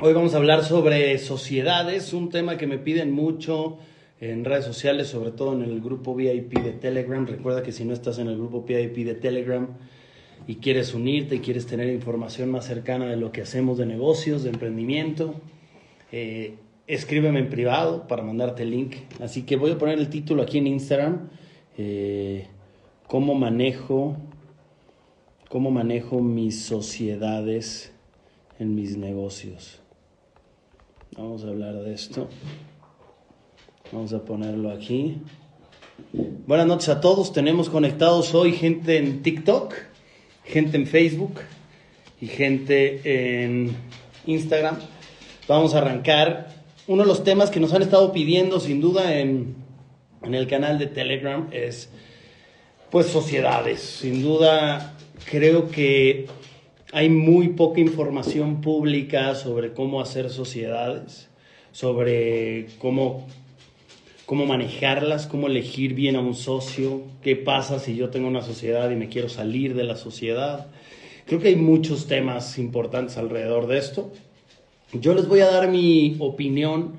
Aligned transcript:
Hoy 0.00 0.12
vamos 0.12 0.34
a 0.34 0.38
hablar 0.38 0.64
sobre 0.64 1.16
sociedades, 1.18 2.12
un 2.12 2.28
tema 2.28 2.56
que 2.56 2.66
me 2.66 2.78
piden 2.78 3.12
mucho 3.12 3.78
en 4.20 4.44
redes 4.44 4.64
sociales, 4.64 5.06
sobre 5.06 5.30
todo 5.30 5.52
en 5.52 5.62
el 5.62 5.80
grupo 5.80 6.16
VIP 6.16 6.58
de 6.58 6.72
Telegram. 6.72 7.24
Recuerda 7.24 7.62
que 7.62 7.70
si 7.70 7.84
no 7.84 7.94
estás 7.94 8.18
en 8.18 8.26
el 8.26 8.36
grupo 8.36 8.62
VIP 8.62 9.06
de 9.06 9.14
Telegram 9.14 9.68
y 10.48 10.56
quieres 10.56 10.94
unirte 10.94 11.36
y 11.36 11.38
quieres 11.38 11.66
tener 11.66 11.88
información 11.90 12.50
más 12.50 12.66
cercana 12.66 13.06
de 13.06 13.16
lo 13.16 13.30
que 13.30 13.42
hacemos 13.42 13.78
de 13.78 13.86
negocios, 13.86 14.42
de 14.42 14.50
emprendimiento, 14.50 15.36
eh, 16.10 16.56
escríbeme 16.88 17.38
en 17.38 17.48
privado 17.48 18.08
para 18.08 18.24
mandarte 18.24 18.64
el 18.64 18.72
link. 18.72 18.96
Así 19.20 19.42
que 19.42 19.54
voy 19.54 19.70
a 19.70 19.78
poner 19.78 20.00
el 20.00 20.10
título 20.10 20.42
aquí 20.42 20.58
en 20.58 20.66
Instagram. 20.66 21.28
Eh, 21.78 22.48
¿Cómo 23.06 23.36
manejo, 23.36 24.16
cómo 25.48 25.70
manejo 25.70 26.20
mis 26.20 26.64
sociedades 26.64 27.92
en 28.58 28.74
mis 28.74 28.96
negocios? 28.96 29.83
Vamos 31.16 31.44
a 31.44 31.48
hablar 31.48 31.74
de 31.74 31.94
esto. 31.94 32.28
Vamos 33.92 34.12
a 34.12 34.24
ponerlo 34.24 34.72
aquí. 34.72 35.18
Buenas 36.12 36.66
noches 36.66 36.88
a 36.88 37.00
todos. 37.00 37.32
Tenemos 37.32 37.70
conectados 37.70 38.34
hoy 38.34 38.52
gente 38.52 38.96
en 38.96 39.22
TikTok, 39.22 39.74
gente 40.44 40.76
en 40.76 40.88
Facebook 40.88 41.34
y 42.20 42.26
gente 42.26 43.44
en 43.44 43.76
Instagram. 44.26 44.78
Vamos 45.46 45.74
a 45.74 45.78
arrancar. 45.78 46.48
Uno 46.88 47.02
de 47.02 47.08
los 47.08 47.22
temas 47.22 47.50
que 47.50 47.60
nos 47.60 47.72
han 47.72 47.82
estado 47.82 48.12
pidiendo 48.12 48.58
sin 48.58 48.80
duda 48.80 49.20
en, 49.20 49.54
en 50.24 50.34
el 50.34 50.48
canal 50.48 50.80
de 50.80 50.88
Telegram 50.88 51.48
es 51.52 51.90
pues 52.90 53.06
sociedades. 53.06 53.80
Sin 53.80 54.20
duda 54.20 54.96
creo 55.30 55.68
que 55.68 56.26
hay 56.94 57.08
muy 57.08 57.48
poca 57.48 57.80
información 57.80 58.60
pública 58.60 59.34
sobre 59.34 59.72
cómo 59.72 60.00
hacer 60.00 60.30
sociedades, 60.30 61.28
sobre 61.72 62.66
cómo, 62.78 63.26
cómo 64.26 64.46
manejarlas, 64.46 65.26
cómo 65.26 65.48
elegir 65.48 65.94
bien 65.94 66.14
a 66.14 66.20
un 66.20 66.36
socio, 66.36 67.02
qué 67.20 67.34
pasa 67.34 67.80
si 67.80 67.96
yo 67.96 68.10
tengo 68.10 68.28
una 68.28 68.42
sociedad 68.42 68.92
y 68.92 68.94
me 68.94 69.08
quiero 69.08 69.28
salir 69.28 69.74
de 69.74 69.82
la 69.82 69.96
sociedad. 69.96 70.68
Creo 71.26 71.40
que 71.40 71.48
hay 71.48 71.56
muchos 71.56 72.06
temas 72.06 72.58
importantes 72.60 73.16
alrededor 73.16 73.66
de 73.66 73.78
esto. 73.78 74.12
Yo 74.92 75.14
les 75.14 75.26
voy 75.26 75.40
a 75.40 75.50
dar 75.50 75.68
mi 75.68 76.14
opinión 76.20 76.92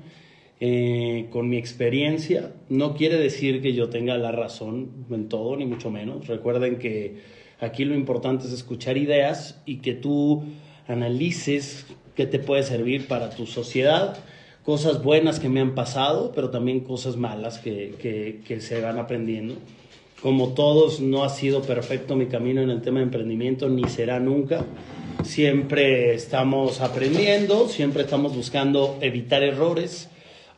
eh, 0.60 1.28
con 1.30 1.48
mi 1.48 1.56
experiencia. 1.56 2.52
No 2.68 2.94
quiere 2.96 3.16
decir 3.16 3.62
que 3.62 3.72
yo 3.72 3.88
tenga 3.88 4.18
la 4.18 4.30
razón 4.30 5.06
en 5.10 5.30
todo, 5.30 5.56
ni 5.56 5.64
mucho 5.64 5.90
menos. 5.90 6.26
Recuerden 6.26 6.76
que 6.76 7.35
Aquí 7.60 7.84
lo 7.84 7.94
importante 7.94 8.46
es 8.46 8.52
escuchar 8.52 8.98
ideas 8.98 9.60
y 9.64 9.76
que 9.78 9.94
tú 9.94 10.44
analices 10.86 11.86
qué 12.14 12.26
te 12.26 12.38
puede 12.38 12.62
servir 12.62 13.08
para 13.08 13.30
tu 13.30 13.46
sociedad, 13.46 14.16
cosas 14.64 15.02
buenas 15.02 15.38
que 15.38 15.48
me 15.48 15.60
han 15.60 15.74
pasado, 15.74 16.32
pero 16.34 16.50
también 16.50 16.80
cosas 16.80 17.16
malas 17.16 17.58
que, 17.58 18.42
que, 18.44 18.60
se 18.60 18.80
van 18.80 18.98
aprendiendo. 18.98 19.54
Como 20.20 20.54
todos, 20.54 21.00
no 21.00 21.24
ha 21.24 21.28
sido 21.28 21.62
perfecto 21.62 22.16
mi 22.16 22.26
camino 22.26 22.62
en 22.62 22.70
el 22.70 22.82
tema 22.82 22.98
de 22.98 23.04
emprendimiento, 23.04 23.68
ni 23.68 23.84
será 23.84 24.18
nunca. 24.18 24.64
Siempre 25.22 26.14
estamos 26.14 26.80
aprendiendo, 26.80 27.68
siempre 27.68 28.02
estamos 28.02 28.34
buscando 28.34 28.98
evitar 29.00 29.42
errores, 29.42 30.10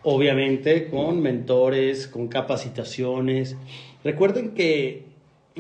obviamente 0.03 0.89
con 0.89 1.21
mentores, 1.21 2.07
con 2.07 2.29
capacitaciones. 2.29 3.57
Recuerden 4.05 4.55
que 4.55 5.08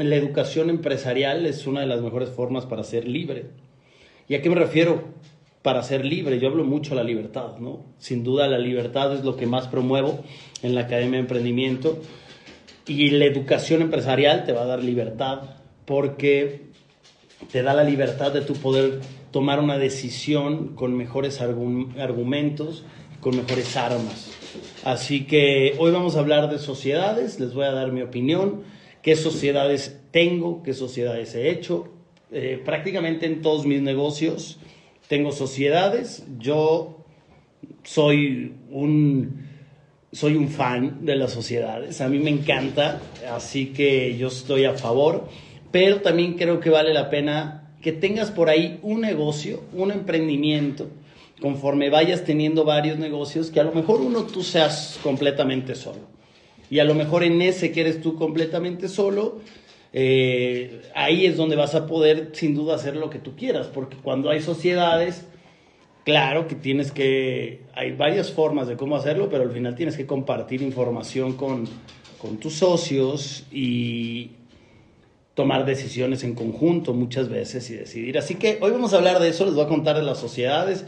la 0.05 0.17
educación 0.17 0.71
empresarial 0.71 1.47
es 1.47 1.67
una 1.67 1.81
de 1.81 1.87
las 1.87 2.01
mejores 2.01 2.31
formas 2.31 2.67
para 2.67 2.85
ser 2.85 3.07
libre. 3.07 3.47
¿Y 4.29 4.35
a 4.35 4.43
qué 4.43 4.49
me 4.49 4.57
refiero? 4.57 5.05
Para 5.63 5.83
ser 5.83 6.05
libre, 6.05 6.39
yo 6.39 6.49
hablo 6.49 6.65
mucho 6.65 6.91
de 6.91 6.97
la 6.97 7.05
libertad, 7.05 7.59
¿no? 7.59 7.85
Sin 7.99 8.23
duda 8.23 8.47
la 8.47 8.59
libertad 8.59 9.15
es 9.15 9.25
lo 9.25 9.37
que 9.37 9.47
más 9.47 9.67
promuevo 9.67 10.23
en 10.63 10.75
la 10.75 10.83
Academia 10.83 11.15
de 11.15 11.21
Emprendimiento 11.21 11.99
y 12.87 13.11
la 13.11 13.27
educación 13.27 13.83
empresarial 13.83 14.45
te 14.45 14.53
va 14.53 14.63
a 14.63 14.67
dar 14.67 14.83
libertad 14.83 15.41
porque 15.85 16.69
te 17.51 17.63
da 17.63 17.75
la 17.75 17.85
libertad 17.85 18.33
de 18.33 18.41
tu 18.41 18.55
poder 18.55 19.01
tomar 19.31 19.61
una 19.61 19.79
decisión 19.79 20.75
con 20.75 20.97
mejores 20.97 21.41
argumentos, 21.41 22.85
con 23.21 23.37
mejores 23.37 23.77
armas. 23.77 24.31
Así 24.85 25.27
que 25.27 25.75
hoy 25.79 25.91
vamos 25.91 26.17
a 26.17 26.21
hablar 26.21 26.51
de 26.51 26.59
sociedades, 26.59 27.41
les 27.41 27.53
voy 27.53 27.65
a 27.65 27.73
dar 27.73 27.93
mi 27.93 28.03
opinión 28.03 28.63
qué 29.03 29.17
sociedades 29.17 30.01
tengo, 30.11 30.63
qué 30.63 30.75
sociedades 30.75 31.35
he 31.35 31.51
hecho. 31.51 31.89
Eh, 32.31 32.61
prácticamente 32.65 33.27
en 33.27 33.41
todos 33.41 33.67
mis 33.67 33.81
negocios 33.81 34.59
tengo 35.09 35.33
sociedades. 35.33 36.25
Yo 36.39 37.05
soy 37.85 38.55
un, 38.71 39.47
soy 40.13 40.37
un 40.37 40.49
fan 40.49 41.05
de 41.05 41.17
las 41.17 41.33
sociedades. 41.33 42.01
A 42.01 42.09
mí 42.09 42.19
me 42.19 42.31
encanta, 42.31 43.01
así 43.31 43.67
que 43.67 44.17
yo 44.17 44.29
estoy 44.29 44.65
a 44.65 44.75
favor. 44.75 45.29
Pero 45.71 46.01
también 46.01 46.35
creo 46.35 46.61
que 46.61 46.71
vale 46.71 46.93
la 46.95 47.11
pena 47.11 47.75
que 47.83 47.93
tengas 47.93 48.31
por 48.31 48.49
ahí 48.49 48.79
un 48.83 49.03
negocio, 49.03 49.63
un 49.73 49.93
emprendimiento, 49.93 50.89
conforme 51.41 51.91
vayas 51.91 52.25
teniendo 52.25 52.65
varios 52.65 52.99
negocios, 52.99 53.51
que 53.51 53.61
a 53.61 53.65
lo 53.65 53.73
mejor 53.73 54.01
uno 54.01 54.25
tú 54.25 54.43
seas 54.43 54.99
completamente 55.03 55.75
solo 55.75 56.18
y 56.71 56.79
a 56.79 56.85
lo 56.85 56.95
mejor 56.95 57.23
en 57.23 57.41
ese 57.43 57.73
que 57.73 57.81
eres 57.81 58.01
tú 58.01 58.17
completamente 58.17 58.89
solo, 58.89 59.41
eh, 59.93 60.83
ahí 60.95 61.27
es 61.27 61.37
donde 61.37 61.57
vas 61.57 61.75
a 61.75 61.87
poder 61.87 62.31
sin 62.33 62.55
duda 62.55 62.75
hacer 62.75 62.97
lo 62.97 63.11
que 63.11 63.19
tú 63.19 63.35
quieras, 63.37 63.69
porque 63.69 63.97
cuando 63.97 64.31
hay 64.31 64.41
sociedades, 64.43 65.25
claro 66.05 66.47
que 66.47 66.55
tienes 66.55 66.93
que, 66.93 67.63
hay 67.75 67.93
varias 67.93 68.31
formas 68.31 68.69
de 68.69 68.77
cómo 68.77 68.97
hacerlo, 68.97 69.29
pero 69.31 69.45
al 69.45 69.51
final 69.51 69.75
tienes 69.75 69.97
que 69.97 70.07
compartir 70.07 70.63
información 70.63 71.35
con, 71.35 71.67
con 72.21 72.39
tus 72.39 72.55
socios 72.55 73.47
y 73.51 74.33
tomar 75.39 75.65
decisiones 75.65 76.25
en 76.25 76.35
conjunto 76.35 76.93
muchas 76.93 77.29
veces 77.29 77.71
y 77.71 77.75
decidir. 77.77 78.19
Así 78.19 78.35
que 78.35 78.59
hoy 78.61 78.73
vamos 78.73 78.93
a 78.93 78.97
hablar 78.97 79.21
de 79.21 79.29
eso, 79.29 79.45
les 79.45 79.55
voy 79.55 79.65
a 79.65 79.69
contar 79.69 79.97
de 79.97 80.03
las 80.03 80.19
sociedades. 80.19 80.85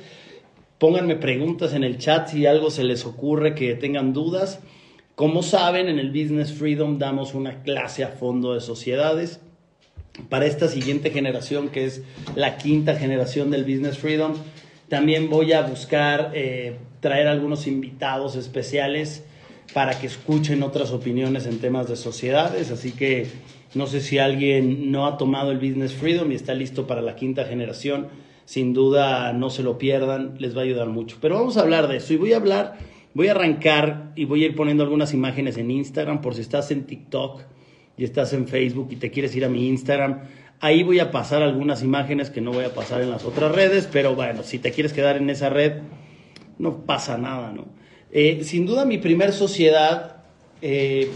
Pónganme 0.79 1.15
preguntas 1.15 1.73
en 1.73 1.85
el 1.85 1.99
chat 1.99 2.29
si 2.29 2.47
algo 2.47 2.71
se 2.71 2.83
les 2.83 3.07
ocurre 3.07 3.55
que 3.55 3.75
tengan 3.77 4.13
dudas. 4.13 4.59
Como 5.21 5.43
saben, 5.43 5.91
en 5.91 5.99
el 5.99 6.13
Business 6.13 6.51
Freedom 6.51 6.99
damos 6.99 7.35
una 7.35 7.63
clase 7.63 8.03
a 8.05 8.09
fondo 8.09 8.55
de 8.55 8.61
sociedades. 8.63 9.39
Para 10.31 10.47
esta 10.47 10.67
siguiente 10.67 11.11
generación, 11.11 11.69
que 11.69 11.85
es 11.85 12.03
la 12.37 12.57
quinta 12.57 12.97
generación 12.97 13.51
del 13.51 13.65
Business 13.65 13.99
Freedom, 13.99 14.33
también 14.89 15.29
voy 15.29 15.53
a 15.53 15.61
buscar 15.61 16.31
eh, 16.33 16.79
traer 17.01 17.27
algunos 17.27 17.67
invitados 17.67 18.35
especiales 18.35 19.23
para 19.75 20.01
que 20.01 20.07
escuchen 20.07 20.63
otras 20.63 20.91
opiniones 20.91 21.45
en 21.45 21.59
temas 21.59 21.87
de 21.87 21.97
sociedades. 21.97 22.71
Así 22.71 22.93
que 22.93 23.27
no 23.75 23.87
sé 23.87 24.01
si 24.01 24.17
alguien 24.17 24.91
no 24.91 25.07
ha 25.07 25.19
tomado 25.19 25.51
el 25.51 25.59
Business 25.59 25.93
Freedom 25.93 26.33
y 26.33 26.35
está 26.35 26.55
listo 26.55 26.87
para 26.87 27.03
la 27.03 27.15
quinta 27.15 27.45
generación. 27.45 28.09
Sin 28.47 28.73
duda 28.73 29.35
no 29.35 29.51
se 29.51 29.63
lo 29.63 29.77
pierdan, 29.77 30.37
les 30.39 30.57
va 30.57 30.63
a 30.63 30.65
ayudar 30.65 30.89
mucho. 30.89 31.19
Pero 31.21 31.35
vamos 31.35 31.59
a 31.59 31.61
hablar 31.61 31.89
de 31.89 31.99
eso 31.99 32.15
y 32.15 32.17
voy 32.17 32.33
a 32.33 32.39
hablar 32.39 32.79
Voy 33.13 33.29
a 33.29 33.33
arrancar 33.33 34.13
y 34.15 34.25
voy 34.25 34.45
a 34.45 34.47
ir 34.47 34.55
poniendo 34.55 34.85
algunas 34.85 35.13
imágenes 35.13 35.57
en 35.57 35.71
Instagram 35.71 36.21
por 36.21 36.35
si 36.35 36.43
estás 36.43 36.71
en 36.71 36.85
TikTok 36.85 37.43
y 37.97 38.05
estás 38.05 38.33
en 38.33 38.47
Facebook 38.47 38.89
y 38.93 38.97
te 38.97 39.11
quieres 39.11 39.35
ir 39.35 39.45
a 39.45 39.49
mi 39.49 39.69
Instagram. 39.69 40.21
Ahí 40.61 40.83
voy 40.83 41.01
a 41.01 41.11
pasar 41.11 41.43
algunas 41.43 41.83
imágenes 41.83 42.31
que 42.31 42.41
no 42.41 42.53
voy 42.53 42.65
a 42.65 42.75
pasar 42.75 43.01
en 43.01 43.11
las 43.11 43.25
otras 43.25 43.53
redes, 43.53 43.89
pero 43.91 44.15
bueno, 44.15 44.43
si 44.43 44.59
te 44.59 44.71
quieres 44.71 44.93
quedar 44.93 45.17
en 45.17 45.29
esa 45.29 45.49
red, 45.49 45.83
no 46.59 46.85
pasa 46.85 47.19
nada, 47.19 47.53
¿no? 47.53 47.67
Eh, 48.13 48.43
sin 48.45 48.67
duda 48.67 48.85
mi 48.85 48.99
primer 48.99 49.33
sociedad 49.33 50.25
eh, 50.63 51.11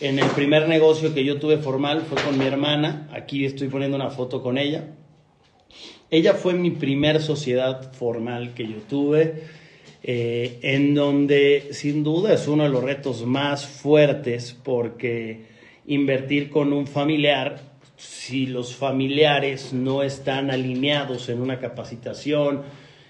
en 0.00 0.18
el 0.18 0.26
primer 0.30 0.68
negocio 0.68 1.14
que 1.14 1.24
yo 1.24 1.38
tuve 1.38 1.58
formal 1.58 2.02
fue 2.02 2.20
con 2.22 2.38
mi 2.38 2.46
hermana. 2.46 3.08
Aquí 3.12 3.44
estoy 3.44 3.68
poniendo 3.68 3.96
una 3.96 4.10
foto 4.10 4.42
con 4.42 4.58
ella. 4.58 4.94
Ella 6.10 6.34
fue 6.34 6.54
mi 6.54 6.70
primer 6.70 7.20
sociedad 7.20 7.92
formal 7.92 8.54
que 8.54 8.66
yo 8.66 8.76
tuve. 8.88 9.44
Eh, 10.02 10.58
en 10.62 10.94
donde 10.94 11.68
sin 11.72 12.02
duda 12.02 12.32
es 12.32 12.48
uno 12.48 12.62
de 12.62 12.70
los 12.70 12.82
retos 12.82 13.26
más 13.26 13.66
fuertes 13.66 14.56
porque 14.62 15.44
invertir 15.86 16.48
con 16.48 16.72
un 16.72 16.86
familiar, 16.86 17.60
si 17.96 18.46
los 18.46 18.74
familiares 18.74 19.74
no 19.74 20.02
están 20.02 20.50
alineados 20.50 21.28
en 21.28 21.40
una 21.40 21.58
capacitación, 21.58 22.62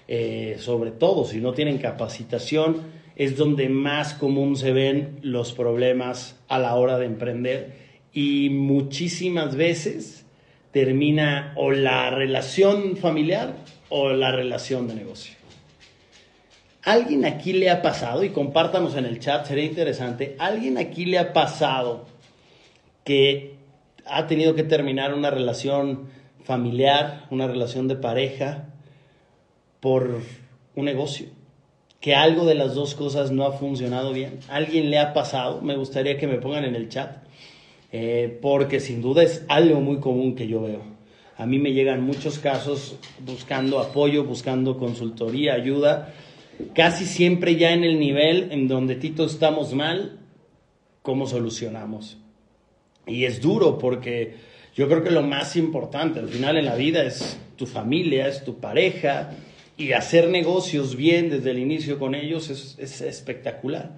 eh, 0.07 0.57
sobre 0.59 0.91
todo 0.91 1.23
si 1.23 1.39
no 1.39 1.53
tienen 1.53 1.77
capacitación, 1.77 2.81
es 3.15 3.37
donde 3.37 3.69
más 3.69 4.13
común 4.13 4.57
se 4.57 4.73
ven 4.73 5.19
los 5.21 5.53
problemas 5.53 6.39
a 6.49 6.59
la 6.59 6.75
hora 6.75 6.97
de 6.97 7.05
emprender 7.05 7.73
y 8.13 8.49
muchísimas 8.49 9.55
veces 9.55 10.25
termina 10.71 11.53
o 11.55 11.71
la 11.71 12.09
relación 12.09 12.97
familiar 12.97 13.55
o 13.89 14.09
la 14.09 14.31
relación 14.31 14.87
de 14.87 14.95
negocio. 14.95 15.40
¿Alguien 16.83 17.25
aquí 17.25 17.53
le 17.53 17.69
ha 17.69 17.83
pasado, 17.83 18.23
y 18.23 18.29
compártanos 18.29 18.95
en 18.95 19.05
el 19.05 19.19
chat, 19.19 19.45
sería 19.45 19.65
interesante, 19.65 20.35
¿alguien 20.39 20.79
aquí 20.79 21.05
le 21.05 21.19
ha 21.19 21.31
pasado 21.31 22.07
que 23.03 23.55
ha 24.05 24.25
tenido 24.25 24.55
que 24.55 24.63
terminar 24.63 25.13
una 25.13 25.29
relación 25.29 26.07
familiar, 26.43 27.27
una 27.29 27.45
relación 27.45 27.87
de 27.87 27.95
pareja, 27.97 28.69
por 29.79 30.21
un 30.75 30.85
negocio? 30.85 31.27
Que 31.99 32.15
algo 32.15 32.45
de 32.45 32.55
las 32.55 32.73
dos 32.73 32.95
cosas 32.95 33.29
no 33.29 33.45
ha 33.45 33.51
funcionado 33.51 34.11
bien. 34.11 34.39
¿Alguien 34.49 34.89
le 34.89 34.97
ha 34.97 35.13
pasado? 35.13 35.61
Me 35.61 35.75
gustaría 35.75 36.17
que 36.17 36.25
me 36.25 36.39
pongan 36.39 36.65
en 36.65 36.73
el 36.73 36.89
chat, 36.89 37.17
eh, 37.91 38.39
porque 38.41 38.79
sin 38.79 39.03
duda 39.03 39.21
es 39.21 39.45
algo 39.49 39.81
muy 39.81 39.99
común 39.99 40.33
que 40.33 40.47
yo 40.47 40.63
veo. 40.63 40.81
A 41.37 41.45
mí 41.45 41.59
me 41.59 41.73
llegan 41.73 42.01
muchos 42.01 42.39
casos 42.39 42.95
buscando 43.19 43.79
apoyo, 43.79 44.23
buscando 44.23 44.79
consultoría, 44.79 45.53
ayuda 45.53 46.11
casi 46.73 47.05
siempre 47.05 47.55
ya 47.55 47.73
en 47.73 47.83
el 47.83 47.99
nivel 47.99 48.51
en 48.51 48.67
donde 48.67 48.95
Tito 48.95 49.25
estamos 49.25 49.73
mal, 49.73 50.19
¿cómo 51.01 51.27
solucionamos? 51.27 52.17
Y 53.07 53.25
es 53.25 53.41
duro 53.41 53.77
porque 53.77 54.35
yo 54.75 54.87
creo 54.87 55.03
que 55.03 55.11
lo 55.11 55.21
más 55.21 55.55
importante 55.55 56.19
al 56.19 56.29
final 56.29 56.57
en 56.57 56.65
la 56.65 56.75
vida 56.75 57.03
es 57.03 57.39
tu 57.57 57.65
familia, 57.65 58.27
es 58.27 58.43
tu 58.43 58.59
pareja 58.59 59.31
y 59.77 59.93
hacer 59.93 60.29
negocios 60.29 60.95
bien 60.95 61.29
desde 61.29 61.51
el 61.51 61.59
inicio 61.59 61.99
con 61.99 62.15
ellos 62.15 62.49
es, 62.49 63.01
espectacular. 63.01 63.97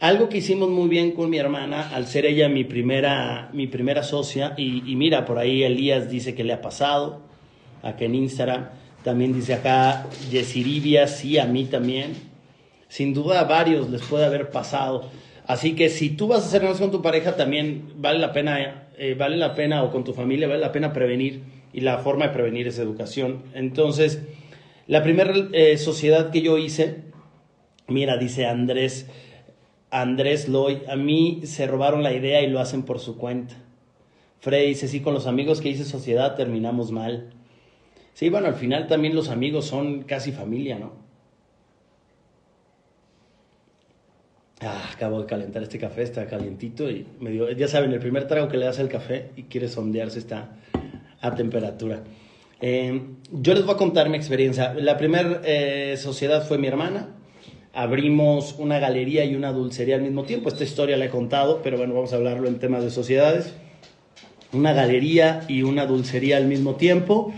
Algo 0.00 0.28
que 0.28 0.38
hicimos 0.38 0.70
muy 0.70 0.88
bien 0.88 1.12
con 1.12 1.28
mi 1.28 1.38
hermana, 1.38 1.90
al 1.94 2.06
ser 2.06 2.24
ella 2.24 2.48
mi 2.48 2.64
primera, 2.64 3.50
mi 3.52 3.66
primera 3.66 4.04
socia, 4.04 4.54
y, 4.56 4.90
y 4.90 4.94
mira, 4.94 5.24
por 5.24 5.38
ahí 5.38 5.64
Elías 5.64 6.08
dice 6.08 6.36
que 6.36 6.44
le 6.44 6.52
ha 6.52 6.60
pasado, 6.60 7.20
acá 7.82 8.04
en 8.04 8.14
Instagram, 8.14 8.68
también 9.08 9.32
dice 9.32 9.54
acá 9.54 10.06
Yesiribia, 10.30 11.06
sí, 11.06 11.38
a 11.38 11.46
mí 11.46 11.64
también. 11.64 12.12
Sin 12.88 13.14
duda 13.14 13.40
a 13.40 13.44
varios 13.44 13.88
les 13.88 14.02
puede 14.02 14.26
haber 14.26 14.50
pasado. 14.50 15.08
Así 15.46 15.74
que 15.74 15.88
si 15.88 16.10
tú 16.10 16.28
vas 16.28 16.42
a 16.42 16.46
hacer 16.48 16.60
negocios 16.60 16.90
con 16.90 16.98
tu 16.98 17.00
pareja, 17.00 17.34
también 17.34 17.90
vale 17.96 18.18
la 18.18 18.34
pena, 18.34 18.86
eh, 18.98 19.14
vale 19.18 19.38
la 19.38 19.54
pena, 19.54 19.82
o 19.82 19.90
con 19.90 20.04
tu 20.04 20.12
familia, 20.12 20.46
vale 20.46 20.60
la 20.60 20.72
pena 20.72 20.92
prevenir. 20.92 21.40
Y 21.72 21.80
la 21.80 21.96
forma 22.00 22.26
de 22.26 22.34
prevenir 22.34 22.68
es 22.68 22.78
educación. 22.78 23.44
Entonces, 23.54 24.20
la 24.86 25.02
primera 25.02 25.32
eh, 25.54 25.78
sociedad 25.78 26.30
que 26.30 26.42
yo 26.42 26.58
hice, 26.58 27.04
mira, 27.86 28.18
dice 28.18 28.44
Andrés, 28.44 29.08
Andrés 29.90 30.50
Loy, 30.50 30.82
a 30.86 30.96
mí 30.96 31.40
se 31.44 31.66
robaron 31.66 32.02
la 32.02 32.12
idea 32.12 32.42
y 32.42 32.48
lo 32.48 32.60
hacen 32.60 32.82
por 32.82 32.98
su 32.98 33.16
cuenta. 33.16 33.54
Freddy 34.40 34.66
dice, 34.66 34.86
sí, 34.86 35.00
con 35.00 35.14
los 35.14 35.26
amigos 35.26 35.62
que 35.62 35.70
hice 35.70 35.86
sociedad 35.86 36.36
terminamos 36.36 36.92
mal. 36.92 37.32
Sí, 38.18 38.30
bueno, 38.30 38.48
al 38.48 38.54
final 38.54 38.88
también 38.88 39.14
los 39.14 39.28
amigos 39.28 39.66
son 39.66 40.02
casi 40.02 40.32
familia, 40.32 40.76
¿no? 40.76 40.90
Ah, 44.60 44.90
acabo 44.92 45.20
de 45.20 45.26
calentar 45.26 45.62
este 45.62 45.78
café, 45.78 46.02
está 46.02 46.26
calientito 46.26 46.90
y 46.90 47.06
me 47.20 47.54
ya 47.54 47.68
saben, 47.68 47.92
el 47.92 48.00
primer 48.00 48.26
trago 48.26 48.48
que 48.48 48.56
le 48.56 48.64
das 48.64 48.80
al 48.80 48.88
café 48.88 49.30
y 49.36 49.44
quiere 49.44 49.68
sondearse 49.68 50.18
está 50.18 50.56
a 51.20 51.36
temperatura. 51.36 52.02
Eh, 52.60 53.02
yo 53.30 53.54
les 53.54 53.64
voy 53.64 53.76
a 53.76 53.78
contar 53.78 54.08
mi 54.08 54.16
experiencia. 54.16 54.74
La 54.74 54.96
primera 54.96 55.40
eh, 55.44 55.96
sociedad 55.96 56.44
fue 56.44 56.58
mi 56.58 56.66
hermana. 56.66 57.10
Abrimos 57.72 58.56
una 58.58 58.80
galería 58.80 59.24
y 59.26 59.36
una 59.36 59.52
dulcería 59.52 59.94
al 59.94 60.02
mismo 60.02 60.24
tiempo. 60.24 60.48
Esta 60.48 60.64
historia 60.64 60.96
la 60.96 61.04
he 61.04 61.10
contado, 61.10 61.60
pero 61.62 61.78
bueno, 61.78 61.94
vamos 61.94 62.12
a 62.12 62.16
hablarlo 62.16 62.48
en 62.48 62.58
temas 62.58 62.82
de 62.82 62.90
sociedades. 62.90 63.54
Una 64.52 64.72
galería 64.72 65.44
y 65.46 65.62
una 65.62 65.86
dulcería 65.86 66.36
al 66.36 66.46
mismo 66.46 66.74
tiempo 66.74 67.32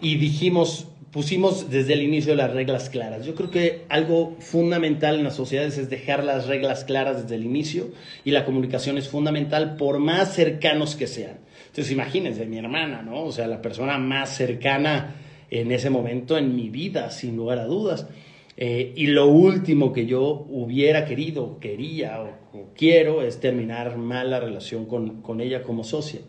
y 0.00 0.16
dijimos, 0.16 0.86
pusimos 1.10 1.70
desde 1.70 1.94
el 1.94 2.02
inicio 2.02 2.34
las 2.34 2.52
reglas 2.52 2.90
claras. 2.90 3.26
Yo 3.26 3.34
creo 3.34 3.50
que 3.50 3.84
algo 3.88 4.36
fundamental 4.38 5.16
en 5.16 5.24
las 5.24 5.36
sociedades 5.36 5.78
es 5.78 5.90
dejar 5.90 6.24
las 6.24 6.46
reglas 6.46 6.84
claras 6.84 7.22
desde 7.22 7.36
el 7.36 7.44
inicio 7.44 7.88
y 8.24 8.30
la 8.30 8.44
comunicación 8.44 8.98
es 8.98 9.08
fundamental 9.08 9.76
por 9.76 9.98
más 9.98 10.34
cercanos 10.34 10.96
que 10.96 11.06
sean. 11.06 11.38
Entonces 11.66 11.92
imagínense, 11.92 12.46
mi 12.46 12.58
hermana, 12.58 13.02
¿no? 13.02 13.24
O 13.24 13.32
sea, 13.32 13.46
la 13.46 13.62
persona 13.62 13.98
más 13.98 14.36
cercana 14.36 15.16
en 15.50 15.72
ese 15.72 15.90
momento 15.90 16.38
en 16.38 16.54
mi 16.54 16.68
vida, 16.68 17.10
sin 17.10 17.36
lugar 17.36 17.58
a 17.58 17.64
dudas. 17.64 18.06
Eh, 18.56 18.92
y 18.94 19.06
lo 19.06 19.26
último 19.26 19.92
que 19.92 20.06
yo 20.06 20.46
hubiera 20.48 21.04
querido, 21.06 21.58
quería 21.60 22.20
o, 22.20 22.70
quiero 22.76 23.22
es 23.22 23.40
terminar 23.40 23.96
mal 23.96 24.30
la 24.30 24.40
relación 24.40 24.86
con, 24.86 25.22
con 25.22 25.40
ella 25.40 25.62
como 25.62 25.82
socia. 25.82 26.20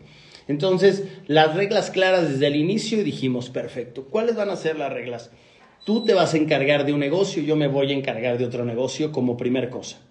Entonces, 0.52 1.04
las 1.28 1.56
reglas 1.56 1.90
claras 1.90 2.28
desde 2.28 2.46
el 2.46 2.56
inicio 2.56 3.02
dijimos, 3.02 3.48
perfecto, 3.48 4.04
¿cuáles 4.10 4.36
van 4.36 4.50
a 4.50 4.56
ser 4.56 4.76
las 4.76 4.92
reglas? 4.92 5.30
Tú 5.86 6.04
te 6.04 6.12
vas 6.12 6.34
a 6.34 6.36
encargar 6.36 6.84
de 6.84 6.92
un 6.92 7.00
negocio, 7.00 7.42
yo 7.42 7.56
me 7.56 7.68
voy 7.68 7.90
a 7.90 7.96
encargar 7.96 8.36
de 8.36 8.44
otro 8.44 8.66
negocio 8.66 9.12
como 9.12 9.38
primer 9.38 9.70
cosa. 9.70 10.02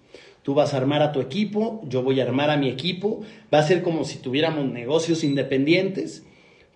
Tú 0.41 0.55
vas 0.55 0.73
a 0.73 0.77
armar 0.77 1.03
a 1.03 1.11
tu 1.11 1.21
equipo, 1.21 1.79
yo 1.87 2.01
voy 2.01 2.19
a 2.19 2.23
armar 2.23 2.49
a 2.49 2.57
mi 2.57 2.69
equipo, 2.69 3.21
va 3.53 3.59
a 3.59 3.67
ser 3.67 3.83
como 3.83 4.03
si 4.03 4.17
tuviéramos 4.17 4.65
negocios 4.65 5.23
independientes, 5.23 6.25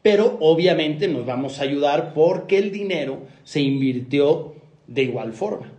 pero 0.04 0.38
obviamente 0.42 1.08
nos 1.08 1.26
vamos 1.26 1.60
a 1.60 1.64
ayudar 1.64 2.14
porque 2.14 2.60
el 2.60 2.72
dinero 2.72 3.24
se 3.46 3.62
invirtió 3.62 4.54
de 4.86 5.02
igual 5.02 5.34
forma. 5.34 5.72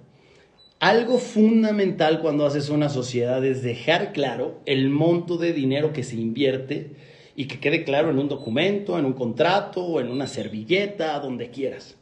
Algo 0.81 1.19
fundamental 1.19 2.21
cuando 2.21 2.47
haces 2.47 2.69
una 2.69 2.89
sociedad 2.89 3.45
es 3.45 3.63
dejar 3.63 4.13
claro 4.13 4.61
el 4.67 4.91
monto 4.91 5.37
de 5.37 5.53
dinero 5.53 5.93
que 5.93 6.03
se 6.03 6.17
invierte 6.17 6.91
y 7.37 7.47
que 7.47 7.61
quede 7.61 7.85
claro 7.85 8.11
en 8.11 8.19
un 8.19 8.29
documento, 8.29 8.99
en 8.99 9.05
un 9.05 9.13
contrato, 9.13 10.01
en 10.01 10.09
una 10.09 10.27
servilleta, 10.27 11.21
donde 11.21 11.51
quieras. 11.51 11.97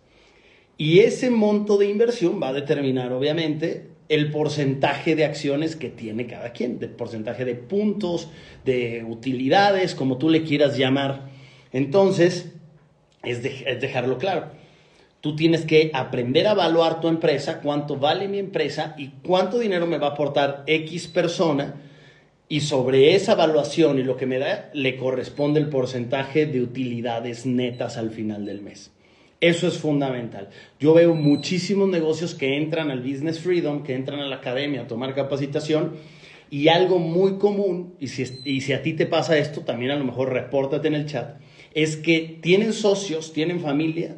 Y 0.78 1.00
ese 1.00 1.28
monto 1.28 1.76
de 1.76 1.90
inversión 1.90 2.40
va 2.40 2.48
a 2.48 2.52
determinar, 2.52 3.12
obviamente, 3.12 3.88
el 4.08 4.30
porcentaje 4.30 5.16
de 5.16 5.24
acciones 5.24 5.74
que 5.74 5.88
tiene 5.88 6.26
cada 6.26 6.52
quien, 6.52 6.78
el 6.80 6.90
porcentaje 6.90 7.44
de 7.44 7.56
puntos, 7.56 8.28
de 8.64 9.04
utilidades, 9.08 9.96
como 9.96 10.18
tú 10.18 10.30
le 10.30 10.44
quieras 10.44 10.78
llamar. 10.78 11.28
Entonces, 11.72 12.52
es, 13.24 13.44
es 13.44 13.80
dejarlo 13.80 14.18
claro. 14.18 14.52
Tú 15.20 15.34
tienes 15.34 15.64
que 15.64 15.90
aprender 15.94 16.46
a 16.46 16.52
evaluar 16.52 17.00
tu 17.00 17.08
empresa, 17.08 17.60
cuánto 17.60 17.96
vale 17.96 18.28
mi 18.28 18.38
empresa 18.38 18.94
y 18.98 19.08
cuánto 19.26 19.58
dinero 19.58 19.86
me 19.86 19.98
va 19.98 20.08
a 20.08 20.10
aportar 20.10 20.62
X 20.66 21.08
persona 21.08 21.80
y 22.48 22.60
sobre 22.60 23.14
esa 23.14 23.32
evaluación 23.32 23.98
y 23.98 24.02
lo 24.02 24.16
que 24.16 24.26
me 24.26 24.38
da, 24.38 24.70
le 24.74 24.96
corresponde 24.96 25.60
el 25.60 25.68
porcentaje 25.68 26.46
de 26.46 26.60
utilidades 26.62 27.46
netas 27.46 27.96
al 27.96 28.10
final 28.10 28.44
del 28.44 28.60
mes. 28.60 28.92
Eso 29.40 29.66
es 29.66 29.78
fundamental. 29.78 30.48
Yo 30.78 30.94
veo 30.94 31.14
muchísimos 31.14 31.88
negocios 31.88 32.34
que 32.34 32.56
entran 32.56 32.90
al 32.90 33.00
Business 33.00 33.40
Freedom, 33.40 33.82
que 33.82 33.94
entran 33.94 34.20
a 34.20 34.26
la 34.26 34.36
academia 34.36 34.82
a 34.82 34.86
tomar 34.86 35.14
capacitación 35.14 35.94
y 36.50 36.68
algo 36.68 36.98
muy 36.98 37.38
común, 37.38 37.94
y 37.98 38.08
si, 38.08 38.24
y 38.44 38.60
si 38.60 38.72
a 38.72 38.82
ti 38.82 38.92
te 38.92 39.06
pasa 39.06 39.36
esto, 39.38 39.62
también 39.62 39.90
a 39.90 39.96
lo 39.96 40.04
mejor 40.04 40.32
repórtate 40.32 40.88
en 40.88 40.94
el 40.94 41.06
chat, 41.06 41.40
es 41.74 41.96
que 41.96 42.38
tienen 42.40 42.72
socios, 42.72 43.32
tienen 43.32 43.60
familia, 43.60 44.16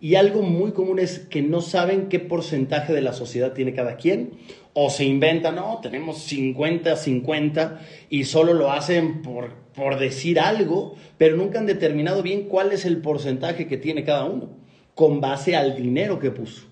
y 0.00 0.14
algo 0.14 0.42
muy 0.42 0.72
común 0.72 0.98
es 0.98 1.18
que 1.18 1.42
no 1.42 1.60
saben 1.60 2.08
qué 2.08 2.20
porcentaje 2.20 2.92
de 2.92 3.02
la 3.02 3.12
sociedad 3.12 3.52
tiene 3.52 3.74
cada 3.74 3.96
quien 3.96 4.32
o 4.72 4.90
se 4.90 5.04
inventan, 5.04 5.56
no, 5.56 5.80
tenemos 5.82 6.22
50, 6.22 6.94
50 6.94 7.80
y 8.10 8.24
solo 8.24 8.54
lo 8.54 8.70
hacen 8.70 9.22
por, 9.22 9.54
por 9.74 9.98
decir 9.98 10.38
algo, 10.38 10.94
pero 11.16 11.36
nunca 11.36 11.58
han 11.58 11.66
determinado 11.66 12.22
bien 12.22 12.44
cuál 12.44 12.70
es 12.70 12.84
el 12.84 12.98
porcentaje 12.98 13.66
que 13.66 13.76
tiene 13.76 14.04
cada 14.04 14.24
uno 14.24 14.50
con 14.94 15.20
base 15.20 15.56
al 15.56 15.76
dinero 15.76 16.20
que 16.20 16.30
puso. 16.30 16.66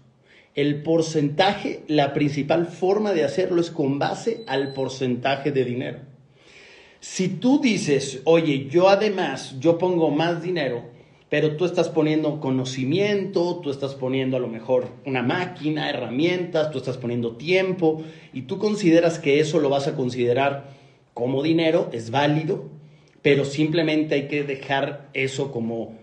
El 0.54 0.82
porcentaje, 0.82 1.82
la 1.86 2.14
principal 2.14 2.66
forma 2.66 3.12
de 3.12 3.24
hacerlo 3.24 3.60
es 3.60 3.70
con 3.70 3.98
base 3.98 4.44
al 4.46 4.72
porcentaje 4.72 5.50
de 5.50 5.64
dinero. 5.64 5.98
Si 7.00 7.28
tú 7.28 7.60
dices, 7.60 8.22
oye, 8.24 8.68
yo 8.68 8.88
además, 8.88 9.56
yo 9.60 9.78
pongo 9.78 10.10
más 10.10 10.42
dinero, 10.42 10.95
pero 11.28 11.56
tú 11.56 11.64
estás 11.64 11.88
poniendo 11.88 12.40
conocimiento, 12.40 13.60
tú 13.62 13.70
estás 13.70 13.94
poniendo 13.94 14.36
a 14.36 14.40
lo 14.40 14.48
mejor 14.48 14.88
una 15.04 15.22
máquina, 15.22 15.90
herramientas, 15.90 16.70
tú 16.70 16.78
estás 16.78 16.98
poniendo 16.98 17.36
tiempo 17.36 18.02
y 18.32 18.42
tú 18.42 18.58
consideras 18.58 19.18
que 19.18 19.40
eso 19.40 19.58
lo 19.58 19.68
vas 19.68 19.88
a 19.88 19.96
considerar 19.96 20.70
como 21.14 21.42
dinero, 21.42 21.88
es 21.92 22.10
válido, 22.10 22.64
pero 23.22 23.44
simplemente 23.44 24.14
hay 24.14 24.28
que 24.28 24.44
dejar 24.44 25.08
eso 25.14 25.50
como, 25.50 25.94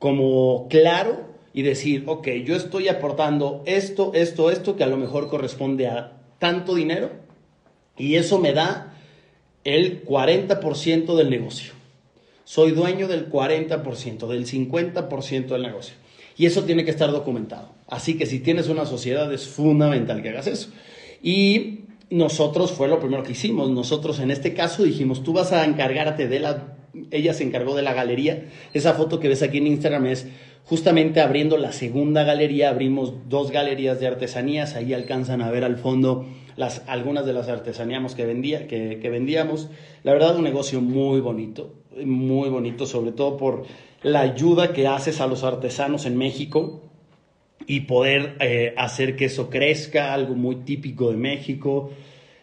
como 0.00 0.66
claro 0.68 1.32
y 1.54 1.62
decir, 1.62 2.04
ok, 2.06 2.28
yo 2.44 2.56
estoy 2.56 2.88
aportando 2.88 3.62
esto, 3.66 4.12
esto, 4.14 4.50
esto, 4.50 4.74
que 4.74 4.82
a 4.82 4.88
lo 4.88 4.96
mejor 4.96 5.28
corresponde 5.28 5.86
a 5.86 6.20
tanto 6.38 6.74
dinero 6.74 7.10
y 7.96 8.16
eso 8.16 8.40
me 8.40 8.52
da 8.52 8.96
el 9.62 10.04
40% 10.04 11.14
del 11.14 11.30
negocio 11.30 11.81
soy 12.44 12.72
dueño 12.72 13.08
del 13.08 13.30
40%, 13.30 14.26
del 14.26 14.46
50% 14.46 15.46
del 15.46 15.62
negocio. 15.62 15.94
Y 16.36 16.46
eso 16.46 16.64
tiene 16.64 16.84
que 16.84 16.90
estar 16.90 17.10
documentado. 17.10 17.70
Así 17.88 18.16
que 18.16 18.26
si 18.26 18.40
tienes 18.40 18.68
una 18.68 18.86
sociedad 18.86 19.32
es 19.32 19.46
fundamental 19.46 20.22
que 20.22 20.30
hagas 20.30 20.46
eso. 20.46 20.70
Y 21.22 21.80
nosotros 22.10 22.72
fue 22.72 22.88
lo 22.88 23.00
primero 23.00 23.22
que 23.22 23.32
hicimos. 23.32 23.70
Nosotros 23.70 24.18
en 24.18 24.30
este 24.30 24.54
caso 24.54 24.82
dijimos, 24.82 25.22
tú 25.22 25.32
vas 25.32 25.52
a 25.52 25.64
encargarte 25.64 26.28
de 26.28 26.40
la... 26.40 26.76
Ella 27.10 27.32
se 27.32 27.44
encargó 27.44 27.74
de 27.74 27.82
la 27.82 27.94
galería. 27.94 28.48
Esa 28.74 28.94
foto 28.94 29.20
que 29.20 29.28
ves 29.28 29.42
aquí 29.42 29.58
en 29.58 29.66
Instagram 29.66 30.06
es 30.06 30.26
justamente 30.64 31.20
abriendo 31.20 31.56
la 31.56 31.72
segunda 31.72 32.24
galería. 32.24 32.70
Abrimos 32.70 33.14
dos 33.28 33.50
galerías 33.50 34.00
de 34.00 34.06
artesanías. 34.08 34.74
Ahí 34.74 34.92
alcanzan 34.92 35.42
a 35.42 35.50
ver 35.50 35.64
al 35.64 35.76
fondo 35.76 36.26
las, 36.56 36.82
algunas 36.86 37.24
de 37.24 37.32
las 37.32 37.48
artesanías 37.48 38.14
que, 38.14 38.26
vendía, 38.26 38.66
que, 38.66 38.98
que 39.00 39.10
vendíamos. 39.10 39.68
La 40.02 40.12
verdad, 40.12 40.36
un 40.36 40.44
negocio 40.44 40.80
muy 40.80 41.20
bonito. 41.20 41.81
Muy 42.04 42.48
bonito, 42.48 42.86
sobre 42.86 43.12
todo 43.12 43.36
por 43.36 43.64
la 44.02 44.20
ayuda 44.20 44.72
que 44.72 44.86
haces 44.86 45.20
a 45.20 45.26
los 45.26 45.44
artesanos 45.44 46.06
en 46.06 46.16
México 46.16 46.82
y 47.66 47.80
poder 47.80 48.36
eh, 48.40 48.74
hacer 48.76 49.14
que 49.14 49.26
eso 49.26 49.50
crezca, 49.50 50.14
algo 50.14 50.34
muy 50.34 50.56
típico 50.56 51.10
de 51.10 51.16
México. 51.16 51.90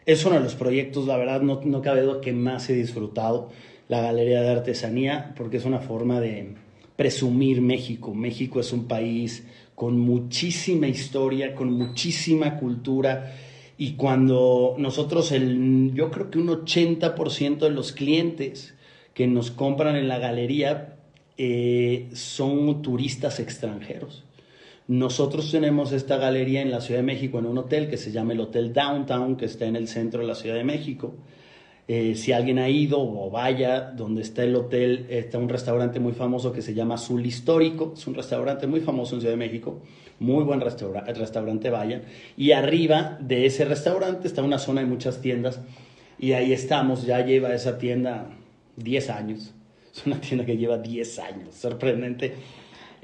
Es 0.05 0.25
uno 0.25 0.35
de 0.35 0.41
los 0.41 0.55
proyectos, 0.55 1.07
la 1.07 1.17
verdad, 1.17 1.41
no, 1.41 1.61
no 1.63 1.81
cabe 1.81 2.01
duda 2.01 2.21
que 2.21 2.33
más 2.33 2.69
he 2.69 2.73
disfrutado, 2.73 3.49
la 3.87 4.01
Galería 4.01 4.41
de 4.41 4.49
Artesanía, 4.49 5.33
porque 5.35 5.57
es 5.57 5.65
una 5.65 5.79
forma 5.79 6.19
de 6.19 6.53
presumir 6.95 7.61
México. 7.61 8.13
México 8.13 8.59
es 8.59 8.71
un 8.71 8.87
país 8.87 9.47
con 9.73 9.99
muchísima 9.99 10.87
historia, 10.87 11.55
con 11.55 11.71
muchísima 11.71 12.57
cultura. 12.57 13.33
Y 13.77 13.93
cuando 13.93 14.75
nosotros, 14.77 15.31
el, 15.31 15.93
yo 15.93 16.11
creo 16.11 16.29
que 16.29 16.37
un 16.37 16.49
80% 16.49 17.59
de 17.59 17.69
los 17.69 17.93
clientes 17.93 18.75
que 19.19 19.27
nos 19.27 19.51
compran 19.51 19.97
en 19.97 20.07
la 20.07 20.17
galería 20.17 20.95
eh, 21.37 22.07
son 22.13 22.81
turistas 22.81 23.41
extranjeros. 23.41 24.23
Nosotros 24.87 25.51
tenemos 25.51 25.91
esta 25.91 26.15
galería 26.15 26.61
en 26.61 26.71
la 26.71 26.79
Ciudad 26.79 27.01
de 27.01 27.05
México 27.05 27.37
en 27.37 27.45
un 27.45 27.57
hotel 27.57 27.89
que 27.89 27.97
se 27.97 28.13
llama 28.13 28.31
el 28.31 28.39
Hotel 28.39 28.71
Downtown, 28.71 29.35
que 29.35 29.43
está 29.43 29.65
en 29.65 29.75
el 29.75 29.89
centro 29.89 30.21
de 30.21 30.27
la 30.27 30.35
Ciudad 30.35 30.55
de 30.55 30.63
México. 30.63 31.15
Eh, 31.89 32.15
si 32.15 32.31
alguien 32.31 32.59
ha 32.59 32.69
ido 32.69 33.01
o 33.01 33.29
vaya, 33.29 33.91
donde 33.91 34.21
está 34.21 34.45
el 34.45 34.55
hotel, 34.55 35.05
está 35.09 35.37
un 35.37 35.49
restaurante 35.49 35.99
muy 35.99 36.13
famoso 36.13 36.53
que 36.53 36.61
se 36.61 36.73
llama 36.73 36.95
Azul 36.95 37.25
Histórico. 37.25 37.95
Es 37.97 38.07
un 38.07 38.15
restaurante 38.15 38.67
muy 38.67 38.79
famoso 38.79 39.15
en 39.15 39.19
Ciudad 39.19 39.33
de 39.33 39.45
México. 39.45 39.81
Muy 40.19 40.45
buen 40.45 40.61
restaurante, 40.61 41.69
vayan. 41.69 42.03
Y 42.37 42.53
arriba 42.53 43.17
de 43.19 43.45
ese 43.45 43.65
restaurante 43.65 44.29
está 44.29 44.43
una 44.43 44.59
zona 44.59 44.79
de 44.79 44.87
muchas 44.87 45.19
tiendas. 45.19 45.59
Y 46.17 46.31
ahí 46.31 46.53
estamos, 46.53 47.05
ya 47.05 47.25
lleva 47.25 47.53
esa 47.53 47.77
tienda 47.77 48.38
10 48.79 49.09
años. 49.09 49.53
Es 49.95 50.05
una 50.05 50.21
tienda 50.21 50.45
que 50.45 50.55
lleva 50.55 50.77
10 50.77 51.19
años, 51.19 51.55
sorprendente 51.55 52.35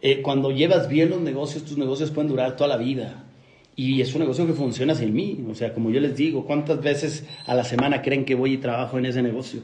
eh, 0.08 0.22
cuando 0.22 0.52
llevas 0.52 0.88
bien 0.88 1.10
los 1.10 1.22
negocios, 1.22 1.64
tus 1.64 1.80
negocios 1.80 2.12
pueden 2.12 2.30
durar 2.30 2.56
toda 2.56 2.68
la 2.68 2.78
vida. 2.78 3.24
Y 3.76 4.02
es 4.02 4.14
un 4.14 4.22
negocio 4.22 4.46
que 4.46 4.54
funciona 4.54 4.94
sin 4.94 5.14
mí. 5.14 5.44
O 5.50 5.56
sea, 5.56 5.74
como 5.74 5.90
yo 5.90 6.00
les 6.00 6.16
digo, 6.16 6.46
¿cuántas 6.46 6.80
veces 6.80 7.26
a 7.48 7.56
la 7.56 7.64
semana 7.64 8.04
creen 8.04 8.24
que 8.24 8.36
voy 8.36 8.54
y 8.54 8.58
trabajo 8.58 9.00
en 9.00 9.08
ese 9.08 9.24
negocio? 9.24 9.62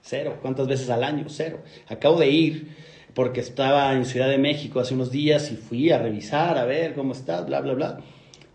Cero. 0.00 0.38
¿Cuántas 0.40 0.66
veces 0.66 0.88
al 0.90 1.04
año? 1.04 1.26
Cero. 1.28 1.62
Acabo 1.88 2.18
de 2.18 2.30
ir 2.30 2.68
porque 3.12 3.40
estaba 3.40 3.92
en 3.92 4.06
Ciudad 4.06 4.28
de 4.28 4.38
México 4.38 4.80
hace 4.80 4.94
unos 4.94 5.10
días 5.10 5.52
y 5.52 5.56
fui 5.56 5.90
a 5.90 5.98
revisar, 5.98 6.56
a 6.56 6.64
ver 6.64 6.94
cómo 6.94 7.12
está, 7.12 7.42
bla, 7.42 7.60
bla, 7.60 7.74
bla. 7.74 8.00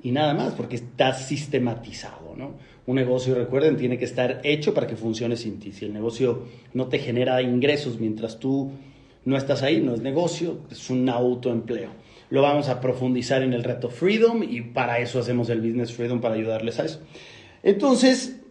Y 0.01 0.12
nada 0.12 0.34
más, 0.34 0.53
porque 0.53 0.77
está 0.77 1.13
sistematizado, 1.13 2.36
¿no? 2.36 2.55
Un 2.92 2.98
negocio, 2.98 3.36
recuerden, 3.36 3.78
tiene 3.78 3.98
que 3.98 4.04
estar 4.04 4.42
hecho 4.44 4.74
para 4.74 4.86
que 4.86 4.98
funcione 4.98 5.38
sin 5.38 5.60
ti. 5.60 5.72
Si 5.72 5.86
el 5.86 5.94
negocio 5.94 6.44
no 6.74 6.90
te 6.90 7.00
genera 7.00 7.42
ingresos 7.42 8.02
mientras 8.02 8.38
tú 8.38 8.72
no 9.24 9.38
estás 9.38 9.64
ahí, 9.64 9.80
no 9.80 9.94
es 9.94 10.02
negocio, 10.02 10.60
es 10.70 10.90
un 10.90 11.08
autoempleo. 11.08 11.92
Lo 12.30 12.42
vamos 12.42 12.68
a 12.68 12.82
profundizar 12.82 13.44
en 13.44 13.54
el 13.54 13.64
reto 13.64 13.90
Freedom 13.90 14.44
y 14.44 14.60
para 14.60 15.00
eso 15.00 15.20
hacemos 15.20 15.50
el 15.50 15.62
Business 15.62 15.94
Freedom 15.94 16.20
para 16.20 16.36
ayudarles 16.36 16.82
a 16.82 16.84
eso. 16.84 17.00
Entonces, 17.64 18.42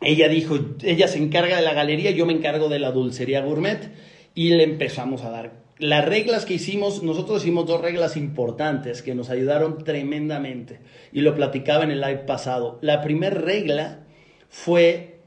ella 0.00 0.26
dijo, 0.28 0.58
ella 0.82 1.06
se 1.06 1.18
encarga 1.18 1.58
de 1.58 1.62
la 1.62 1.72
galería, 1.72 2.10
yo 2.10 2.26
me 2.26 2.32
encargo 2.32 2.68
de 2.68 2.80
la 2.80 2.90
dulcería 2.90 3.42
gourmet 3.42 3.92
y 4.34 4.50
le 4.56 4.64
empezamos 4.64 5.22
a 5.22 5.30
dar 5.30 5.52
las 5.78 6.04
reglas 6.04 6.44
que 6.44 6.54
hicimos, 6.54 7.02
nosotros 7.02 7.42
hicimos 7.42 7.66
dos 7.66 7.80
reglas 7.80 8.16
importantes 8.16 9.02
que 9.02 9.14
nos 9.14 9.30
ayudaron 9.30 9.84
tremendamente 9.84 10.80
y 11.12 11.20
lo 11.20 11.34
platicaba 11.34 11.84
en 11.84 11.90
el 11.90 12.00
live 12.00 12.24
pasado. 12.26 12.78
La 12.82 13.00
primera 13.00 13.36
regla 13.36 14.00
fue 14.48 15.20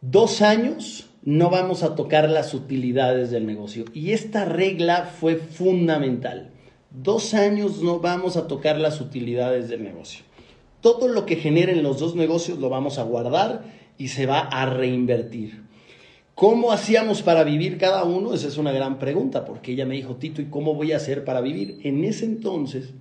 dos 0.00 0.42
años 0.42 1.08
no 1.24 1.50
vamos 1.50 1.82
a 1.82 1.94
tocar 1.94 2.28
las 2.28 2.52
utilidades 2.52 3.30
del 3.30 3.46
negocio. 3.46 3.84
Y 3.94 4.12
esta 4.12 4.44
regla 4.44 5.04
fue 5.04 5.36
fundamental. 5.36 6.50
Dos 6.90 7.32
años 7.32 7.80
no 7.80 8.00
vamos 8.00 8.36
a 8.36 8.48
tocar 8.48 8.78
las 8.78 9.00
utilidades 9.00 9.68
del 9.68 9.84
negocio. 9.84 10.24
Todo 10.80 11.06
lo 11.06 11.24
que 11.24 11.36
generen 11.36 11.82
los 11.82 12.00
dos 12.00 12.16
negocios 12.16 12.58
lo 12.58 12.68
vamos 12.68 12.98
a 12.98 13.04
guardar 13.04 13.62
y 13.98 14.08
se 14.08 14.26
va 14.26 14.40
a 14.40 14.66
reinvertir. 14.66 15.62
¿Cómo 16.34 16.72
hacíamos 16.72 17.22
para 17.22 17.44
vivir 17.44 17.76
cada 17.76 18.04
uno? 18.04 18.32
Esa 18.32 18.48
es 18.48 18.56
una 18.56 18.72
gran 18.72 18.98
pregunta, 18.98 19.44
porque 19.44 19.72
ella 19.72 19.84
me 19.84 19.96
dijo, 19.96 20.16
Tito, 20.16 20.40
¿y 20.40 20.46
cómo 20.46 20.74
voy 20.74 20.92
a 20.92 20.96
hacer 20.96 21.24
para 21.24 21.42
vivir? 21.42 21.78
En 21.84 22.04
ese 22.04 22.24
entonces, 22.24 22.94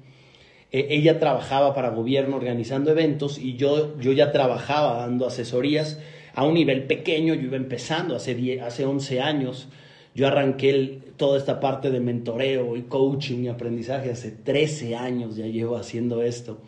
eh, 0.71 0.87
ella 0.89 1.17
trabajaba 1.17 1.73
para 1.73 1.89
gobierno 1.91 2.35
organizando 2.35 2.91
eventos 2.91 3.37
y 3.37 3.55
yo, 3.55 3.97
yo 3.99 4.11
ya 4.11 4.31
trabajaba 4.31 4.97
dando 4.97 5.25
asesorías 5.25 5.97
a 6.33 6.45
un 6.45 6.55
nivel 6.55 6.83
pequeño, 6.83 7.33
yo 7.33 7.43
iba 7.43 7.57
empezando 7.57 8.15
hace, 8.15 8.61
hace 8.61 8.85
11 8.85 9.21
años, 9.21 9.69
yo 10.13 10.27
arranqué 10.27 10.99
toda 11.15 11.37
esta 11.37 11.59
parte 11.61 11.89
de 11.89 12.01
mentoreo 12.01 12.75
y 12.75 12.83
coaching 12.83 13.43
y 13.43 13.47
aprendizaje 13.47 14.11
hace 14.11 14.31
13 14.31 14.95
años, 14.95 15.37
ya 15.37 15.45
llevo 15.45 15.77
haciendo 15.77 16.21
esto. 16.21 16.59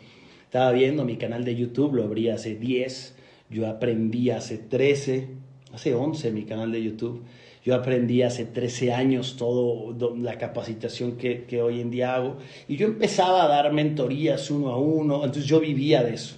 Estaba 0.44 0.72
viendo 0.72 1.04
mi 1.04 1.16
canal 1.16 1.44
de 1.44 1.56
YouTube, 1.56 1.94
lo 1.94 2.04
abrí 2.04 2.30
hace 2.30 2.54
10, 2.54 3.16
yo 3.50 3.68
aprendí 3.68 4.30
hace 4.30 4.56
13, 4.56 5.28
hace 5.74 5.94
11 5.94 6.30
mi 6.30 6.44
canal 6.44 6.72
de 6.72 6.82
YouTube. 6.82 7.22
Yo 7.64 7.74
aprendí 7.74 8.22
hace 8.22 8.44
13 8.44 8.92
años 8.92 9.36
todo 9.36 9.94
la 10.16 10.38
capacitación 10.38 11.16
que, 11.16 11.62
hoy 11.62 11.80
en 11.80 11.90
día 11.90 12.14
hago 12.14 12.36
y 12.68 12.76
yo 12.76 12.86
empezaba 12.86 13.44
a 13.44 13.48
dar 13.48 13.72
mentorías 13.72 14.50
uno 14.50 14.70
a 14.70 14.76
uno, 14.76 15.16
entonces 15.24 15.46
yo 15.46 15.60
vivía 15.60 16.02
de 16.02 16.14
eso. 16.14 16.36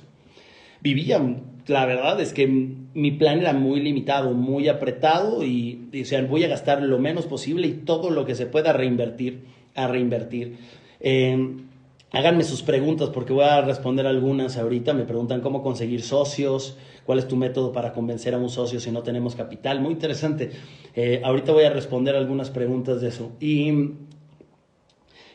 Vivía 0.80 1.20
la 1.66 1.84
verdad 1.84 2.20
es 2.20 2.32
que 2.32 2.46
mi 2.46 3.10
plan 3.10 3.40
era 3.40 3.52
muy 3.52 3.80
limitado, 3.80 4.32
muy 4.34 4.68
apretado 4.68 5.44
y, 5.44 5.88
o 6.00 6.04
sea, 6.04 6.22
voy 6.22 6.44
a 6.44 6.48
gastar 6.48 6.80
lo 6.82 6.98
menos 6.98 7.26
posible 7.26 7.66
y 7.66 7.72
todo 7.72 8.10
lo 8.10 8.24
que 8.24 8.36
se 8.36 8.46
pueda 8.46 8.72
reinvertir, 8.72 9.44
a 9.74 9.88
reinvertir. 9.88 10.58
Em, 11.00 11.66
háganme 12.12 12.44
sus 12.44 12.62
preguntas 12.62 13.10
porque 13.10 13.32
voy 13.32 13.44
a 13.44 13.62
responder 13.62 14.06
algunas 14.06 14.56
ahorita. 14.56 14.94
Me 14.94 15.04
preguntan 15.04 15.40
cómo 15.40 15.62
conseguir 15.62 16.02
socios, 16.02 16.78
cuál 17.06 17.20
es 17.20 17.28
tu 17.28 17.36
método 17.36 17.72
para 17.72 17.92
convencer 17.92 18.34
a 18.34 18.38
un 18.38 18.50
socio 18.50 18.80
si 18.80 18.90
no 18.90 19.02
tenemos 19.02 19.36
capital. 19.36 19.80
Muy 19.80 19.92
interesante. 19.92 20.50
Eh, 20.94 21.22
ahorita 21.24 21.52
voy 21.52 21.64
a 21.64 21.70
responder 21.70 22.16
algunas 22.16 22.50
preguntas 22.50 23.00
de 23.00 23.08
eso. 23.08 23.32
Y 23.40 23.92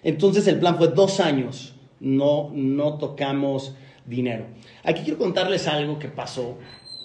entonces 0.03 0.45
el 0.47 0.59
plan 0.59 0.77
fue 0.77 0.89
dos 0.89 1.21
años. 1.21 1.73
No, 2.01 2.51
no 2.53 2.97
tocamos 2.97 3.75
dinero. 4.05 4.45
Aquí 4.83 5.03
quiero 5.03 5.17
contarles 5.17 5.67
algo 5.67 5.97
que 5.97 6.09
pasó, 6.09 6.57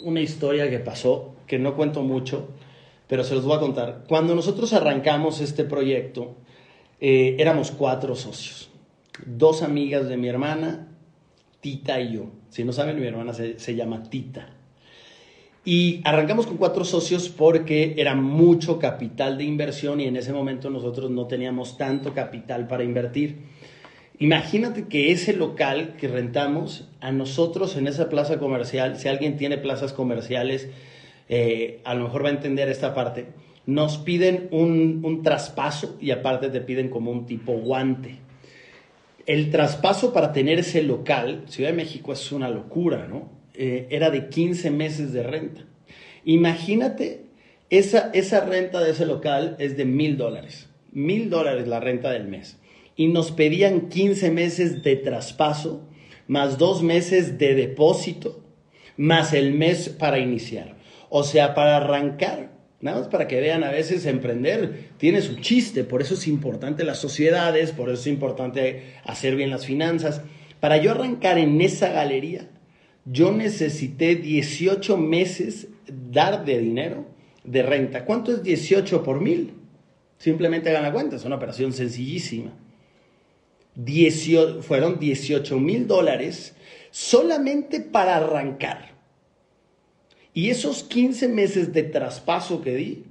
una 0.04 0.20
historia 0.20 0.68
que 0.68 0.80
pasó, 0.80 1.37
que 1.46 1.58
no 1.58 1.76
cuento 1.76 2.02
mucho, 2.02 2.49
pero 3.06 3.23
se 3.23 3.35
los 3.35 3.44
voy 3.44 3.56
a 3.56 3.61
contar. 3.61 4.04
Cuando 4.08 4.35
nosotros 4.35 4.73
arrancamos 4.73 5.40
este 5.40 5.64
proyecto, 5.64 6.35
eh, 7.00 7.37
éramos 7.38 7.70
cuatro 7.70 8.16
socios, 8.16 8.70
dos 9.25 9.62
amigas 9.62 10.08
de 10.08 10.16
mi 10.16 10.28
hermana, 10.28 10.88
Tita 11.61 12.00
y 12.00 12.14
yo. 12.14 12.30
Si 12.49 12.64
no 12.64 12.73
saben, 12.73 12.99
mi 12.99 13.06
hermana 13.06 13.35
se, 13.35 13.58
se 13.58 13.75
llama 13.75 14.02
Tita. 14.04 14.55
Y 15.66 16.00
arrancamos 16.04 16.46
con 16.46 16.58
cuatro 16.58 16.85
socios 16.85 17.28
porque 17.28 17.94
era 17.96 18.14
mucho 18.14 18.78
capital 18.78 19.37
de 19.37 19.42
inversión 19.42 20.00
y 20.00 20.04
en 20.04 20.16
ese 20.16 20.32
momento 20.32 20.70
nosotros 20.70 21.11
no 21.11 21.26
teníamos 21.26 21.76
tanto 21.76 22.14
capital 22.14 22.68
para 22.68 22.85
invertir. 22.85 23.38
Imagínate 24.20 24.87
que 24.87 25.11
ese 25.11 25.32
local 25.32 25.96
que 25.99 26.06
rentamos, 26.06 26.88
a 27.00 27.11
nosotros 27.11 27.76
en 27.76 27.88
esa 27.88 28.08
plaza 28.08 28.38
comercial, 28.38 28.96
si 28.96 29.08
alguien 29.08 29.37
tiene 29.37 29.58
plazas 29.58 29.92
comerciales, 29.92 30.68
eh, 31.28 31.80
a 31.82 31.94
lo 31.94 32.04
mejor 32.04 32.25
va 32.25 32.28
a 32.28 32.35
entender 32.35 32.68
esta 32.68 32.94
parte, 32.94 33.26
nos 33.66 33.99
piden 33.99 34.46
un, 34.52 35.20
traspaso 35.25 35.96
y 36.00 36.12
aparte 36.12 36.49
te 36.49 36.61
piden 36.61 36.90
como 36.90 37.11
un 37.11 37.26
tipo 37.26 37.54
guante. 37.54 38.20
El 39.26 39.50
traspaso 39.50 40.12
para 40.12 40.32
tener 40.32 40.61
ese 40.61 40.85
local, 40.85 41.42
Ciudad 41.49 41.70
de 41.70 41.76
México 41.76 42.12
es 42.12 42.30
una 42.30 42.49
locura, 42.49 43.08
¿no? 43.08 43.36
Eh, 43.58 43.86
era 43.90 44.10
de 44.10 44.28
15 44.28 44.70
meses 44.70 45.12
de 45.12 45.22
renta. 45.22 45.64
Imagínate, 46.25 47.26
esa, 47.70 48.10
esa 48.12 48.40
renta 48.40 48.82
de 48.82 48.92
ese 48.92 49.06
local 49.06 49.56
es 49.58 49.76
de 49.76 49.84
mil 49.84 50.16
dólares. 50.16 50.68
Mil 50.92 51.30
dólares 51.30 51.66
la 51.66 51.80
renta 51.80 52.10
del 52.10 52.28
mes 52.28 52.58
y 52.96 53.08
nos 53.08 53.30
pedían 53.30 53.88
15 53.88 54.30
meses 54.30 54.82
de 54.82 54.96
traspaso, 54.96 55.86
más 56.26 56.58
dos 56.58 56.82
meses 56.82 57.38
de 57.38 57.54
depósito, 57.54 58.42
más 58.96 59.34
el 59.34 59.52
mes 59.52 59.90
para 59.90 60.18
iniciar. 60.18 60.76
O 61.10 61.22
sea, 61.22 61.54
para 61.54 61.76
arrancar 61.76 62.56
Nada 62.78 62.98
más 62.98 63.08
para 63.08 63.26
que 63.26 63.40
vean, 63.40 63.64
a 63.64 63.70
veces 63.70 64.04
emprender 64.04 64.90
tiene 64.98 65.22
su 65.22 65.36
chiste, 65.36 65.82
por 65.82 66.02
eso 66.02 66.12
es 66.12 66.28
importante 66.28 66.84
las 66.84 66.98
sociedades, 66.98 67.72
por 67.72 67.88
eso 67.88 68.00
es 68.00 68.06
importante 68.06 68.82
hacer 69.02 69.34
bien 69.34 69.50
las 69.50 69.64
finanzas. 69.64 70.20
Para 70.60 70.76
yo 70.76 70.90
arrancar 70.90 71.38
en 71.38 71.60
esa 71.62 71.88
galería, 71.88 72.48
yo 73.06 73.32
necesité 73.32 74.16
18 74.16 74.96
meses 74.96 75.68
dar 75.86 76.44
de 76.44 76.58
dinero 76.58 77.06
de 77.44 77.62
renta. 77.62 78.04
¿Cuánto 78.04 78.32
es 78.32 78.42
18 78.42 79.02
por 79.02 79.20
mil? 79.20 79.54
Simplemente 80.18 80.70
hagan 80.70 80.82
la 80.82 80.92
cuenta, 80.92 81.16
es 81.16 81.25
una 81.25 81.36
operación 81.36 81.72
sencillísima. 81.72 82.52
fueron 84.62 84.98
18 84.98 85.58
mil 85.60 85.86
dólares 85.86 86.56
solamente 86.90 87.80
para 87.80 88.16
arrancar. 88.16 88.96
Y 90.34 90.50
esos 90.50 90.82
15 90.82 91.28
meses 91.28 91.72
de 91.72 91.84
traspaso 91.84 92.60
que 92.60 92.75
di, 92.75 93.04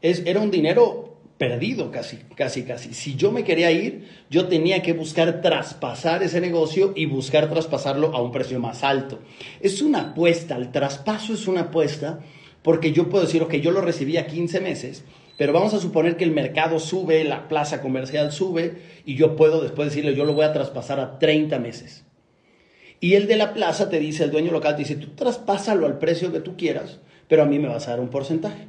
es, 0.00 0.22
era 0.24 0.40
un 0.40 0.50
dinero 0.50 1.09
perdido 1.40 1.90
casi, 1.90 2.18
casi, 2.36 2.64
casi. 2.64 2.92
Si 2.92 3.16
yo 3.16 3.32
me 3.32 3.44
quería 3.44 3.72
ir, 3.72 4.06
yo 4.28 4.46
tenía 4.48 4.82
que 4.82 4.92
buscar 4.92 5.40
traspasar 5.40 6.22
ese 6.22 6.38
negocio 6.38 6.92
y 6.94 7.06
buscar 7.06 7.48
traspasarlo 7.48 8.14
a 8.14 8.20
un 8.20 8.30
precio 8.30 8.60
más 8.60 8.84
alto. 8.84 9.20
Es 9.62 9.80
una 9.80 10.10
apuesta, 10.10 10.58
el 10.58 10.70
traspaso 10.70 11.32
es 11.32 11.48
una 11.48 11.62
apuesta 11.62 12.20
porque 12.60 12.92
yo 12.92 13.08
puedo 13.08 13.24
decir, 13.24 13.40
ok, 13.40 13.54
yo 13.54 13.70
lo 13.70 13.80
recibí 13.80 14.18
a 14.18 14.26
15 14.26 14.60
meses, 14.60 15.02
pero 15.38 15.54
vamos 15.54 15.72
a 15.72 15.80
suponer 15.80 16.18
que 16.18 16.24
el 16.24 16.32
mercado 16.32 16.78
sube, 16.78 17.24
la 17.24 17.48
plaza 17.48 17.80
comercial 17.80 18.32
sube 18.32 18.74
y 19.06 19.14
yo 19.14 19.34
puedo 19.34 19.62
después 19.62 19.88
decirle, 19.88 20.14
yo 20.14 20.26
lo 20.26 20.34
voy 20.34 20.44
a 20.44 20.52
traspasar 20.52 21.00
a 21.00 21.18
30 21.18 21.58
meses. 21.58 22.04
Y 23.00 23.14
el 23.14 23.26
de 23.26 23.38
la 23.38 23.54
plaza 23.54 23.88
te 23.88 23.98
dice, 23.98 24.24
el 24.24 24.30
dueño 24.30 24.52
local 24.52 24.76
te 24.76 24.82
dice, 24.82 24.96
tú 24.96 25.14
traspásalo 25.14 25.86
al 25.86 25.96
precio 25.96 26.32
que 26.32 26.40
tú 26.40 26.58
quieras, 26.58 27.00
pero 27.28 27.42
a 27.42 27.46
mí 27.46 27.58
me 27.58 27.68
vas 27.68 27.88
a 27.88 27.92
dar 27.92 28.00
un 28.00 28.10
porcentaje. 28.10 28.68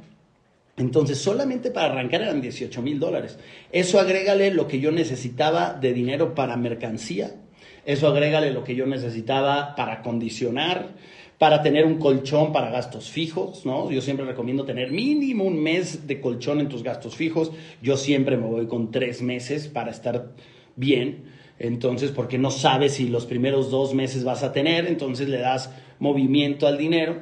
Entonces, 0.76 1.18
solamente 1.18 1.70
para 1.70 1.92
arrancar 1.92 2.22
eran 2.22 2.40
18 2.40 2.80
mil 2.82 2.98
dólares. 2.98 3.38
Eso 3.72 4.00
agrégale 4.00 4.52
lo 4.52 4.66
que 4.66 4.80
yo 4.80 4.90
necesitaba 4.90 5.74
de 5.74 5.92
dinero 5.92 6.34
para 6.34 6.56
mercancía. 6.56 7.36
Eso 7.84 8.08
agrégale 8.08 8.52
lo 8.52 8.64
que 8.64 8.74
yo 8.74 8.86
necesitaba 8.86 9.74
para 9.74 10.02
condicionar, 10.02 10.94
para 11.38 11.62
tener 11.62 11.84
un 11.84 11.98
colchón 11.98 12.52
para 12.52 12.70
gastos 12.70 13.10
fijos, 13.10 13.66
¿no? 13.66 13.90
Yo 13.90 14.00
siempre 14.00 14.24
recomiendo 14.24 14.64
tener 14.64 14.92
mínimo 14.92 15.44
un 15.44 15.60
mes 15.60 16.06
de 16.06 16.20
colchón 16.20 16.60
en 16.60 16.68
tus 16.68 16.82
gastos 16.82 17.16
fijos. 17.16 17.50
Yo 17.82 17.96
siempre 17.96 18.36
me 18.36 18.46
voy 18.46 18.66
con 18.66 18.90
tres 18.90 19.20
meses 19.20 19.68
para 19.68 19.90
estar 19.90 20.32
bien. 20.76 21.24
Entonces, 21.58 22.12
porque 22.12 22.38
no 22.38 22.50
sabes 22.50 22.94
si 22.94 23.08
los 23.08 23.26
primeros 23.26 23.70
dos 23.70 23.92
meses 23.92 24.24
vas 24.24 24.42
a 24.42 24.52
tener, 24.52 24.86
entonces 24.86 25.28
le 25.28 25.38
das 25.38 25.70
movimiento 25.98 26.66
al 26.66 26.78
dinero. 26.78 27.20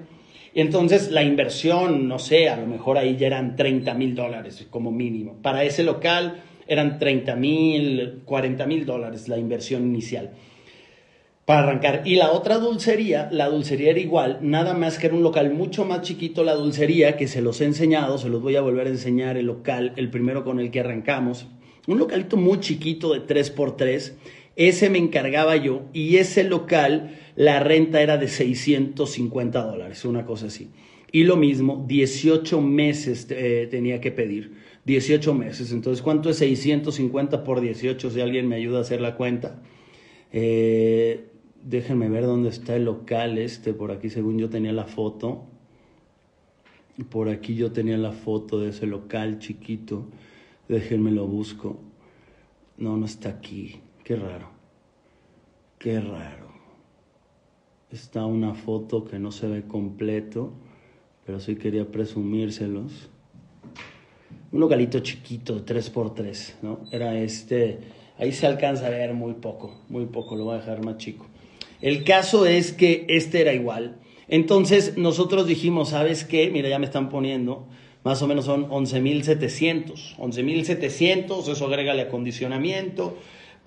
Y 0.54 0.60
entonces 0.60 1.10
la 1.10 1.22
inversión, 1.22 2.08
no 2.08 2.18
sé, 2.18 2.48
a 2.48 2.56
lo 2.56 2.66
mejor 2.66 2.98
ahí 2.98 3.16
ya 3.16 3.28
eran 3.28 3.56
30 3.56 3.94
mil 3.94 4.14
dólares 4.14 4.66
como 4.70 4.90
mínimo. 4.90 5.36
Para 5.42 5.64
ese 5.64 5.84
local 5.84 6.42
eran 6.66 6.98
30 6.98 7.36
mil, 7.36 8.22
40 8.24 8.66
mil 8.66 8.84
dólares 8.84 9.28
la 9.28 9.38
inversión 9.38 9.82
inicial 9.82 10.30
para 11.44 11.60
arrancar. 11.60 12.02
Y 12.04 12.16
la 12.16 12.30
otra 12.30 12.58
dulcería, 12.58 13.28
la 13.32 13.48
dulcería 13.48 13.90
era 13.90 14.00
igual, 14.00 14.38
nada 14.40 14.74
más 14.74 14.98
que 14.98 15.06
era 15.06 15.16
un 15.16 15.22
local 15.22 15.52
mucho 15.52 15.84
más 15.84 16.02
chiquito 16.02 16.44
la 16.44 16.54
dulcería, 16.54 17.16
que 17.16 17.26
se 17.26 17.42
los 17.42 17.60
he 17.60 17.64
enseñado, 17.64 18.18
se 18.18 18.28
los 18.28 18.40
voy 18.40 18.56
a 18.56 18.60
volver 18.60 18.86
a 18.86 18.90
enseñar 18.90 19.36
el 19.36 19.46
local, 19.46 19.92
el 19.96 20.10
primero 20.10 20.44
con 20.44 20.60
el 20.60 20.70
que 20.70 20.80
arrancamos 20.80 21.46
un 21.86 21.98
localito 21.98 22.36
muy 22.36 22.60
chiquito 22.60 23.12
de 23.12 23.26
3x3. 23.26 24.12
Ese 24.60 24.90
me 24.90 24.98
encargaba 24.98 25.56
yo 25.56 25.84
y 25.94 26.16
ese 26.16 26.44
local, 26.44 27.18
la 27.34 27.60
renta 27.60 28.02
era 28.02 28.18
de 28.18 28.28
650 28.28 29.64
dólares, 29.64 30.04
una 30.04 30.26
cosa 30.26 30.48
así. 30.48 30.68
Y 31.10 31.24
lo 31.24 31.38
mismo, 31.38 31.86
18 31.88 32.60
meses 32.60 33.26
eh, 33.30 33.68
tenía 33.70 34.02
que 34.02 34.12
pedir. 34.12 34.52
18 34.84 35.32
meses. 35.32 35.72
Entonces, 35.72 36.02
¿cuánto 36.02 36.28
es 36.28 36.36
650 36.36 37.42
por 37.42 37.62
18? 37.62 38.10
Si 38.10 38.20
alguien 38.20 38.48
me 38.48 38.56
ayuda 38.56 38.80
a 38.80 38.80
hacer 38.82 39.00
la 39.00 39.16
cuenta. 39.16 39.62
Eh, 40.30 41.24
déjenme 41.64 42.10
ver 42.10 42.26
dónde 42.26 42.50
está 42.50 42.76
el 42.76 42.84
local 42.84 43.38
este. 43.38 43.72
Por 43.72 43.90
aquí, 43.90 44.10
según 44.10 44.38
yo 44.38 44.50
tenía 44.50 44.74
la 44.74 44.84
foto. 44.84 45.46
Por 47.08 47.30
aquí 47.30 47.54
yo 47.54 47.72
tenía 47.72 47.96
la 47.96 48.12
foto 48.12 48.60
de 48.60 48.68
ese 48.68 48.86
local 48.86 49.38
chiquito. 49.38 50.04
Déjenme 50.68 51.12
lo 51.12 51.26
busco. 51.26 51.80
No, 52.76 52.98
no 52.98 53.06
está 53.06 53.30
aquí. 53.30 53.80
Qué 54.10 54.16
raro. 54.16 54.48
Qué 55.78 56.00
raro. 56.00 56.48
Está 57.92 58.26
una 58.26 58.54
foto 58.54 59.04
que 59.04 59.20
no 59.20 59.30
se 59.30 59.46
ve 59.46 59.62
completo, 59.62 60.52
pero 61.24 61.38
sí 61.38 61.54
quería 61.54 61.86
presumírselos. 61.86 63.08
Un 64.50 64.58
localito 64.58 64.98
chiquito, 64.98 65.64
3x3, 65.64 66.54
¿no? 66.62 66.80
Era 66.90 67.20
este. 67.20 67.78
Ahí 68.18 68.32
se 68.32 68.48
alcanza 68.48 68.88
a 68.88 68.90
ver 68.90 69.14
muy 69.14 69.34
poco, 69.34 69.78
muy 69.88 70.06
poco, 70.06 70.34
lo 70.34 70.46
voy 70.46 70.56
a 70.56 70.58
dejar 70.58 70.84
más 70.84 70.96
chico. 70.96 71.28
El 71.80 72.02
caso 72.02 72.46
es 72.46 72.72
que 72.72 73.06
este 73.08 73.42
era 73.42 73.52
igual. 73.52 74.00
Entonces 74.26 74.98
nosotros 74.98 75.46
dijimos, 75.46 75.90
¿sabes 75.90 76.24
qué? 76.24 76.50
Mira, 76.50 76.68
ya 76.68 76.80
me 76.80 76.86
están 76.86 77.10
poniendo 77.10 77.68
más 78.02 78.22
o 78.22 78.26
menos 78.26 78.46
son 78.46 78.68
11.700. 78.68 80.16
11.700, 80.16 81.48
eso 81.48 81.66
agrega 81.66 81.92
el 81.92 82.00
acondicionamiento. 82.00 83.18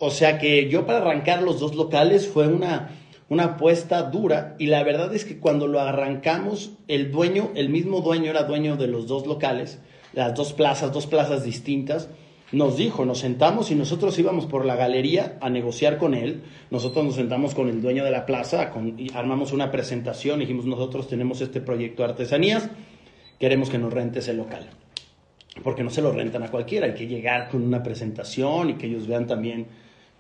O 0.06 0.12
sea 0.12 0.38
que 0.38 0.68
yo 0.68 0.86
para 0.86 0.98
arrancar 0.98 1.42
los 1.42 1.62
dos 1.62 1.76
locales 1.76 2.28
fue 2.28 2.50
una, 2.50 2.90
una 3.30 3.46
apuesta 3.46 4.04
dura 4.04 4.54
y 4.60 4.66
la 4.66 4.84
verdad 4.84 5.16
es 5.16 5.24
que 5.24 5.40
cuando 5.40 5.66
lo 5.66 5.80
arrancamos, 5.80 6.74
el 6.90 7.10
dueño, 7.10 7.52
el 7.56 7.70
mismo 7.70 8.02
dueño 8.02 8.30
era 8.30 8.44
dueño 8.44 8.76
de 8.76 8.88
los 8.88 9.08
dos 9.08 9.26
locales, 9.26 9.80
las 10.12 10.36
dos 10.36 10.52
plazas, 10.52 10.92
dos 10.92 11.08
plazas 11.08 11.46
distintas, 11.46 12.10
nos 12.52 12.76
dijo, 12.76 13.06
nos 13.06 13.20
sentamos 13.20 13.72
y 13.72 13.76
nosotros 13.76 14.20
íbamos 14.20 14.46
por 14.46 14.66
la 14.66 14.76
galería 14.76 15.38
a 15.40 15.50
negociar 15.50 15.98
con 15.98 16.16
él, 16.16 16.44
nosotros 16.70 17.06
nos 17.06 17.16
sentamos 17.16 17.56
con 17.56 17.70
el 17.70 17.82
dueño 17.82 18.04
de 18.04 18.12
la 18.12 18.26
plaza 18.26 18.74
y 18.98 19.10
armamos 19.14 19.54
una 19.54 19.72
presentación, 19.72 20.42
dijimos 20.42 20.66
nosotros 20.66 21.08
tenemos 21.08 21.40
este 21.40 21.62
proyecto 21.62 22.04
de 22.04 22.10
artesanías, 22.10 22.70
queremos 23.40 23.70
que 23.70 23.78
nos 23.78 23.94
rentes 23.94 24.28
el 24.28 24.36
local. 24.36 24.70
Porque 25.64 25.82
no 25.82 25.92
se 25.92 26.02
lo 26.02 26.12
rentan 26.12 26.44
a 26.44 26.52
cualquiera, 26.52 26.88
hay 26.88 26.94
que 26.94 27.08
llegar 27.08 27.48
con 27.48 27.64
una 27.64 27.84
presentación 27.84 28.72
y 28.72 28.74
que 28.74 28.88
ellos 28.88 29.08
vean 29.08 29.28
también, 29.28 29.68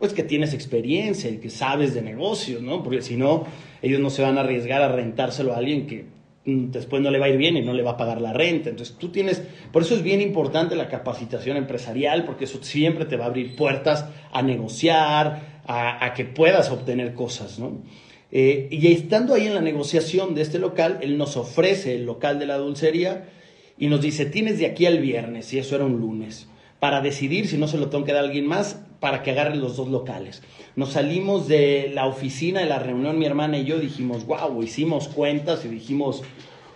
pues 0.04 0.12
que 0.12 0.24
tienes 0.24 0.54
experiencia 0.54 1.30
y 1.30 1.38
que 1.38 1.50
sabes 1.50 1.94
de 1.94 2.02
negocios, 2.02 2.62
¿no? 2.62 2.84
Porque 2.84 3.02
si 3.02 3.16
no, 3.16 3.46
ellos 3.82 4.02
no 4.02 4.10
se 4.10 4.22
van 4.22 4.38
a 4.38 4.42
arriesgar 4.42 4.82
a 4.82 4.90
rentárselo 4.90 5.54
a 5.54 5.58
alguien 5.60 5.88
que 5.88 6.08
mm, 6.44 6.72
después 6.72 7.02
no 7.02 7.10
le 7.10 7.20
va 7.20 7.28
a 7.28 7.30
ir 7.30 7.38
bien 7.38 7.56
y 7.56 7.62
no 7.62 7.72
le 7.72 7.84
va 7.84 7.92
a 7.92 7.96
pagar 7.96 8.20
la 8.20 8.34
renta. 8.34 8.70
Entonces 8.70 8.98
tú 8.98 9.14
tienes, 9.14 9.42
por 9.72 9.84
eso 9.84 9.96
es 9.96 10.04
bien 10.04 10.20
importante 10.20 10.76
la 10.76 10.90
capacitación 10.90 11.56
empresarial, 11.56 12.26
porque 12.26 12.44
eso 12.44 12.62
siempre 12.62 13.06
te 13.06 13.16
va 13.16 13.24
a 13.24 13.28
abrir 13.28 13.56
puertas 13.56 14.06
a 14.34 14.42
negociar, 14.42 15.62
a, 15.66 16.14
que 16.14 16.26
puedas 16.26 16.70
obtener 16.70 17.14
cosas, 17.14 17.58
¿no? 17.58 17.82
Eh, 18.30 18.68
y 18.72 18.92
estando 18.92 19.36
ahí 19.36 19.48
en 19.48 19.56
la 19.56 19.62
negociación 19.62 20.36
de 20.36 20.42
este 20.42 20.60
local, 20.60 21.00
él 21.02 21.18
nos 21.18 21.38
ofrece 21.38 21.96
el 21.96 22.06
local 22.06 22.40
de 22.40 22.48
la 22.48 22.58
dulcería 22.58 23.30
y 23.78 23.88
nos 23.88 24.02
dice, 24.02 24.26
tienes 24.26 24.60
de 24.60 24.66
aquí 24.66 24.86
al 24.86 25.00
viernes, 25.00 25.54
y 25.54 25.60
eso 25.60 25.78
era 25.78 25.86
un 25.86 26.02
lunes, 26.02 26.50
para 26.82 27.00
decidir 27.00 27.48
si 27.48 27.58
no 27.58 27.70
se 27.70 27.78
lo 27.78 27.88
tengo 27.88 28.04
que 28.04 28.12
dar 28.12 28.26
a 28.26 28.28
alguien 28.28 28.48
más, 28.48 28.82
para 29.04 29.22
que 29.22 29.32
agarren 29.32 29.60
los 29.60 29.76
dos 29.76 29.90
locales. 29.90 30.42
Nos 30.78 30.94
salimos 30.94 31.50
de 31.50 31.92
la 31.94 32.06
oficina 32.06 32.62
de 32.62 32.68
la 32.68 32.80
reunión, 32.80 33.20
mi 33.20 33.26
hermana 33.26 33.58
y 33.58 33.66
yo 33.66 33.78
dijimos, 33.78 34.26
wow, 34.26 34.64
hicimos 34.64 35.10
cuentas 35.10 35.66
y 35.66 35.68
dijimos, 35.68 36.24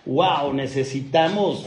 wow, 0.04 0.52
necesitamos 0.52 1.64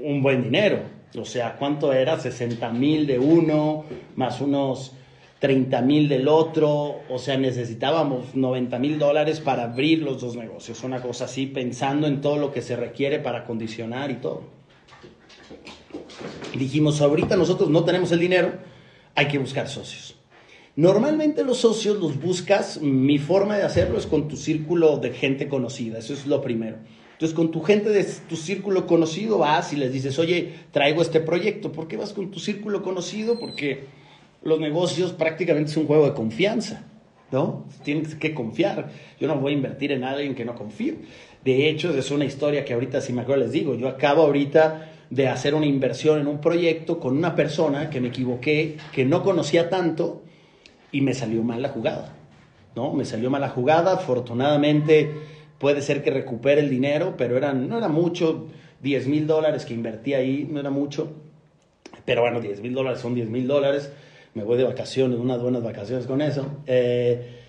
un 0.00 0.22
buen 0.22 0.44
dinero. 0.44 0.82
O 1.18 1.24
sea, 1.24 1.56
¿cuánto 1.56 1.92
era? 1.92 2.16
60 2.16 2.70
mil 2.70 3.08
de 3.08 3.18
uno, 3.18 3.86
más 4.14 4.40
unos 4.40 4.92
30 5.40 5.82
mil 5.82 6.08
del 6.08 6.28
otro, 6.28 7.00
o 7.10 7.18
sea, 7.18 7.36
necesitábamos 7.36 8.36
90 8.36 8.78
mil 8.78 9.00
dólares 9.00 9.40
para 9.40 9.64
abrir 9.64 10.02
los 10.02 10.20
dos 10.20 10.36
negocios, 10.36 10.84
una 10.84 11.02
cosa 11.02 11.24
así, 11.24 11.46
pensando 11.46 12.06
en 12.06 12.20
todo 12.20 12.36
lo 12.36 12.52
que 12.52 12.62
se 12.62 12.76
requiere 12.76 13.18
para 13.18 13.42
condicionar 13.42 14.12
y 14.12 14.14
todo. 14.18 14.44
Dijimos, 16.56 17.00
ahorita 17.00 17.36
nosotros 17.36 17.68
no 17.68 17.82
tenemos 17.82 18.12
el 18.12 18.20
dinero, 18.20 18.52
hay 19.14 19.28
que 19.28 19.38
buscar 19.38 19.68
socios. 19.68 20.16
Normalmente 20.76 21.44
los 21.44 21.58
socios 21.58 21.98
los 21.98 22.20
buscas, 22.20 22.80
mi 22.80 23.18
forma 23.18 23.56
de 23.56 23.62
hacerlo 23.62 23.96
es 23.96 24.06
con 24.06 24.26
tu 24.26 24.36
círculo 24.36 24.98
de 24.98 25.12
gente 25.12 25.48
conocida, 25.48 25.98
eso 25.98 26.14
es 26.14 26.26
lo 26.26 26.40
primero. 26.40 26.78
Entonces, 27.12 27.36
con 27.36 27.52
tu 27.52 27.60
gente 27.60 27.90
de 27.90 28.04
tu 28.28 28.36
círculo 28.36 28.88
conocido 28.88 29.38
vas 29.38 29.72
y 29.72 29.76
les 29.76 29.92
dices, 29.92 30.18
oye, 30.18 30.52
traigo 30.72 31.00
este 31.00 31.20
proyecto. 31.20 31.70
¿Por 31.70 31.86
qué 31.86 31.96
vas 31.96 32.12
con 32.12 32.32
tu 32.32 32.40
círculo 32.40 32.82
conocido? 32.82 33.38
Porque 33.38 33.84
los 34.42 34.58
negocios 34.58 35.12
prácticamente 35.12 35.70
es 35.70 35.76
un 35.76 35.86
juego 35.86 36.06
de 36.06 36.12
confianza, 36.12 36.84
¿no? 37.30 37.66
Tienes 37.84 38.16
que 38.16 38.34
confiar. 38.34 38.90
Yo 39.20 39.28
no 39.28 39.36
voy 39.36 39.52
a 39.52 39.56
invertir 39.56 39.92
en 39.92 40.02
alguien 40.02 40.34
que 40.34 40.44
no 40.44 40.56
confío. 40.56 40.94
De 41.44 41.68
hecho, 41.68 41.96
es 41.96 42.10
una 42.10 42.24
historia 42.24 42.64
que 42.64 42.74
ahorita, 42.74 43.00
si 43.00 43.12
me 43.12 43.22
acuerdo, 43.22 43.44
les 43.44 43.52
digo, 43.52 43.76
yo 43.76 43.86
acabo 43.86 44.22
ahorita 44.22 44.93
de 45.14 45.28
hacer 45.28 45.54
una 45.54 45.66
inversión 45.66 46.20
en 46.20 46.26
un 46.26 46.40
proyecto 46.40 46.98
con 46.98 47.16
una 47.16 47.36
persona 47.36 47.88
que 47.88 48.00
me 48.00 48.08
equivoqué, 48.08 48.78
que 48.92 49.04
no 49.04 49.22
conocía 49.22 49.70
tanto 49.70 50.22
y 50.90 51.02
me 51.02 51.14
salió 51.14 51.42
mal 51.44 51.62
la 51.62 51.68
jugada, 51.68 52.16
¿no? 52.74 52.92
Me 52.92 53.04
salió 53.04 53.30
mal 53.30 53.40
la 53.40 53.48
jugada, 53.48 53.92
afortunadamente 53.92 55.10
puede 55.58 55.82
ser 55.82 56.02
que 56.02 56.10
recupere 56.10 56.60
el 56.60 56.68
dinero, 56.68 57.14
pero 57.16 57.36
era, 57.36 57.52
no 57.52 57.78
era 57.78 57.88
mucho. 57.88 58.48
10 58.82 59.06
mil 59.06 59.26
dólares 59.26 59.64
que 59.64 59.72
invertí 59.72 60.12
ahí, 60.12 60.46
no 60.50 60.60
era 60.60 60.68
mucho, 60.68 61.10
pero 62.04 62.20
bueno, 62.20 62.40
10 62.40 62.60
mil 62.60 62.74
dólares 62.74 63.00
son 63.00 63.14
10 63.14 63.30
mil 63.30 63.46
dólares, 63.46 63.90
me 64.34 64.44
voy 64.44 64.58
de 64.58 64.64
vacaciones, 64.64 65.18
unas 65.18 65.40
buenas 65.40 65.62
vacaciones 65.62 66.06
con 66.06 66.20
eso. 66.20 66.46
Eh, 66.66 67.40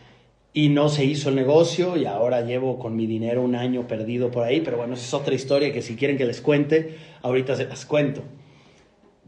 y 0.54 0.70
no 0.70 0.88
se 0.88 1.04
hizo 1.04 1.28
el 1.28 1.36
negocio 1.36 1.98
y 1.98 2.06
ahora 2.06 2.40
llevo 2.40 2.80
con 2.80 2.96
mi 2.96 3.06
dinero 3.06 3.42
un 3.42 3.56
año 3.56 3.86
perdido 3.86 4.32
por 4.32 4.46
ahí, 4.46 4.62
pero 4.62 4.78
bueno, 4.78 4.94
esa 4.94 5.04
es 5.04 5.14
otra 5.14 5.36
historia 5.36 5.74
que 5.74 5.82
si 5.82 5.98
quieren 5.98 6.18
que 6.18 6.24
les 6.24 6.40
cuente, 6.40 6.96
ahorita 7.26 7.56
se 7.56 7.66
las 7.66 7.86
cuento. 7.86 8.24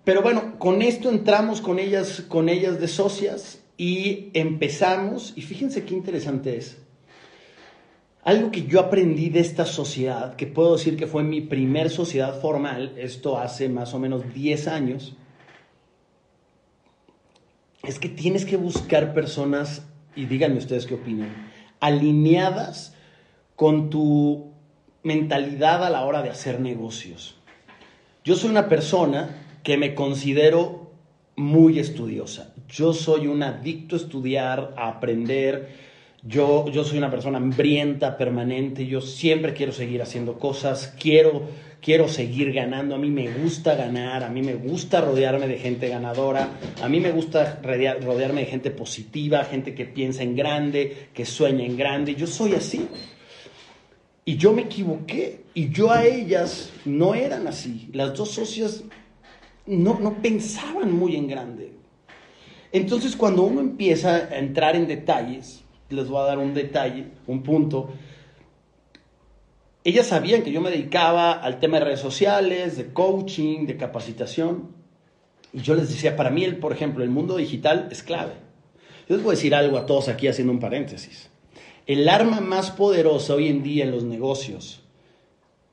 Pero 0.03 0.21
bueno, 0.21 0.57
con 0.59 0.81
esto 0.81 1.09
entramos 1.09 1.61
con 1.61 1.79
ellas, 1.79 2.23
con 2.27 2.47
ellas 2.47 2.79
de 2.79 2.87
socias 2.87 3.59
y 3.75 4.29
empezamos, 4.33 5.33
y 5.35 5.41
fíjense 5.41 5.83
qué 5.83 5.95
interesante 5.95 6.57
es. 6.57 6.77
Algo 8.23 8.51
que 8.51 8.65
yo 8.65 8.79
aprendí 8.79 9.29
de 9.29 9.39
esta 9.39 9.65
sociedad, 9.65 10.35
que 10.35 10.47
puedo 10.47 10.77
decir 10.77 10.95
que 10.95 11.07
fue 11.07 11.23
mi 11.23 11.41
primer 11.41 11.89
sociedad 11.89 12.39
formal, 12.39 12.93
esto 12.97 13.39
hace 13.39 13.67
más 13.67 13.93
o 13.93 13.99
menos 13.99 14.33
10 14.33 14.67
años, 14.67 15.15
es 17.83 17.99
que 17.99 18.09
tienes 18.09 18.45
que 18.45 18.57
buscar 18.57 19.13
personas 19.13 19.87
y 20.15 20.25
díganme 20.25 20.57
ustedes 20.57 20.85
qué 20.85 20.95
opinan, 20.95 21.29
alineadas 21.79 22.95
con 23.55 23.89
tu 23.89 24.51
mentalidad 25.03 25.83
a 25.83 25.89
la 25.89 26.05
hora 26.05 26.21
de 26.21 26.29
hacer 26.29 26.59
negocios. 26.59 27.36
Yo 28.27 28.35
soy 28.35 28.49
una 28.49 28.67
persona 28.67 29.37
que 29.63 29.77
me 29.77 29.95
considero 29.95 30.91
muy 31.37 31.79
estudiosa. 31.79 32.53
Yo 32.67 32.91
soy 32.91 33.25
un 33.25 33.41
adicto 33.41 33.95
a 33.95 33.99
estudiar, 33.99 34.73
a 34.75 34.89
aprender. 34.89 35.69
Yo, 36.23 36.69
yo 36.69 36.83
soy 36.83 36.97
una 36.97 37.09
persona 37.09 37.37
hambrienta, 37.37 38.17
permanente. 38.17 38.85
Yo 38.85 38.99
siempre 38.99 39.53
quiero 39.53 39.71
seguir 39.71 40.01
haciendo 40.01 40.37
cosas. 40.39 40.93
Quiero 40.99 41.43
quiero 41.79 42.09
seguir 42.09 42.51
ganando, 42.51 42.95
a 42.95 42.97
mí 42.97 43.09
me 43.09 43.31
gusta 43.31 43.75
ganar, 43.75 44.23
a 44.23 44.29
mí 44.29 44.41
me 44.41 44.55
gusta 44.55 44.99
rodearme 44.99 45.47
de 45.47 45.59
gente 45.59 45.87
ganadora, 45.87 46.49
a 46.81 46.89
mí 46.89 46.99
me 46.99 47.11
gusta 47.11 47.61
rodearme 47.63 48.41
de 48.41 48.47
gente 48.47 48.71
positiva, 48.71 49.45
gente 49.45 49.73
que 49.73 49.85
piensa 49.85 50.23
en 50.23 50.35
grande, 50.35 51.09
que 51.13 51.23
sueña 51.23 51.63
en 51.63 51.77
grande, 51.77 52.15
yo 52.15 52.27
soy 52.27 52.55
así. 52.55 52.89
Y 54.27 54.35
yo 54.35 54.51
me 54.51 54.63
equivoqué 54.63 55.45
y 55.53 55.69
yo 55.69 55.89
a 55.89 56.03
ellas 56.03 56.73
no 56.83 57.15
eran 57.15 57.47
así, 57.47 57.87
las 57.93 58.13
dos 58.13 58.31
socias 58.31 58.83
no, 59.65 59.97
no 60.01 60.21
pensaban 60.21 60.91
muy 60.91 61.15
en 61.15 61.29
grande. 61.29 61.71
Entonces 62.73 63.15
cuando 63.15 63.43
uno 63.43 63.61
empieza 63.61 64.15
a 64.15 64.37
entrar 64.37 64.75
en 64.75 64.85
detalles, 64.85 65.63
les 65.89 66.09
voy 66.09 66.19
a 66.19 66.25
dar 66.25 66.39
un 66.39 66.53
detalle, 66.53 67.05
un 67.25 67.41
punto, 67.41 67.93
ellas 69.85 70.07
sabían 70.07 70.41
que 70.41 70.51
yo 70.51 70.59
me 70.59 70.71
dedicaba 70.71 71.31
al 71.31 71.61
tema 71.61 71.79
de 71.79 71.85
redes 71.85 72.01
sociales, 72.01 72.75
de 72.75 72.91
coaching, 72.91 73.65
de 73.65 73.77
capacitación. 73.77 74.75
Y 75.53 75.61
yo 75.61 75.73
les 75.73 75.87
decía, 75.87 76.17
para 76.17 76.31
mí, 76.31 76.43
el, 76.43 76.57
por 76.57 76.73
ejemplo, 76.73 77.05
el 77.05 77.09
mundo 77.09 77.37
digital 77.37 77.87
es 77.91 78.03
clave. 78.03 78.33
Yo 79.07 79.15
les 79.15 79.23
voy 79.23 79.31
a 79.31 79.37
decir 79.37 79.55
algo 79.55 79.77
a 79.77 79.85
todos 79.85 80.09
aquí 80.09 80.27
haciendo 80.27 80.51
un 80.51 80.59
paréntesis. 80.59 81.29
El 81.87 82.09
arma 82.09 82.41
más 82.41 82.69
poderosa 82.69 83.33
hoy 83.33 83.47
en 83.47 83.63
día 83.63 83.85
en 83.85 83.91
los 83.91 84.03
negocios 84.03 84.81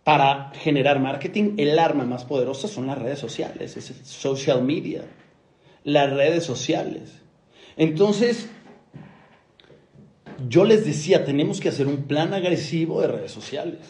para 0.04 0.52
generar 0.54 1.00
marketing, 1.00 1.54
el 1.56 1.76
arma 1.78 2.04
más 2.04 2.24
poderosa 2.24 2.68
son 2.68 2.86
las 2.86 2.98
redes 2.98 3.18
sociales, 3.18 3.76
es 3.76 3.90
el 3.90 3.96
social 4.04 4.62
media, 4.62 5.02
las 5.82 6.12
redes 6.12 6.44
sociales. 6.44 7.20
Entonces, 7.76 8.48
yo 10.48 10.64
les 10.64 10.86
decía, 10.86 11.24
tenemos 11.24 11.60
que 11.60 11.70
hacer 11.70 11.88
un 11.88 12.04
plan 12.04 12.32
agresivo 12.32 13.00
de 13.00 13.08
redes 13.08 13.32
sociales. 13.32 13.80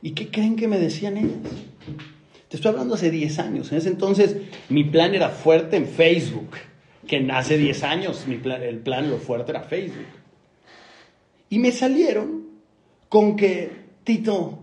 ¿Y 0.00 0.12
qué 0.12 0.30
creen 0.30 0.56
que 0.56 0.68
me 0.68 0.78
decían 0.78 1.18
ellas? 1.18 1.52
Te 2.48 2.56
estoy 2.56 2.70
hablando 2.70 2.94
hace 2.94 3.10
10 3.10 3.38
años. 3.40 3.72
En 3.72 3.78
ese 3.78 3.88
entonces 3.88 4.36
mi 4.70 4.84
plan 4.84 5.14
era 5.14 5.28
fuerte 5.28 5.76
en 5.76 5.86
Facebook, 5.86 6.50
que 7.06 7.28
hace 7.30 7.58
10 7.58 7.82
años 7.82 8.26
mi 8.26 8.36
plan, 8.36 8.62
el 8.62 8.78
plan 8.78 9.10
lo 9.10 9.18
fuerte 9.18 9.50
era 9.52 9.60
Facebook. 9.60 10.23
Y 11.54 11.60
me 11.60 11.70
salieron 11.70 12.46
con 13.08 13.36
que, 13.36 13.70
Tito, 14.02 14.58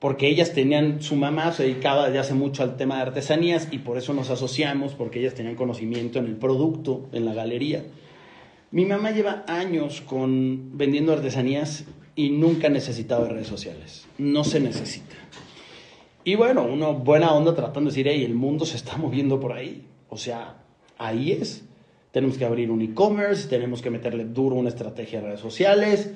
porque 0.00 0.26
ellas 0.26 0.52
tenían, 0.52 1.00
su 1.02 1.14
mamá 1.14 1.52
se 1.52 1.62
dedicaba 1.62 2.06
desde 2.06 2.18
hace 2.18 2.34
mucho 2.34 2.64
al 2.64 2.76
tema 2.76 2.96
de 2.96 3.02
artesanías 3.02 3.68
y 3.70 3.78
por 3.78 3.96
eso 3.96 4.12
nos 4.12 4.28
asociamos, 4.28 4.94
porque 4.94 5.20
ellas 5.20 5.34
tenían 5.34 5.54
conocimiento 5.54 6.18
en 6.18 6.26
el 6.26 6.34
producto, 6.34 7.08
en 7.12 7.26
la 7.26 7.32
galería. 7.32 7.84
Mi 8.72 8.86
mamá 8.86 9.12
lleva 9.12 9.44
años 9.46 10.00
con 10.00 10.76
vendiendo 10.76 11.12
artesanías 11.12 11.84
y 12.16 12.30
nunca 12.30 12.66
ha 12.66 12.70
necesitado 12.70 13.26
de 13.26 13.30
redes 13.30 13.46
sociales. 13.46 14.08
No 14.18 14.42
se 14.42 14.58
necesita. 14.58 15.14
Y 16.24 16.34
bueno, 16.34 16.64
uno 16.64 16.92
buena 16.94 17.32
onda 17.32 17.54
tratando 17.54 17.88
de 17.88 17.94
decir, 17.94 18.08
hey, 18.08 18.24
el 18.24 18.34
mundo 18.34 18.66
se 18.66 18.78
está 18.78 18.96
moviendo 18.96 19.38
por 19.38 19.52
ahí. 19.52 19.86
O 20.08 20.16
sea, 20.16 20.56
ahí 20.98 21.30
es. 21.30 21.69
Tenemos 22.12 22.38
que 22.38 22.44
abrir 22.44 22.70
un 22.70 22.82
e-commerce, 22.82 23.48
tenemos 23.48 23.82
que 23.82 23.90
meterle 23.90 24.24
duro 24.24 24.56
una 24.56 24.68
estrategia 24.68 25.20
de 25.20 25.26
redes 25.28 25.40
sociales. 25.40 26.12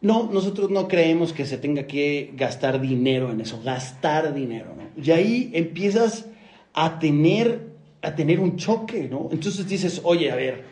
No, 0.00 0.28
nosotros 0.32 0.70
no 0.70 0.88
creemos 0.88 1.32
que 1.32 1.46
se 1.46 1.58
tenga 1.58 1.86
que 1.86 2.32
gastar 2.34 2.80
dinero 2.80 3.30
en 3.30 3.40
eso, 3.40 3.60
gastar 3.64 4.34
dinero, 4.34 4.74
¿no? 4.76 5.02
Y 5.02 5.10
ahí 5.10 5.50
empiezas 5.54 6.26
a 6.74 6.98
tener, 6.98 7.68
a 8.02 8.14
tener 8.14 8.40
un 8.40 8.56
choque, 8.56 9.08
¿no? 9.08 9.28
Entonces 9.32 9.68
dices, 9.68 10.00
oye, 10.04 10.30
a 10.30 10.36
ver, 10.36 10.64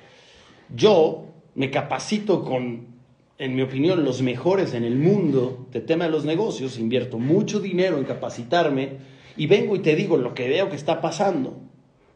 yo 0.74 1.26
me 1.54 1.70
capacito 1.70 2.44
con 2.44 2.94
en 3.38 3.56
mi 3.56 3.62
opinión, 3.62 4.04
los 4.04 4.22
mejores 4.22 4.74
en 4.74 4.84
el 4.84 4.96
mundo 4.96 5.66
de 5.72 5.80
tema 5.80 6.04
de 6.04 6.10
los 6.10 6.24
negocios, 6.24 6.78
invierto 6.78 7.18
mucho 7.18 7.58
dinero 7.58 7.98
en 7.98 8.04
capacitarme 8.04 8.98
y 9.36 9.46
vengo 9.46 9.74
y 9.74 9.80
te 9.80 9.96
digo 9.96 10.16
lo 10.16 10.34
que 10.34 10.48
veo 10.48 10.68
que 10.68 10.76
está 10.76 11.00
pasando 11.00 11.58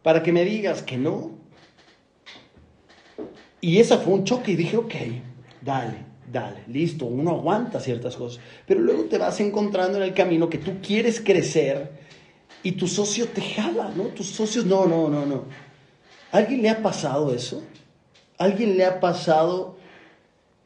para 0.02 0.22
que 0.22 0.32
me 0.32 0.44
digas 0.44 0.82
que 0.82 0.96
no. 0.96 1.37
Y 3.60 3.78
esa 3.78 3.98
fue 3.98 4.14
un 4.14 4.24
choque 4.24 4.52
y 4.52 4.56
dije, 4.56 4.76
ok, 4.76 4.94
dale, 5.60 6.04
dale, 6.30 6.62
listo, 6.68 7.06
uno 7.06 7.32
aguanta 7.32 7.80
ciertas 7.80 8.16
cosas, 8.16 8.40
pero 8.66 8.80
luego 8.80 9.04
te 9.04 9.18
vas 9.18 9.40
encontrando 9.40 9.98
en 9.98 10.04
el 10.04 10.14
camino 10.14 10.48
que 10.48 10.58
tú 10.58 10.76
quieres 10.80 11.20
crecer 11.20 11.90
y 12.62 12.72
tu 12.72 12.86
socio 12.86 13.26
te 13.28 13.40
jala, 13.40 13.90
¿no? 13.96 14.04
Tus 14.04 14.26
socios, 14.26 14.64
no, 14.64 14.86
no, 14.86 15.08
no, 15.08 15.26
no. 15.26 15.44
¿Alguien 16.30 16.62
le 16.62 16.70
ha 16.70 16.82
pasado 16.82 17.34
eso? 17.34 17.62
¿Alguien 18.36 18.76
le 18.76 18.84
ha 18.84 19.00
pasado 19.00 19.78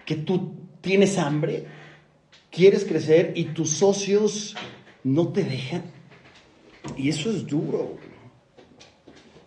que 0.05 0.16
tú 0.16 0.55
tienes 0.81 1.16
hambre, 1.18 1.66
quieres 2.50 2.85
crecer 2.85 3.33
y 3.35 3.46
tus 3.46 3.70
socios 3.70 4.55
no 5.05 5.28
te 5.28 5.44
dejan. 5.44 5.85
Y 6.96 7.09
eso 7.09 7.31
es 7.31 7.46
duro. 7.46 7.96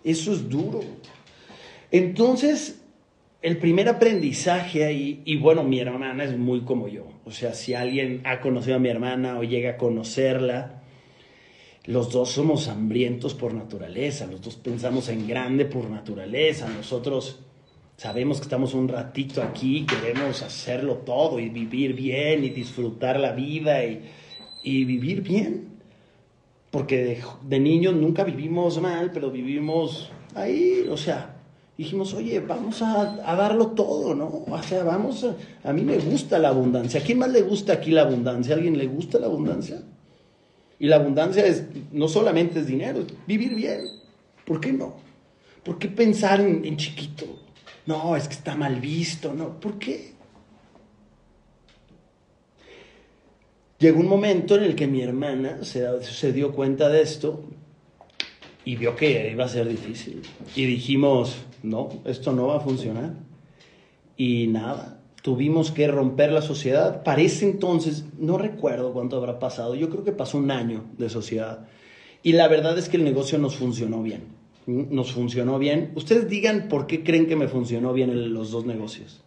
Eso 0.03 0.33
es 0.33 0.49
duro. 0.49 0.81
Entonces, 1.91 2.79
el 3.45 3.57
primer 3.57 3.87
aprendizaje 3.87 4.85
ahí, 4.85 5.21
y 5.23 5.37
bueno, 5.37 5.63
mi 5.63 5.79
hermana 5.79 6.23
es 6.23 6.37
muy 6.37 6.61
como 6.61 6.87
yo. 6.87 7.05
O 7.25 7.31
sea, 7.31 7.53
si 7.53 7.73
alguien 7.73 8.21
ha 8.25 8.41
conocido 8.41 8.77
a 8.77 8.79
mi 8.79 8.89
hermana 8.89 9.37
o 9.37 9.43
llega 9.43 9.71
a 9.71 9.77
conocerla, 9.77 10.81
los 11.85 12.11
dos 12.11 12.31
somos 12.31 12.67
hambrientos 12.67 13.35
por 13.35 13.53
naturaleza, 13.53 14.25
los 14.25 14.41
dos 14.41 14.55
pensamos 14.55 15.09
en 15.09 15.27
grande 15.27 15.65
por 15.65 15.89
naturaleza. 15.89 16.67
Nosotros 16.67 17.45
Sabemos 17.97 18.39
que 18.39 18.43
estamos 18.43 18.73
un 18.73 18.89
ratito 18.89 19.41
aquí, 19.41 19.85
queremos 19.85 20.41
hacerlo 20.41 20.95
todo 20.97 21.39
y 21.39 21.47
vivir 21.47 21.93
bien 21.93 22.43
y 22.43 22.49
disfrutar 22.49 23.17
la 23.17 23.31
vida 23.31 23.85
y, 23.85 24.83
vivir 24.83 25.21
bien. 25.21 25.79
Porque 26.71 27.21
de, 27.41 27.59
niños 27.59 27.95
nunca 27.95 28.25
vivimos 28.25 28.81
mal, 28.81 29.11
pero 29.13 29.31
vivimos 29.31 30.11
ahí, 30.33 30.85
o 30.89 30.97
sea, 30.97 31.34
dijimos, 31.77 32.13
oye, 32.13 32.39
vamos 32.39 32.81
a, 32.81 33.15
darlo 33.35 33.67
todo, 33.67 34.15
¿no? 34.15 34.45
O 34.47 34.63
sea, 34.63 34.83
vamos 34.83 35.23
a, 35.23 35.35
a 35.67 35.73
mí 35.73 35.81
me 35.81 35.97
gusta 35.97 36.39
la 36.39 36.49
abundancia. 36.49 37.01
¿A 37.01 37.03
quién 37.03 37.19
más 37.19 37.29
le 37.29 37.41
gusta 37.41 37.73
aquí 37.73 37.91
la 37.91 38.01
abundancia? 38.03 38.53
¿A 38.53 38.57
alguien 38.57 38.77
le 38.77 38.87
gusta 38.87 39.19
la 39.19 39.27
abundancia? 39.27 39.81
Y 40.79 40.87
la 40.87 40.97
abundancia 40.97 41.45
es, 41.45 41.63
no 41.91 42.07
solamente 42.07 42.59
es 42.59 42.67
dinero, 42.67 42.99
es 43.01 43.07
vivir 43.27 43.55
bien. 43.55 43.81
¿Por 44.45 44.59
qué 44.59 44.73
no? 44.73 44.95
¿Por 45.63 45.79
qué 45.79 45.87
pensar 45.87 46.41
en, 46.41 46.63
en 46.65 46.77
chiquito? 46.77 47.25
no, 47.85 48.15
es 48.15 48.27
que 48.27 48.33
está 48.33 48.55
mal 48.55 48.79
visto, 48.79 49.33
no, 49.33 49.59
¿por 49.59 49.77
qué? 49.77 50.13
Llegó 53.77 53.99
un 53.99 54.07
momento 54.07 54.55
en 54.55 54.63
el 54.63 54.75
que 54.75 54.87
mi 54.87 55.01
hermana 55.01 55.59
se, 55.63 56.31
dio 56.31 56.53
cuenta 56.53 56.89
de 56.89 57.01
esto 57.01 57.43
y 58.63 58.77
vio 58.77 58.95
que 58.95 59.29
iba 59.31 59.45
a 59.45 59.49
ser 59.49 59.67
difícil. 59.67 60.21
Y 60.55 60.65
dijimos, 60.65 61.35
no, 61.65 61.89
esto 62.05 62.31
no 62.31 62.47
va 62.47 62.57
a 62.57 62.61
funcionar. 62.61 63.13
Y 64.17 64.47
nada, 64.47 65.01
tuvimos 65.21 65.71
que 65.71 65.87
romper 65.87 66.31
la 66.31 66.41
sociedad. 66.41 67.03
Para 67.03 67.21
ese 67.21 67.45
entonces, 67.45 68.05
no 68.17 68.37
recuerdo 68.37 68.93
cuánto 68.93 69.17
habrá 69.17 69.39
pasado, 69.39 69.75
yo 69.75 69.89
creo 69.89 70.03
que 70.03 70.11
pasó 70.11 70.37
un 70.37 70.51
año 70.51 70.85
de 70.97 71.09
sociedad. 71.09 71.67
Y 72.23 72.33
la 72.33 72.47
verdad 72.47 72.77
es 72.77 72.89
que 72.89 72.97
el 72.97 73.03
negocio 73.03 73.37
nos 73.37 73.55
funcionó 73.55 74.01
bien 74.01 74.35
nos 74.67 75.11
funcionó 75.11 75.59
bien. 75.59 75.91
Ustedes 75.95 76.29
digan 76.29 76.67
por 76.69 76.87
qué 76.87 77.03
creen 77.03 77.27
que 77.27 77.35
me 77.35 77.47
funcionó 77.47 77.93
bien 77.93 78.33
los 78.33 78.51
dos 78.51 78.65
negocios. 78.65 79.21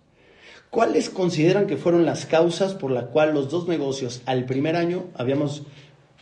¿Cuáles 0.70 1.08
consideran 1.08 1.66
que 1.66 1.76
fueron 1.76 2.04
las 2.04 2.26
causas 2.26 2.74
por 2.74 2.90
la 2.90 3.06
cual 3.06 3.32
los 3.34 3.48
dos 3.48 3.68
negocios 3.68 4.22
al 4.26 4.44
primer 4.44 4.76
año 4.76 5.06
habíamos 5.14 5.62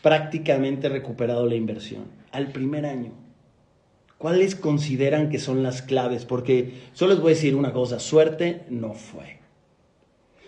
prácticamente 0.02 0.88
recuperado 0.88 1.46
la 1.46 1.56
inversión? 1.56 2.04
Al 2.30 2.52
primer 2.52 2.86
año. 2.86 3.12
¿Cuáles 4.18 4.54
consideran 4.54 5.28
que 5.28 5.38
son 5.38 5.62
las 5.62 5.82
claves? 5.82 6.24
Porque 6.24 6.72
solo 6.92 7.12
les 7.12 7.20
voy 7.20 7.32
a 7.32 7.34
decir 7.34 7.54
una 7.54 7.72
cosa, 7.72 7.98
suerte 7.98 8.62
no 8.70 8.94
fue. 8.94 9.38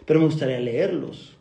Pero 0.06 0.20
me 0.20 0.26
gustaría 0.26 0.58
leerlos. 0.58 1.36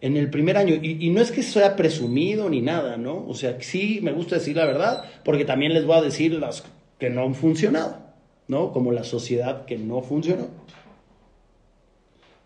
En 0.00 0.16
el 0.16 0.30
primer 0.30 0.56
año, 0.56 0.74
y, 0.80 1.10
no 1.10 1.20
es 1.20 1.32
que 1.32 1.42
sea 1.42 1.74
presumido 1.74 2.48
ni 2.48 2.60
nada, 2.60 2.96
¿no? 2.96 3.26
O 3.26 3.34
sea, 3.34 3.60
sí 3.60 3.98
me 4.02 4.12
gusta 4.12 4.36
decir 4.36 4.56
la 4.56 4.66
verdad, 4.66 5.04
porque 5.24 5.44
también 5.44 5.72
les 5.74 5.84
voy 5.84 5.96
a 5.96 6.02
decir 6.02 6.34
las 6.34 6.64
que 6.98 7.10
no 7.10 7.22
han 7.24 7.34
funcionado, 7.34 7.98
¿no? 8.46 8.72
Como 8.72 8.92
la 8.92 9.04
sociedad 9.04 9.64
que 9.64 9.78
no 9.78 10.02
funcionó. 10.02 10.48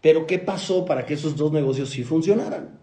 Pero 0.00 0.26
¿qué 0.26 0.38
pasó 0.38 0.86
para 0.86 1.04
que 1.04 1.14
esos 1.14 1.36
dos 1.36 1.52
negocios 1.52 1.90
sí 1.90 2.02
funcionaran? 2.02 2.78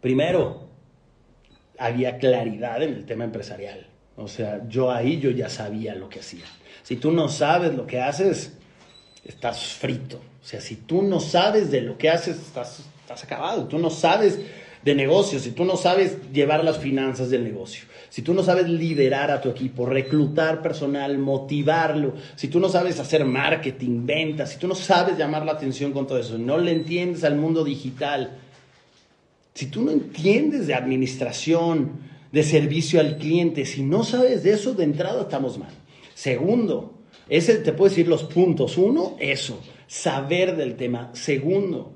Primero, 0.00 0.61
había 1.84 2.18
claridad 2.18 2.82
en 2.82 2.94
el 2.94 3.04
tema 3.04 3.24
empresarial. 3.24 3.86
O 4.16 4.28
sea, 4.28 4.62
yo 4.68 4.90
ahí 4.90 5.18
yo 5.18 5.30
ya 5.30 5.48
sabía 5.48 5.94
lo 5.94 6.08
que 6.08 6.20
hacía. 6.20 6.44
Si 6.82 6.96
tú 6.96 7.10
no 7.10 7.28
sabes 7.28 7.74
lo 7.74 7.86
que 7.86 8.00
haces, 8.00 8.52
estás 9.24 9.62
frito. 9.74 10.16
O 10.16 10.44
sea, 10.44 10.60
si 10.60 10.76
tú 10.76 11.02
no 11.02 11.20
sabes 11.20 11.70
de 11.70 11.80
lo 11.80 11.96
que 11.96 12.10
haces, 12.10 12.36
estás, 12.36 12.84
estás 13.00 13.24
acabado. 13.24 13.66
Tú 13.68 13.78
no 13.78 13.90
sabes 13.90 14.38
de 14.84 14.94
negocios, 14.94 15.42
si 15.42 15.52
tú 15.52 15.64
no 15.64 15.76
sabes 15.76 16.32
llevar 16.32 16.64
las 16.64 16.78
finanzas 16.78 17.30
del 17.30 17.44
negocio, 17.44 17.84
si 18.08 18.22
tú 18.22 18.34
no 18.34 18.42
sabes 18.42 18.68
liderar 18.68 19.30
a 19.30 19.40
tu 19.40 19.48
equipo, 19.48 19.86
reclutar 19.86 20.60
personal, 20.60 21.18
motivarlo, 21.18 22.14
si 22.34 22.48
tú 22.48 22.58
no 22.58 22.68
sabes 22.68 22.98
hacer 22.98 23.24
marketing, 23.24 24.04
ventas, 24.04 24.50
si 24.50 24.58
tú 24.58 24.66
no 24.66 24.74
sabes 24.74 25.16
llamar 25.16 25.44
la 25.46 25.52
atención 25.52 25.92
con 25.92 26.06
todo 26.06 26.18
eso, 26.18 26.36
no 26.36 26.58
le 26.58 26.72
entiendes 26.72 27.22
al 27.22 27.36
mundo 27.36 27.62
digital, 27.62 28.38
si 29.54 29.66
tú 29.66 29.82
no 29.82 29.90
entiendes 29.90 30.66
de 30.66 30.74
administración, 30.74 32.00
de 32.32 32.42
servicio 32.42 32.98
al 33.00 33.18
cliente, 33.18 33.66
si 33.66 33.82
no 33.82 34.04
sabes 34.04 34.42
de 34.42 34.52
eso, 34.52 34.72
de 34.74 34.84
entrada 34.84 35.22
estamos 35.22 35.58
mal. 35.58 35.72
Segundo, 36.14 36.94
ese 37.28 37.56
te 37.56 37.72
puedo 37.72 37.90
decir 37.90 38.08
los 38.08 38.24
puntos. 38.24 38.78
Uno, 38.78 39.16
eso, 39.18 39.60
saber 39.86 40.56
del 40.56 40.76
tema. 40.76 41.10
Segundo, 41.12 41.92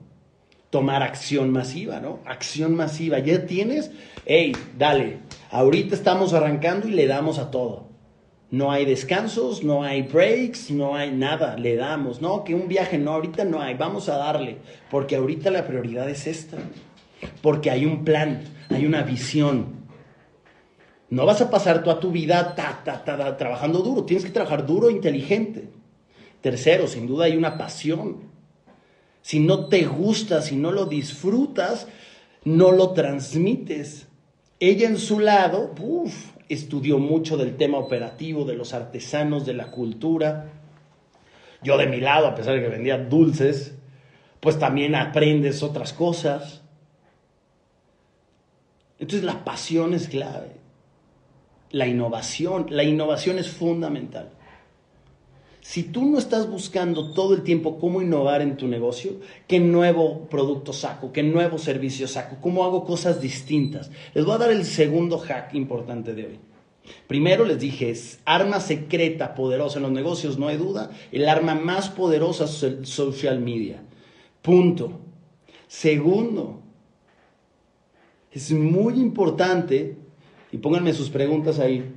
tomar 0.70 1.02
acción 1.02 1.50
masiva, 1.50 2.00
¿no? 2.00 2.20
Acción 2.26 2.74
masiva. 2.74 3.18
Ya 3.20 3.46
tienes, 3.46 3.90
hey, 4.26 4.52
dale, 4.76 5.20
ahorita 5.50 5.94
estamos 5.94 6.34
arrancando 6.34 6.88
y 6.88 6.92
le 6.92 7.06
damos 7.06 7.38
a 7.38 7.50
todo. 7.50 7.86
No 8.50 8.70
hay 8.70 8.84
descansos, 8.84 9.64
no 9.64 9.82
hay 9.82 10.02
breaks, 10.02 10.70
no 10.70 10.94
hay 10.94 11.10
nada, 11.10 11.56
le 11.56 11.76
damos. 11.76 12.20
No, 12.20 12.44
que 12.44 12.54
un 12.54 12.68
viaje, 12.68 12.96
no, 12.96 13.12
ahorita 13.12 13.44
no 13.44 13.60
hay, 13.60 13.74
vamos 13.74 14.08
a 14.08 14.18
darle, 14.18 14.58
porque 14.90 15.16
ahorita 15.16 15.50
la 15.50 15.66
prioridad 15.66 16.08
es 16.08 16.26
esta. 16.26 16.58
Porque 17.42 17.70
hay 17.70 17.86
un 17.86 18.04
plan, 18.04 18.42
hay 18.70 18.86
una 18.86 19.02
visión. 19.02 19.86
No 21.08 21.24
vas 21.24 21.40
a 21.40 21.50
pasar 21.50 21.82
toda 21.82 22.00
tu 22.00 22.10
vida 22.10 22.54
trabajando 23.36 23.80
duro, 23.80 24.04
tienes 24.04 24.24
que 24.24 24.32
trabajar 24.32 24.66
duro 24.66 24.88
e 24.88 24.92
inteligente. 24.92 25.70
Tercero, 26.40 26.86
sin 26.86 27.06
duda 27.06 27.26
hay 27.26 27.36
una 27.36 27.56
pasión. 27.56 28.24
Si 29.22 29.40
no 29.40 29.66
te 29.66 29.84
gusta, 29.84 30.42
si 30.42 30.56
no 30.56 30.72
lo 30.72 30.86
disfrutas, 30.86 31.88
no 32.44 32.72
lo 32.72 32.92
transmites. 32.92 34.06
Ella 34.60 34.88
en 34.88 34.98
su 34.98 35.20
lado, 35.20 35.74
estudió 36.48 36.98
mucho 36.98 37.36
del 37.36 37.56
tema 37.56 37.78
operativo, 37.78 38.44
de 38.44 38.54
los 38.54 38.72
artesanos, 38.72 39.44
de 39.44 39.54
la 39.54 39.70
cultura. 39.70 40.52
Yo 41.62 41.76
de 41.76 41.86
mi 41.86 42.00
lado, 42.00 42.28
a 42.28 42.34
pesar 42.34 42.54
de 42.54 42.62
que 42.62 42.68
vendía 42.68 42.98
dulces, 42.98 43.74
pues 44.40 44.58
también 44.58 44.94
aprendes 44.94 45.62
otras 45.62 45.92
cosas. 45.92 46.62
Entonces 48.98 49.24
la 49.24 49.44
pasión 49.44 49.94
es 49.94 50.08
clave. 50.08 50.56
La 51.70 51.86
innovación, 51.86 52.66
la 52.70 52.84
innovación 52.84 53.38
es 53.38 53.48
fundamental. 53.48 54.30
Si 55.60 55.82
tú 55.82 56.04
no 56.04 56.16
estás 56.16 56.48
buscando 56.48 57.10
todo 57.12 57.34
el 57.34 57.42
tiempo 57.42 57.80
cómo 57.80 58.00
innovar 58.00 58.40
en 58.40 58.56
tu 58.56 58.68
negocio, 58.68 59.14
qué 59.48 59.58
nuevo 59.58 60.28
producto 60.28 60.72
saco, 60.72 61.12
qué 61.12 61.24
nuevo 61.24 61.58
servicio 61.58 62.06
saco, 62.06 62.36
cómo 62.40 62.64
hago 62.64 62.84
cosas 62.84 63.20
distintas. 63.20 63.90
Les 64.14 64.24
voy 64.24 64.36
a 64.36 64.38
dar 64.38 64.52
el 64.52 64.64
segundo 64.64 65.18
hack 65.18 65.54
importante 65.54 66.14
de 66.14 66.26
hoy. 66.26 66.38
Primero 67.08 67.44
les 67.44 67.58
dije, 67.58 67.90
es 67.90 68.20
arma 68.24 68.60
secreta 68.60 69.34
poderosa 69.34 69.78
en 69.78 69.82
los 69.82 69.92
negocios, 69.92 70.38
no 70.38 70.46
hay 70.46 70.56
duda. 70.56 70.90
El 71.10 71.28
arma 71.28 71.56
más 71.56 71.88
poderosa 71.88 72.44
es 72.44 72.62
el 72.62 72.86
social 72.86 73.40
media. 73.40 73.82
Punto. 74.42 75.00
Segundo, 75.66 76.62
es 78.36 78.52
muy 78.52 79.00
importante, 79.00 79.96
y 80.52 80.58
pónganme 80.58 80.92
sus 80.92 81.08
preguntas 81.08 81.58
ahí. 81.58 81.94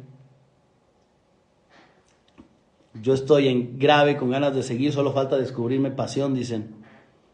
Yo 3.01 3.13
estoy 3.13 3.49
en 3.49 3.77
grave 3.77 4.15
con 4.15 4.29
ganas 4.29 4.55
de 4.55 4.63
seguir, 4.63 4.93
solo 4.93 5.11
falta 5.11 5.37
descubrirme 5.37 5.91
pasión, 5.91 6.33
dicen. 6.33 6.75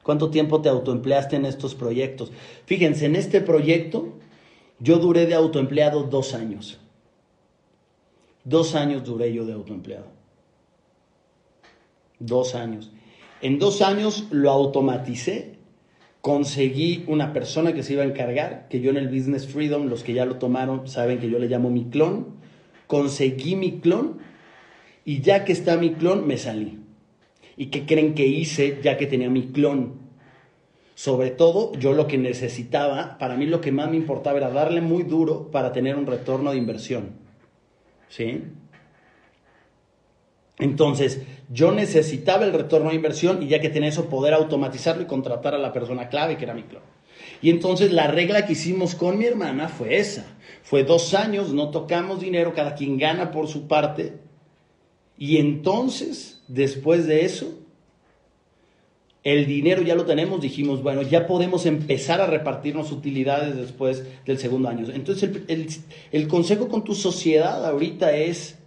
¿Cuánto 0.01 0.31
tiempo 0.31 0.61
te 0.61 0.69
autoempleaste 0.69 1.35
en 1.35 1.45
estos 1.45 1.75
proyectos? 1.75 2.31
Fíjense, 2.65 3.05
en 3.05 3.15
este 3.15 3.41
proyecto 3.41 4.13
yo 4.79 4.97
duré 4.97 5.27
de 5.27 5.35
autoempleado 5.35 6.03
dos 6.03 6.33
años. 6.33 6.79
Dos 8.43 8.73
años 8.73 9.03
duré 9.03 9.31
yo 9.31 9.45
de 9.45 9.53
autoempleado. 9.53 10.07
Dos 12.17 12.55
años. 12.55 12.91
En 13.41 13.59
dos 13.59 13.83
años 13.83 14.25
lo 14.31 14.49
automaticé 14.49 15.54
conseguí 16.25 17.03
una 17.05 17.33
persona 17.33 17.75
que 17.75 17.83
se 17.83 17.93
iba 17.93 18.01
a 18.01 18.07
encargar, 18.07 18.67
que 18.67 18.81
yo 18.81 18.89
en 18.89 18.97
el 18.97 19.09
Business 19.09 19.45
Freedom, 19.45 19.85
los 19.85 20.01
que 20.01 20.13
ya 20.13 20.25
lo 20.25 20.37
tomaron 20.37 20.87
saben 20.87 21.19
que 21.19 21.29
yo 21.29 21.37
le 21.37 21.47
llamo 21.47 21.69
mi 21.69 21.85
clon, 21.91 22.37
conseguí 22.87 23.55
mi 23.55 23.79
clon 23.79 24.17
y 25.05 25.21
ya 25.21 25.45
que 25.45 25.51
está 25.51 25.77
mi 25.77 25.91
clon 25.91 26.25
me 26.25 26.37
salí. 26.37 26.79
¿Y 27.57 27.67
qué 27.67 27.85
creen 27.85 28.15
que 28.15 28.25
hice 28.25 28.79
ya 28.81 28.97
que 28.97 29.05
tenía 29.05 29.29
mi 29.29 29.49
clon? 29.49 29.99
Sobre 30.95 31.29
todo, 31.29 31.73
yo 31.73 31.93
lo 31.93 32.07
que 32.07 32.17
necesitaba, 32.17 33.19
para 33.19 33.37
mí 33.37 33.45
lo 33.45 33.61
que 33.61 33.71
más 33.71 33.91
me 33.91 33.97
importaba 33.97 34.39
era 34.39 34.49
darle 34.49 34.81
muy 34.81 35.03
duro 35.03 35.51
para 35.51 35.73
tener 35.73 35.95
un 35.95 36.07
retorno 36.07 36.49
de 36.49 36.57
inversión. 36.57 37.11
¿Sí? 38.09 38.45
Entonces, 40.57 41.21
yo 41.49 41.71
necesitaba 41.71 42.45
el 42.45 42.53
retorno 42.53 42.89
de 42.89 42.95
inversión 42.95 43.43
y 43.43 43.47
ya 43.47 43.59
que 43.59 43.69
tenía 43.69 43.89
eso, 43.89 44.09
poder 44.09 44.33
automatizarlo 44.33 45.03
y 45.03 45.07
contratar 45.07 45.53
a 45.53 45.59
la 45.59 45.73
persona 45.73 46.09
clave, 46.09 46.37
que 46.37 46.45
era 46.45 46.53
mi 46.53 46.63
clon. 46.63 46.83
Y 47.41 47.49
entonces 47.49 47.91
la 47.91 48.07
regla 48.07 48.45
que 48.45 48.53
hicimos 48.53 48.95
con 48.95 49.17
mi 49.17 49.25
hermana 49.25 49.67
fue 49.67 49.97
esa. 49.97 50.25
Fue 50.63 50.83
dos 50.83 51.13
años, 51.13 51.53
no 51.53 51.69
tocamos 51.69 52.21
dinero, 52.21 52.53
cada 52.53 52.75
quien 52.75 52.97
gana 52.97 53.31
por 53.31 53.47
su 53.47 53.67
parte. 53.67 54.13
Y 55.17 55.37
entonces, 55.37 56.41
después 56.47 57.05
de 57.05 57.25
eso, 57.25 57.59
el 59.23 59.45
dinero 59.45 59.81
ya 59.81 59.95
lo 59.95 60.05
tenemos, 60.05 60.41
dijimos, 60.41 60.83
bueno, 60.83 61.01
ya 61.01 61.27
podemos 61.27 61.65
empezar 61.65 62.21
a 62.21 62.27
repartirnos 62.27 62.91
utilidades 62.91 63.55
después 63.55 64.03
del 64.25 64.37
segundo 64.37 64.69
año. 64.69 64.87
Entonces, 64.93 65.29
el, 65.47 65.67
el 66.11 66.27
consejo 66.27 66.67
con 66.67 66.83
tu 66.83 66.95
sociedad 66.95 67.65
ahorita 67.65 68.15
es 68.15 68.57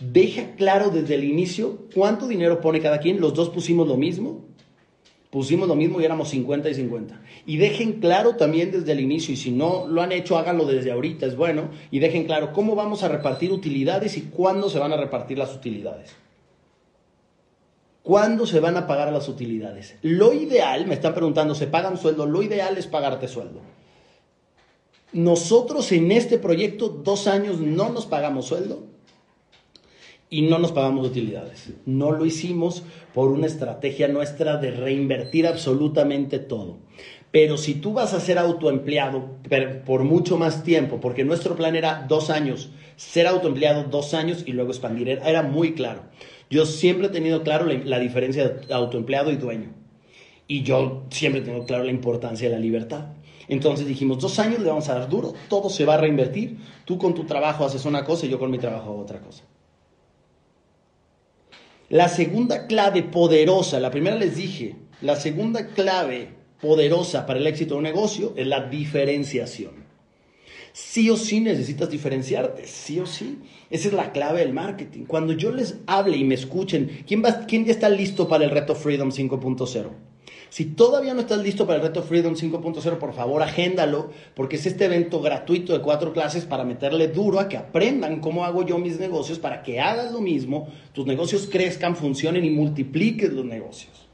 deja 0.00 0.54
claro 0.56 0.90
desde 0.90 1.14
el 1.14 1.24
inicio 1.24 1.78
cuánto 1.94 2.26
dinero 2.26 2.60
pone 2.60 2.80
cada 2.80 3.00
quien. 3.00 3.20
Los 3.20 3.34
dos 3.34 3.50
pusimos 3.50 3.88
lo 3.88 3.96
mismo. 3.96 4.44
Pusimos 5.30 5.68
lo 5.68 5.74
mismo 5.74 6.00
y 6.00 6.04
éramos 6.04 6.28
50 6.30 6.70
y 6.70 6.74
50. 6.74 7.20
Y 7.46 7.56
dejen 7.56 8.00
claro 8.00 8.36
también 8.36 8.70
desde 8.70 8.92
el 8.92 9.00
inicio, 9.00 9.34
y 9.34 9.36
si 9.36 9.50
no 9.50 9.86
lo 9.86 10.00
han 10.00 10.12
hecho, 10.12 10.38
háganlo 10.38 10.64
desde 10.64 10.92
ahorita, 10.92 11.26
es 11.26 11.36
bueno. 11.36 11.70
Y 11.90 11.98
dejen 11.98 12.24
claro 12.24 12.52
cómo 12.52 12.74
vamos 12.74 13.02
a 13.02 13.08
repartir 13.08 13.52
utilidades 13.52 14.16
y 14.16 14.22
cuándo 14.22 14.70
se 14.70 14.78
van 14.78 14.92
a 14.92 14.96
repartir 14.96 15.36
las 15.36 15.54
utilidades. 15.54 16.14
¿Cuándo 18.02 18.46
se 18.46 18.60
van 18.60 18.76
a 18.76 18.86
pagar 18.86 19.12
las 19.12 19.28
utilidades? 19.28 19.96
Lo 20.00 20.32
ideal, 20.32 20.86
me 20.86 20.94
están 20.94 21.12
preguntando, 21.12 21.56
¿se 21.56 21.66
pagan 21.66 21.98
sueldo? 21.98 22.24
Lo 22.24 22.40
ideal 22.42 22.78
es 22.78 22.86
pagarte 22.86 23.26
sueldo. 23.26 23.60
Nosotros 25.12 25.90
en 25.90 26.12
este 26.12 26.38
proyecto, 26.38 26.88
dos 26.88 27.26
años, 27.26 27.58
no 27.58 27.90
nos 27.90 28.06
pagamos 28.06 28.46
sueldo 28.46 28.95
y 30.28 30.42
no 30.42 30.58
nos 30.58 30.72
pagamos 30.72 31.06
utilidades. 31.06 31.70
No 31.84 32.10
lo 32.10 32.26
hicimos 32.26 32.82
por 33.14 33.30
una 33.30 33.46
estrategia 33.46 34.08
nuestra 34.08 34.56
de 34.56 34.70
reinvertir 34.72 35.46
absolutamente 35.46 36.38
todo. 36.38 36.78
Pero 37.30 37.58
si 37.58 37.74
tú 37.74 37.92
vas 37.92 38.14
a 38.14 38.20
ser 38.20 38.38
autoempleado 38.38 39.36
por 39.84 40.04
mucho 40.04 40.38
más 40.38 40.64
tiempo, 40.64 41.00
porque 41.00 41.24
nuestro 41.24 41.54
plan 41.54 41.76
era 41.76 42.06
dos 42.08 42.30
años, 42.30 42.70
ser 42.96 43.26
autoempleado 43.26 43.84
dos 43.84 44.14
años 44.14 44.42
y 44.46 44.52
luego 44.52 44.70
expandir, 44.70 45.08
era 45.08 45.42
muy 45.42 45.74
claro. 45.74 46.02
Yo 46.48 46.64
siempre 46.64 47.08
he 47.08 47.10
tenido 47.10 47.42
claro 47.42 47.66
la, 47.66 47.98
diferencia 47.98 48.48
de 48.48 48.72
autoempleado 48.72 49.32
y 49.32 49.36
dueño. 49.36 49.74
Y 50.48 50.62
yo 50.62 51.04
siempre 51.10 51.42
tengo 51.42 51.66
claro 51.66 51.84
la 51.84 51.90
importancia 51.90 52.48
de 52.48 52.54
la 52.54 52.60
libertad. 52.60 53.06
Entonces 53.48 53.86
dijimos, 53.86 54.18
dos 54.18 54.38
años 54.38 54.60
le 54.60 54.68
vamos 54.68 54.88
a 54.88 54.98
dar 54.98 55.08
duro, 55.08 55.34
todo 55.48 55.68
se 55.68 55.84
va 55.84 55.94
a 55.94 55.98
reinvertir. 55.98 56.58
Tú 56.84 56.98
con 56.98 57.14
tu 57.14 57.24
trabajo 57.24 57.64
haces 57.64 57.84
una 57.84 58.04
cosa 58.04 58.26
y 58.26 58.28
yo 58.28 58.38
con 58.38 58.50
mi 58.50 58.58
trabajo 58.58 58.96
otra 58.96 59.20
cosa. 59.20 59.44
La 61.88 62.08
segunda 62.08 62.66
clave 62.66 63.04
poderosa, 63.04 63.78
la 63.78 63.92
primera 63.92 64.16
les 64.16 64.34
dije, 64.34 64.74
la 65.02 65.14
segunda 65.14 65.68
clave 65.68 66.30
poderosa 66.60 67.26
para 67.26 67.38
el 67.38 67.46
éxito 67.46 67.74
de 67.74 67.78
un 67.78 67.84
negocio 67.84 68.32
es 68.36 68.44
la 68.48 68.68
diferenciación. 68.68 69.86
Sí 70.72 71.08
o 71.10 71.16
sí 71.16 71.38
necesitas 71.38 71.88
diferenciarte, 71.88 72.66
sí 72.66 72.98
o 72.98 73.06
sí. 73.06 73.38
Esa 73.70 73.86
es 73.86 73.94
la 73.94 74.10
clave 74.10 74.40
del 74.40 74.52
marketing. 74.52 75.04
Cuando 75.04 75.32
yo 75.32 75.52
les 75.52 75.76
hable 75.86 76.16
y 76.16 76.24
me 76.24 76.34
escuchen, 76.34 77.04
¿quién, 77.06 77.24
va, 77.24 77.46
quién 77.46 77.64
ya 77.64 77.72
está 77.72 77.88
listo 77.88 78.26
para 78.26 78.44
el 78.44 78.50
reto 78.50 78.74
Freedom 78.74 79.10
5.0? 79.10 79.90
Si 80.56 80.64
todavía 80.64 81.12
no 81.12 81.20
estás 81.20 81.42
listo 81.42 81.66
para 81.66 81.80
el 81.80 81.82
reto 81.82 82.02
Freedom 82.02 82.32
5.0, 82.32 82.96
por 82.96 83.12
favor, 83.12 83.42
agéndalo, 83.42 84.08
porque 84.34 84.56
es 84.56 84.64
este 84.64 84.86
evento 84.86 85.20
gratuito 85.20 85.74
de 85.74 85.82
cuatro 85.82 86.14
clases 86.14 86.46
para 86.46 86.64
meterle 86.64 87.08
duro 87.08 87.40
a 87.40 87.46
que 87.46 87.58
aprendan 87.58 88.20
cómo 88.20 88.42
hago 88.42 88.64
yo 88.64 88.78
mis 88.78 88.98
negocios, 88.98 89.38
para 89.38 89.62
que 89.62 89.80
hagas 89.80 90.12
lo 90.12 90.22
mismo, 90.22 90.68
tus 90.94 91.04
negocios 91.04 91.46
crezcan, 91.52 91.94
funcionen 91.94 92.42
y 92.46 92.48
multipliques 92.48 93.30
los 93.34 93.44
negocios. 93.44 94.08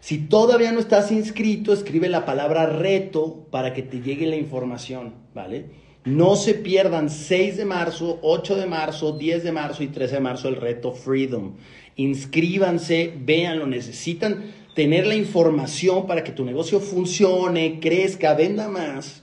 Si 0.00 0.18
todavía 0.18 0.72
no 0.72 0.80
estás 0.80 1.12
inscrito, 1.12 1.72
escribe 1.72 2.08
la 2.08 2.24
palabra 2.24 2.66
reto 2.66 3.46
para 3.52 3.72
que 3.72 3.82
te 3.82 4.00
llegue 4.00 4.26
la 4.26 4.34
información, 4.34 5.14
¿vale? 5.32 5.66
No 6.04 6.34
se 6.34 6.54
pierdan 6.54 7.08
6 7.08 7.56
de 7.56 7.64
marzo, 7.64 8.18
8 8.22 8.56
de 8.56 8.66
marzo, 8.66 9.12
10 9.12 9.44
de 9.44 9.52
marzo 9.52 9.84
y 9.84 9.86
13 9.86 10.16
de 10.16 10.20
marzo 10.20 10.48
el 10.48 10.56
reto 10.56 10.90
Freedom. 10.90 11.54
Inscríbanse, 11.94 13.14
véanlo, 13.16 13.68
necesitan 13.68 14.65
tener 14.76 15.06
la 15.06 15.14
información 15.14 16.06
para 16.06 16.22
que 16.22 16.32
tu 16.32 16.44
negocio 16.44 16.80
funcione, 16.80 17.80
crezca, 17.80 18.34
venda 18.34 18.68
más, 18.68 19.22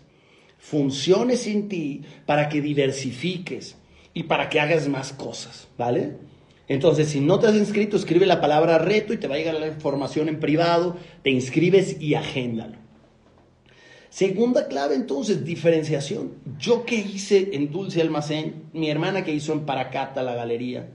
funcione 0.58 1.38
sin 1.38 1.70
ti, 1.70 2.02
para 2.26 2.50
que 2.50 2.60
diversifiques 2.60 3.78
y 4.16 4.24
para 4.24 4.50
que 4.50 4.60
hagas 4.60 4.88
más 4.88 5.14
cosas, 5.14 5.68
¿vale? 5.78 6.14
Entonces, 6.68 7.10
si 7.10 7.20
no 7.20 7.38
te 7.38 7.46
has 7.46 7.56
inscrito, 7.56 7.96
escribe 7.96 8.26
la 8.26 8.42
palabra 8.42 8.80
reto 8.80 9.14
y 9.14 9.18
te 9.18 9.28
va 9.28 9.36
a 9.36 9.38
llegar 9.38 9.54
la 9.54 9.68
información 9.68 10.28
en 10.28 10.40
privado, 10.40 10.98
te 11.22 11.30
inscribes 11.30 12.02
y 12.02 12.16
agéndalo. 12.16 12.78
Segunda 14.10 14.68
clave, 14.68 14.96
entonces, 14.96 15.46
diferenciación. 15.46 16.32
Yo 16.58 16.84
que 16.84 16.96
hice 16.96 17.52
en 17.54 17.72
Dulce 17.72 18.02
Almacén, 18.02 18.64
mi 18.74 18.90
hermana 18.90 19.24
que 19.24 19.36
hizo 19.36 19.54
en 19.54 19.68
Paracata 19.68 20.24
la 20.24 20.34
galería, 20.34 20.90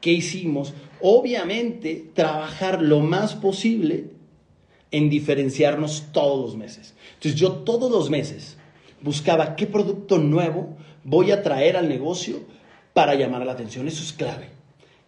¿qué 0.00 0.12
hicimos? 0.12 0.74
Obviamente, 1.00 2.10
trabajar 2.14 2.82
lo 2.82 3.00
más 3.00 3.34
posible 3.34 4.06
en 4.90 5.08
diferenciarnos 5.08 6.08
todos 6.12 6.44
los 6.44 6.56
meses. 6.56 6.94
Entonces, 7.14 7.40
yo 7.40 7.52
todos 7.52 7.90
los 7.90 8.10
meses 8.10 8.56
buscaba 9.00 9.56
qué 9.56 9.66
producto 9.66 10.18
nuevo 10.18 10.76
voy 11.04 11.30
a 11.30 11.42
traer 11.42 11.76
al 11.76 11.88
negocio 11.88 12.40
para 12.92 13.14
llamar 13.14 13.46
la 13.46 13.52
atención. 13.52 13.88
Eso 13.88 14.02
es 14.02 14.12
clave, 14.12 14.48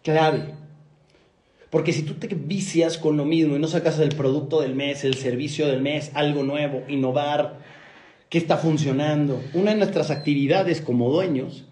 clave. 0.01 0.55
Porque 1.69 1.91
si 1.91 2.03
tú 2.03 2.13
te 2.13 2.27
vicias 2.27 2.97
con 2.97 3.17
lo 3.17 3.25
mismo 3.25 3.55
y 3.55 3.59
no 3.59 3.67
sacas 3.67 3.97
el 3.99 4.09
producto 4.09 4.61
del 4.61 4.75
mes, 4.75 5.03
el 5.03 5.15
servicio 5.15 5.67
del 5.67 5.81
mes, 5.81 6.11
algo 6.13 6.43
nuevo, 6.43 6.83
innovar, 6.87 7.59
qué 8.29 8.37
está 8.37 8.57
funcionando. 8.57 9.41
Una 9.53 9.71
de 9.71 9.77
nuestras 9.77 10.11
actividades 10.11 10.81
como 10.81 11.11
dueños 11.11 11.65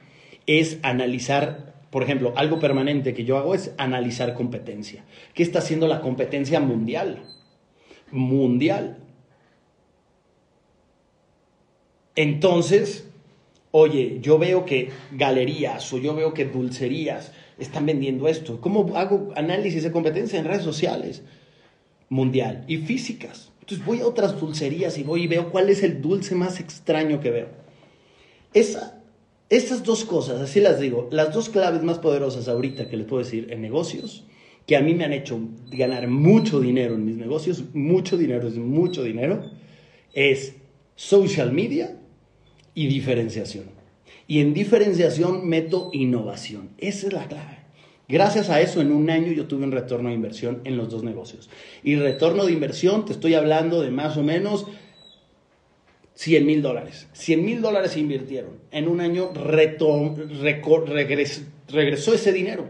es 0.48 0.80
analizar, 0.82 1.71
por 1.92 2.04
ejemplo, 2.04 2.34
algo 2.38 2.60
permanente 2.60 3.14
que 3.14 3.26
yo 3.26 3.38
hago 3.38 3.54
es 3.54 3.74
analizar 3.78 4.34
competencia. 4.34 5.04
¿Qué 5.34 5.44
está 5.44 5.60
haciendo 5.60 5.88
la 5.88 6.00
competencia 6.00 6.62
mundial? 6.62 7.24
Mundial. 8.12 8.98
Entonces, 12.16 13.10
oye, 13.72 14.20
yo 14.22 14.40
veo 14.40 14.66
que 14.66 14.90
galerías 15.12 15.92
o 15.92 15.98
yo 15.98 16.16
veo 16.16 16.34
que 16.34 16.46
dulcerías 16.46 17.34
están 17.60 17.86
vendiendo 17.86 18.30
esto. 18.30 18.62
¿Cómo 18.62 18.96
hago 18.96 19.34
análisis 19.36 19.84
de 19.84 19.92
competencia 19.92 20.40
en 20.40 20.46
redes 20.46 20.64
sociales? 20.64 21.24
Mundial 22.08 22.64
y 22.68 22.78
físicas. 22.78 23.52
Entonces 23.60 23.86
voy 23.86 24.00
a 24.00 24.08
otras 24.08 24.40
dulcerías 24.40 24.98
y 24.98 25.04
voy 25.04 25.24
y 25.24 25.28
veo 25.28 25.52
cuál 25.52 25.70
es 25.70 25.84
el 25.84 26.02
dulce 26.02 26.36
más 26.36 26.62
extraño 26.62 27.20
que 27.20 27.32
veo. 27.32 27.50
Esa, 28.54 29.01
esas 29.52 29.84
dos 29.84 30.06
cosas, 30.06 30.40
así 30.40 30.62
las 30.62 30.80
digo, 30.80 31.10
las 31.12 31.34
dos 31.34 31.50
claves 31.50 31.84
más 31.84 32.00
poderosas 32.00 32.48
ahorita 32.48 32.88
que 32.88 32.96
les 32.96 33.06
puedo 33.06 33.22
decir 33.22 33.48
en 33.52 33.62
negocios, 33.62 34.24
que 34.66 34.78
a 34.78 34.82
mí 34.82 34.96
me 34.96 35.04
han 35.04 35.12
hecho 35.12 35.42
ganar 35.70 36.08
mucho 36.08 36.62
dinero 36.62 36.96
en 36.96 37.06
mis 37.06 37.18
negocios, 37.18 37.66
mucho 37.74 38.18
dinero 38.18 38.48
es 38.48 38.56
mucho 38.56 39.04
dinero, 39.04 39.44
es 40.14 40.56
social 40.96 41.52
media 41.52 42.00
y 42.74 42.88
diferenciación. 42.88 43.66
Y 44.26 44.40
en 44.40 44.54
diferenciación 44.54 45.46
meto 45.50 45.90
innovación. 45.92 46.70
Esa 46.78 47.08
es 47.08 47.14
la 47.14 47.28
clave. 47.28 47.58
Gracias 48.08 48.50
a 48.50 48.62
eso, 48.62 48.80
en 48.80 48.94
un 48.94 49.10
año 49.10 49.34
yo 49.34 49.48
tuve 49.48 49.66
un 49.66 49.74
retorno 49.74 50.08
de 50.08 50.16
inversión 50.16 50.62
en 50.64 50.78
los 50.78 50.90
dos 50.90 51.04
negocios. 51.04 51.50
Y 51.84 51.98
retorno 51.98 52.46
de 52.46 52.54
inversión, 52.54 53.04
te 53.04 53.12
estoy 53.12 53.34
hablando 53.34 53.82
de 53.82 53.92
más 53.92 54.16
o 54.16 54.24
menos 54.24 54.68
100 56.22 56.46
mil 56.46 56.62
dólares. 56.62 57.08
100 57.14 57.44
mil 57.44 57.62
dólares 57.62 57.92
se 57.92 58.00
invirtieron. 58.00 58.60
En 58.72 58.88
un 58.88 59.02
año 59.02 59.32
regresó 59.34 60.14
ese 62.14 62.32
dinero. 62.32 62.70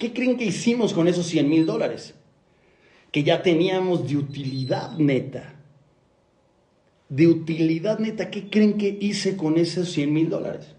¿Qué 0.00 0.12
creen 0.12 0.36
que 0.36 0.46
hicimos 0.46 0.92
con 0.92 1.08
esos 1.08 1.26
100 1.26 1.48
mil 1.48 1.66
dólares? 1.66 2.14
Que 3.12 3.22
ya 3.22 3.42
teníamos 3.42 4.08
de 4.08 4.16
utilidad 4.16 4.98
neta 4.98 5.58
de 7.08 7.26
utilidad 7.26 7.98
neta, 7.98 8.30
¿qué 8.30 8.50
creen 8.50 8.76
que 8.76 8.98
hice 9.00 9.36
con 9.36 9.56
esos 9.56 9.90
100 9.90 10.12
mil 10.12 10.28
dólares? 10.28 10.74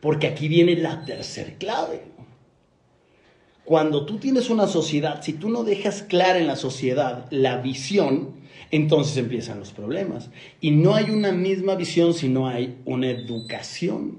Porque 0.00 0.28
aquí 0.28 0.48
viene 0.48 0.76
la 0.76 1.04
tercer 1.04 1.54
clave. 1.54 2.02
Cuando 3.64 4.06
tú 4.06 4.18
tienes 4.18 4.48
una 4.48 4.68
sociedad, 4.68 5.22
si 5.22 5.32
tú 5.32 5.48
no 5.48 5.64
dejas 5.64 6.02
clara 6.02 6.38
en 6.38 6.46
la 6.46 6.54
sociedad 6.54 7.26
la 7.30 7.56
visión, 7.56 8.35
entonces 8.70 9.16
empiezan 9.16 9.58
los 9.58 9.72
problemas. 9.72 10.30
Y 10.60 10.70
no 10.70 10.94
hay 10.94 11.10
una 11.10 11.32
misma 11.32 11.74
visión 11.74 12.14
si 12.14 12.28
no 12.28 12.48
hay 12.48 12.78
una 12.84 13.10
educación. 13.10 14.18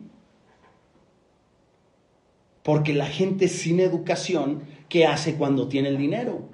Porque 2.64 2.94
la 2.94 3.08
gente 3.08 3.48
sin 3.48 3.80
educación, 3.80 4.64
¿qué 4.90 5.06
hace 5.06 5.36
cuando 5.36 5.68
tiene 5.68 5.90
el 5.90 5.98
dinero? 5.98 6.50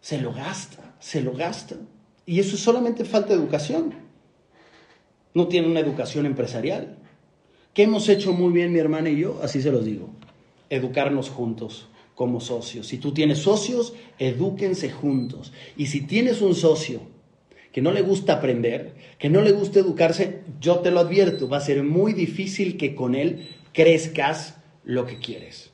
Se 0.00 0.20
lo 0.20 0.32
gasta, 0.32 0.94
se 0.98 1.22
lo 1.22 1.32
gasta. 1.32 1.76
Y 2.26 2.40
eso 2.40 2.56
es 2.56 2.62
solamente 2.62 3.04
falta 3.04 3.28
de 3.28 3.40
educación. 3.40 3.94
No 5.34 5.48
tiene 5.48 5.68
una 5.68 5.80
educación 5.80 6.26
empresarial. 6.26 6.98
¿Qué 7.72 7.84
hemos 7.84 8.08
hecho 8.08 8.32
muy 8.32 8.52
bien 8.52 8.72
mi 8.72 8.80
hermana 8.80 9.10
y 9.10 9.18
yo? 9.18 9.40
Así 9.42 9.62
se 9.62 9.70
los 9.70 9.84
digo. 9.84 10.10
Educarnos 10.68 11.30
juntos 11.30 11.88
como 12.20 12.42
socios. 12.42 12.88
Si 12.88 12.98
tú 12.98 13.14
tienes 13.14 13.38
socios, 13.38 13.94
edúquense 14.18 14.90
juntos. 14.90 15.54
Y 15.78 15.86
si 15.86 16.02
tienes 16.02 16.42
un 16.42 16.54
socio 16.54 17.00
que 17.72 17.80
no 17.80 17.92
le 17.92 18.02
gusta 18.02 18.34
aprender, 18.34 18.94
que 19.18 19.30
no 19.30 19.40
le 19.40 19.52
gusta 19.52 19.80
educarse, 19.80 20.42
yo 20.60 20.80
te 20.80 20.90
lo 20.90 21.00
advierto, 21.00 21.48
va 21.48 21.56
a 21.56 21.62
ser 21.62 21.82
muy 21.82 22.12
difícil 22.12 22.76
que 22.76 22.94
con 22.94 23.14
él 23.14 23.48
crezcas 23.72 24.58
lo 24.84 25.06
que 25.06 25.18
quieres. 25.18 25.70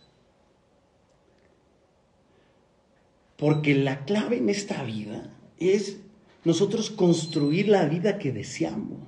Porque 3.37 3.75
la 3.75 4.05
clave 4.05 4.37
en 4.37 4.49
esta 4.49 4.85
vida 4.85 5.37
es 5.59 5.97
nosotros 6.45 6.91
construir 6.91 7.67
la 7.67 7.87
vida 7.87 8.19
que 8.19 8.31
deseamos. 8.31 9.01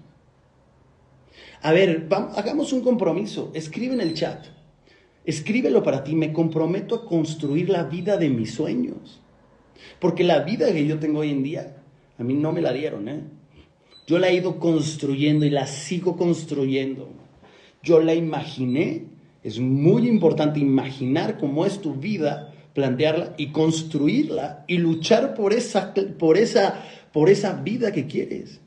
A 1.62 1.70
ver, 1.70 2.08
hagamos 2.34 2.72
un 2.72 2.80
compromiso. 2.80 3.52
Escribe 3.54 3.94
en 3.94 4.00
el 4.00 4.14
chat. 4.14 4.57
Escríbelo 5.28 5.82
para 5.82 6.02
ti. 6.02 6.14
Me 6.14 6.32
comprometo 6.32 6.94
a 6.94 7.04
construir 7.04 7.68
la 7.68 7.84
vida 7.84 8.16
de 8.16 8.30
mis 8.30 8.54
sueños. 8.54 9.20
Porque 10.00 10.24
la 10.24 10.40
vida 10.40 10.72
que 10.72 10.86
yo 10.86 10.98
tengo 10.98 11.20
hoy 11.20 11.30
en 11.30 11.42
día, 11.42 11.76
a 12.18 12.24
mí 12.24 12.34
no 12.34 12.52
me 12.52 12.62
la 12.62 12.72
dieron, 12.72 13.08
¿eh? 13.08 13.20
Yo 14.06 14.18
la 14.18 14.28
he 14.28 14.34
ido 14.34 14.58
construyendo 14.58 15.44
y 15.44 15.50
la 15.50 15.66
sigo 15.66 16.16
construyendo. 16.16 17.10
Yo 17.82 18.00
la 18.00 18.14
imaginé. 18.14 19.04
Es 19.44 19.60
muy 19.60 20.08
importante 20.08 20.60
imaginar 20.60 21.38
cómo 21.38 21.66
es 21.66 21.80
tu 21.80 21.94
vida, 21.94 22.52
plantearla 22.72 23.34
y 23.36 23.48
construirla 23.48 24.64
y 24.66 24.78
luchar 24.78 25.34
por 25.34 25.52
esa, 25.52 25.94
por 26.18 26.38
esa 26.38 26.82
por 27.12 27.30
esa 27.30 27.52
vida 27.52 27.92
que 27.92 28.06
quieres. 28.06 28.60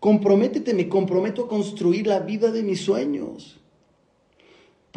Comprométete, 0.00 0.74
me 0.74 0.88
comprometo 0.88 1.44
a 1.44 1.48
construir 1.48 2.06
la 2.06 2.20
vida 2.20 2.52
de 2.52 2.62
mis 2.62 2.80
sueños. 2.80 3.57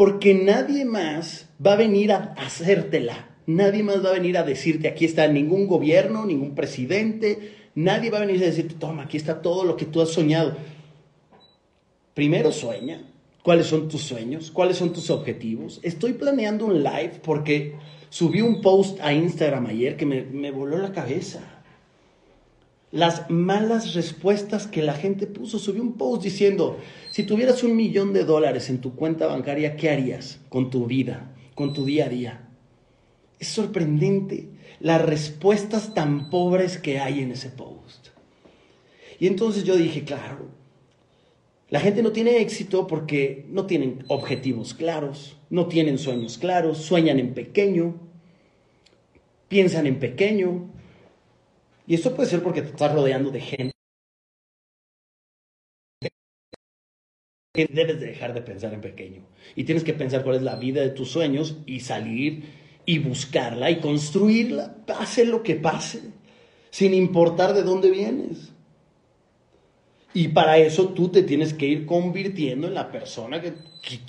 Porque 0.02 0.34
nadie 0.34 0.84
más 0.84 1.48
va 1.64 1.74
a 1.74 1.76
venir 1.76 2.12
a 2.12 2.34
hacértela. 2.36 3.30
Nadie 3.46 3.84
más 3.84 4.04
va 4.04 4.10
a 4.10 4.14
venir 4.14 4.36
a 4.36 4.42
decirte, 4.42 4.88
aquí 4.88 5.06
está 5.06 5.28
ningún 5.28 5.68
gobierno, 5.68 6.26
ningún 6.26 6.56
presidente. 6.56 7.70
Nadie 7.76 8.10
va 8.10 8.18
a 8.18 8.26
venir 8.26 8.42
a 8.42 8.48
decirte, 8.48 8.74
toma, 8.80 9.04
aquí 9.04 9.18
está 9.18 9.44
todo 9.44 9.64
lo 9.64 9.78
que 9.78 9.86
tú 9.86 10.02
has 10.02 10.10
soñado. 10.10 10.58
Primero 12.16 12.52
sueña. 12.52 13.12
¿Cuáles 13.44 13.68
son 13.68 13.90
tus 13.90 14.02
sueños? 14.02 14.50
¿Cuáles 14.50 14.78
son 14.78 14.92
tus 14.92 15.12
objetivos? 15.12 15.80
Estoy 15.84 16.14
planeando 16.14 16.66
un 16.66 16.82
live 16.82 17.22
porque 17.24 17.76
subí 18.10 18.42
un 18.42 18.60
post 18.60 19.00
a 19.02 19.14
Instagram 19.14 19.68
ayer 19.68 19.98
que 19.98 20.08
me, 20.08 20.24
me 20.24 20.50
voló 20.50 20.80
la 20.80 20.94
cabeza 20.94 21.61
las 22.92 23.30
malas 23.30 23.94
respuestas 23.94 24.68
que 24.68 24.82
la 24.82 24.94
gente 24.94 25.28
puso. 25.28 25.60
Subí 25.60 25.80
un 25.80 25.94
post 25.94 26.24
diciendo, 26.24 26.78
si 27.10 27.24
tuvieras 27.24 27.64
un 27.64 27.76
millón 27.76 28.14
de 28.14 28.26
dólares 28.26 28.70
en 28.70 28.80
tu 28.80 28.96
cuenta 28.96 29.28
bancaria, 29.28 29.76
¿qué 29.78 29.90
harías 29.90 30.40
con 30.50 30.70
tu 30.70 30.86
vida, 30.86 31.36
con 31.56 31.74
tu 31.74 31.86
día 31.86 32.06
a 32.06 32.10
día? 32.10 32.50
Es 33.40 33.48
sorprendente 33.48 34.50
las 34.80 35.02
respuestas 35.02 35.94
tan 35.94 36.30
pobres 36.30 36.78
que 36.78 37.00
hay 37.00 37.22
en 37.22 37.32
ese 37.32 37.50
post. 37.50 38.10
Y 39.20 39.28
entonces 39.28 39.64
yo 39.64 39.78
dije, 39.78 40.04
claro, 40.04 40.50
la 41.70 41.80
gente 41.80 42.04
no 42.04 42.12
tiene 42.12 42.42
éxito 42.42 42.86
porque 42.86 43.46
no 43.50 43.66
tienen 43.66 44.04
objetivos 44.08 44.74
claros, 44.74 45.38
no 45.50 45.68
tienen 45.68 45.98
sueños 45.98 46.38
claros, 46.38 46.80
sueñan 46.80 47.20
en 47.20 47.34
pequeño, 47.34 47.96
piensan 49.48 49.88
en 49.88 50.00
pequeño. 50.00 50.70
Y 51.92 51.96
esto 51.96 52.16
puede 52.16 52.30
ser 52.30 52.42
porque 52.42 52.62
te 52.62 52.70
estás 52.70 52.94
rodeando 52.94 53.32
de 53.32 53.42
gente. 53.42 53.74
Debes 57.54 58.00
de 58.00 58.06
dejar 58.06 58.34
de 58.34 58.42
pensar 58.42 58.74
en 58.74 58.80
pequeño. 58.80 59.28
Y 59.58 59.66
tienes 59.66 59.84
que 59.84 59.92
pensar 59.92 60.24
cuál 60.24 60.38
es 60.38 60.42
la 60.42 60.56
vida 60.56 60.80
de 60.80 60.92
tus 60.92 61.12
sueños 61.12 61.58
y 61.66 61.82
salir 61.82 62.46
y 62.86 63.00
buscarla 63.00 63.72
y 63.72 63.82
construirla, 63.82 64.86
pase 64.88 65.26
lo 65.26 65.44
que 65.44 65.56
pase, 65.56 66.00
sin 66.70 66.94
importar 66.94 67.54
de 67.54 67.64
dónde 67.64 67.92
vienes. 67.92 68.54
Y 70.14 70.30
para 70.30 70.60
eso 70.60 70.94
tú 70.94 71.10
te 71.10 71.24
tienes 71.24 71.54
que 71.54 71.66
ir 71.66 71.86
convirtiendo 71.86 72.68
en 72.68 72.74
la 72.74 72.90
persona 72.90 73.42
que, 73.42 73.52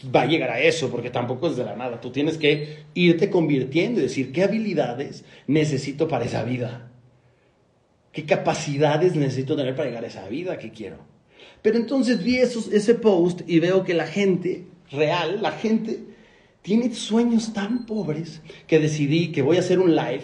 va 0.09 0.23
a 0.23 0.27
llegar 0.27 0.51
a 0.51 0.61
eso, 0.61 0.89
porque 0.89 1.11
tampoco 1.11 1.49
es 1.49 1.57
de 1.57 1.65
la 1.65 1.75
nada. 1.75 2.01
Tú 2.01 2.13
tienes 2.13 2.39
que 2.39 2.85
irte 2.95 3.29
convirtiendo 3.29 3.99
y 3.99 4.05
decir 4.05 4.31
qué 4.31 4.45
habilidades 4.45 5.25
necesito 5.49 6.07
para 6.07 6.27
esa 6.27 6.45
vida. 6.45 6.92
¿Qué 8.13 8.25
capacidades 8.25 9.17
necesito 9.17 9.57
tener 9.57 9.75
para 9.75 9.89
llegar 9.89 10.05
a 10.05 10.09
esa 10.09 10.29
vida 10.29 10.59
que 10.59 10.71
quiero? 10.71 10.99
Pero 11.63 11.79
entonces 11.79 12.23
vi 12.23 12.37
ese 12.37 12.95
post 12.95 13.41
y 13.47 13.59
veo 13.59 13.85
que 13.85 13.95
la 13.95 14.07
gente 14.07 14.67
real, 14.91 15.41
la 15.41 15.53
gente 15.53 16.01
tiene 16.61 16.95
sueños 16.95 17.53
tan 17.53 17.87
pobres 17.87 18.43
que 18.67 18.79
decidí 18.79 19.33
que 19.33 19.43
voy 19.43 19.57
a 19.57 19.61
hacer 19.61 19.79
un 19.79 19.97
live 19.97 20.23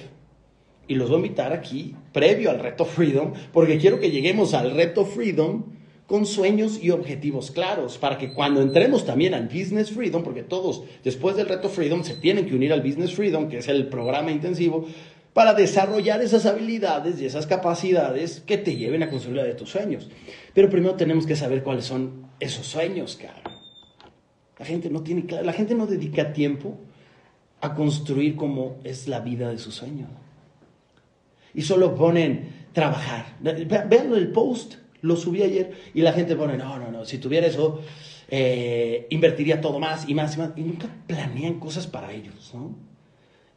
y 0.86 0.94
los 0.94 1.08
voy 1.08 1.16
a 1.16 1.24
invitar 1.26 1.52
aquí, 1.52 1.94
previo 2.12 2.50
al 2.50 2.60
reto 2.60 2.84
Freedom, 2.84 3.32
porque 3.52 3.78
quiero 3.78 4.00
que 4.00 4.10
lleguemos 4.10 4.54
al 4.54 4.72
reto 4.72 5.04
Freedom 5.04 5.64
con 6.06 6.24
sueños 6.24 6.82
y 6.82 6.90
objetivos 6.90 7.50
claros, 7.50 7.98
para 7.98 8.16
que 8.16 8.32
cuando 8.32 8.62
entremos 8.62 9.04
también 9.04 9.34
al 9.34 9.48
Business 9.48 9.90
Freedom, 9.90 10.22
porque 10.22 10.42
todos 10.42 10.82
después 11.04 11.36
del 11.36 11.48
reto 11.48 11.68
Freedom 11.68 12.02
se 12.02 12.14
tienen 12.14 12.46
que 12.46 12.54
unir 12.54 12.72
al 12.72 12.80
Business 12.80 13.12
Freedom, 13.12 13.48
que 13.50 13.58
es 13.58 13.68
el 13.68 13.88
programa 13.88 14.30
intensivo, 14.30 14.86
para 15.38 15.54
desarrollar 15.54 16.20
esas 16.20 16.46
habilidades 16.46 17.20
y 17.20 17.24
esas 17.24 17.46
capacidades 17.46 18.42
que 18.44 18.58
te 18.58 18.74
lleven 18.74 19.04
a 19.04 19.08
construir 19.08 19.36
la 19.36 19.44
de 19.44 19.54
tus 19.54 19.70
sueños. 19.70 20.10
Pero 20.52 20.68
primero 20.68 20.96
tenemos 20.96 21.26
que 21.26 21.36
saber 21.36 21.62
cuáles 21.62 21.84
son 21.84 22.26
esos 22.40 22.66
sueños, 22.66 23.14
cara. 23.14 23.56
La 24.58 24.66
gente 24.66 24.90
no 24.90 25.04
tiene 25.04 25.24
la 25.44 25.52
gente 25.52 25.76
no 25.76 25.86
dedica 25.86 26.32
tiempo 26.32 26.76
a 27.60 27.76
construir 27.76 28.34
como 28.34 28.78
es 28.82 29.06
la 29.06 29.20
vida 29.20 29.48
de 29.48 29.58
su 29.58 29.70
sueño. 29.70 30.08
Y 31.54 31.62
solo 31.62 31.94
ponen 31.94 32.66
trabajar. 32.72 33.36
Vean 33.40 34.12
el 34.14 34.32
post, 34.32 34.74
lo 35.02 35.14
subí 35.14 35.44
ayer 35.44 35.70
y 35.94 36.00
la 36.00 36.14
gente 36.14 36.34
pone, 36.34 36.56
no, 36.56 36.80
no, 36.80 36.90
no, 36.90 37.04
si 37.04 37.18
tuviera 37.18 37.46
eso, 37.46 37.80
eh, 38.28 39.06
invertiría 39.10 39.60
todo 39.60 39.78
más 39.78 40.08
y 40.08 40.14
más 40.14 40.34
y 40.34 40.40
más. 40.40 40.50
Y 40.56 40.62
nunca 40.62 40.88
planean 41.06 41.60
cosas 41.60 41.86
para 41.86 42.10
ellos, 42.10 42.50
¿no? 42.54 42.87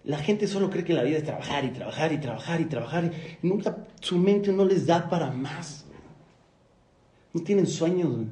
La 0.04 0.18
gente 0.18 0.48
solo 0.48 0.70
cree 0.70 0.84
que 0.84 0.94
la 0.94 1.04
vida 1.04 1.18
es 1.18 1.24
trabajar 1.24 1.64
y 1.64 1.70
trabajar 1.70 2.12
y 2.12 2.18
trabajar 2.18 2.62
y 2.62 2.66
trabajar. 2.66 3.12
Y 3.42 3.48
nunca 3.48 3.86
su 4.00 4.18
mente 4.18 4.52
no 4.52 4.66
les 4.66 4.88
da 4.88 5.10
para 5.10 5.30
más. 5.30 5.86
No 7.34 7.44
tienen 7.44 7.68
sueños 7.68 8.26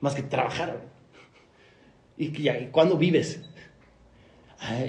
más 0.00 0.14
que 0.14 0.22
trabajar. 0.22 0.82
¿Y, 2.16 2.30
cuándo 2.66 2.96
vives? 2.96 3.46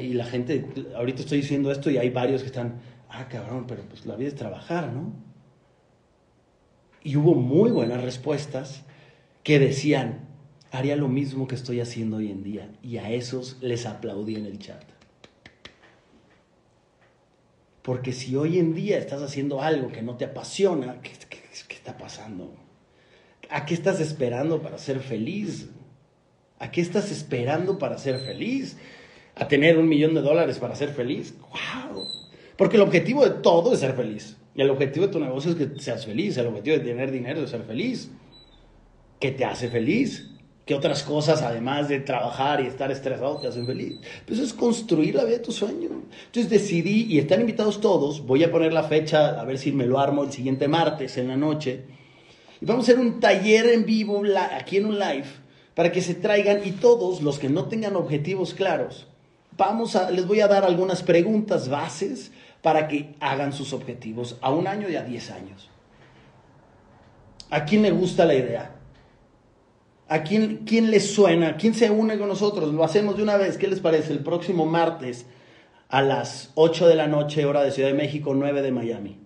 y 0.02 0.14
la 0.14 0.26
gente, 0.26 0.66
ahorita 0.98 1.22
estoy 1.22 1.40
diciendo 1.40 1.72
esto 1.72 1.90
y 1.90 1.98
hay 1.98 2.10
varios 2.10 2.42
que 2.42 2.48
están, 2.48 2.82
ah, 3.08 3.30
cabrón, 3.30 3.66
pero 3.68 3.84
pues 3.84 4.06
la 4.06 4.18
vida 4.18 4.28
es 4.28 4.36
trabajar, 4.36 4.92
¿no? 4.92 5.14
Y 7.04 7.16
hubo 7.16 7.36
muy 7.36 7.72
buenas 7.72 8.04
respuestas 8.04 8.84
que 9.44 9.60
decían, 9.60 10.28
haría 10.72 10.98
lo 10.98 11.08
mismo 11.08 11.48
que 11.48 11.56
estoy 11.56 11.80
haciendo 11.80 12.18
hoy 12.18 12.30
en 12.30 12.44
día. 12.44 12.70
Y 12.84 12.98
a 12.98 13.12
esos 13.12 13.58
les 13.62 13.86
aplaudí 13.86 14.36
en 14.36 14.46
el 14.46 14.60
chat. 14.60 14.91
Porque 17.82 18.14
si 18.14 18.36
hoy 18.36 18.60
en 18.60 18.74
día 18.74 18.98
estás 18.98 19.22
haciendo 19.22 19.62
algo 19.62 19.92
que 19.92 20.02
no 20.02 20.16
te 20.16 20.26
apasiona, 20.26 21.02
¿qué, 21.02 21.12
qué 21.30 21.76
está 21.76 21.98
pasando? 21.98 22.54
¿A 23.50 23.66
qué 23.66 23.74
estás 23.74 24.00
esperando 24.00 24.62
para 24.62 24.78
ser 24.78 25.00
feliz? 25.00 25.70
¿A 26.60 26.72
qué 26.72 26.82
estás 26.82 27.12
esperando 27.12 27.80
para 27.80 27.98
ser 27.98 28.20
feliz? 28.20 28.78
¿A 29.36 29.48
tener 29.48 29.78
un 29.78 29.90
millón 29.90 30.14
de 30.14 30.22
dólares 30.22 30.60
para 30.60 30.76
ser 30.76 30.90
feliz? 30.90 31.34
¡Wow! 31.40 32.06
Porque 32.56 32.78
el 32.78 32.84
objetivo 32.84 33.24
de 33.24 33.32
todo 33.42 33.74
es 33.74 33.80
ser 33.80 33.94
feliz. 33.94 34.38
Y 34.54 34.62
el 34.62 34.70
objetivo 34.70 35.08
de 35.08 35.12
tu 35.12 35.20
negocio 35.20 35.52
es 35.52 35.58
que 35.58 35.80
seas 35.80 36.06
feliz. 36.06 36.38
El 36.38 36.48
objetivo 36.48 36.78
de 36.78 36.84
tener 36.84 37.10
dinero 37.10 37.42
es 37.42 37.50
ser 37.50 37.64
feliz. 37.64 38.12
¿Qué 39.20 39.32
te 39.32 39.44
hace 39.44 39.70
feliz? 39.70 40.30
¿Qué 40.66 40.76
otras 40.76 41.04
cosas, 41.04 41.42
además 41.42 41.90
de 41.90 42.00
trabajar 42.00 42.62
y 42.62 42.68
estar 42.68 42.92
estresado, 42.92 43.38
te 43.38 43.48
hacen 43.48 43.66
feliz? 43.66 44.00
Pues 44.28 44.40
es 44.40 44.54
construir 44.54 45.16
la 45.16 45.24
vida 45.24 45.38
de 45.38 45.44
tu 45.44 45.52
sueño. 45.52 45.90
Entonces 46.28 46.50
decidí, 46.50 47.08
y 47.10 47.18
están 47.18 47.42
invitados 47.42 47.82
todos, 47.82 48.26
voy 48.26 48.44
a 48.44 48.52
poner 48.52 48.72
la 48.72 48.84
fecha, 48.84 49.42
a 49.42 49.44
ver 49.44 49.58
si 49.58 49.72
me 49.72 49.88
lo 49.88 50.00
armo 50.00 50.24
el 50.24 50.32
siguiente 50.32 50.68
martes 50.68 51.18
en 51.18 51.30
la 51.30 51.38
noche. 51.38 51.86
Y 52.62 52.66
vamos 52.66 52.88
a 52.88 52.92
hacer 52.92 53.04
un 53.04 53.20
taller 53.20 53.70
en 53.70 53.86
vivo, 53.86 54.22
aquí 54.52 54.78
en 54.78 54.86
un 54.86 55.00
live, 55.00 55.26
para 55.74 55.92
que 55.92 56.02
se 56.02 56.14
traigan 56.14 56.62
y 56.64 56.72
todos 56.74 57.22
los 57.22 57.40
que 57.40 57.50
no 57.50 57.66
tengan 57.66 57.96
objetivos 57.96 58.54
claros, 58.54 59.08
vamos 59.58 59.96
a, 59.96 60.12
les 60.12 60.28
voy 60.28 60.42
a 60.42 60.48
dar 60.48 60.64
algunas 60.64 61.02
preguntas 61.02 61.70
bases 61.70 62.32
para 62.62 62.88
que 62.88 63.16
hagan 63.20 63.52
sus 63.52 63.74
objetivos 63.74 64.38
a 64.42 64.52
un 64.52 64.68
año 64.68 64.90
y 64.90 64.96
a 64.96 65.04
diez 65.04 65.32
años. 65.32 65.70
¿A 67.50 67.66
quién 67.66 67.82
le 67.82 67.92
gusta 67.92 68.26
la 68.26 68.36
idea? 68.36 68.81
¿A 70.12 70.24
quién, 70.24 70.64
quién 70.66 70.92
les 70.92 71.14
suena? 71.14 71.56
¿Quién 71.56 71.74
se 71.74 71.90
une 71.90 72.20
con 72.20 72.28
nosotros? 72.28 72.74
Lo 72.74 72.84
hacemos 72.84 73.18
de 73.18 73.24
una 73.24 73.38
vez. 73.38 73.58
¿Qué 73.58 73.68
les 73.68 73.80
parece? 73.80 74.12
El 74.12 74.20
próximo 74.20 74.66
martes 74.66 75.26
a 75.90 76.02
las 76.02 76.52
8 76.56 76.88
de 76.88 76.96
la 76.96 77.08
noche, 77.08 77.46
hora 77.46 77.64
de 77.64 77.72
Ciudad 77.72 77.90
de 77.90 77.96
México, 77.96 78.34
9 78.34 78.62
de 78.62 78.72
Miami 78.72 79.22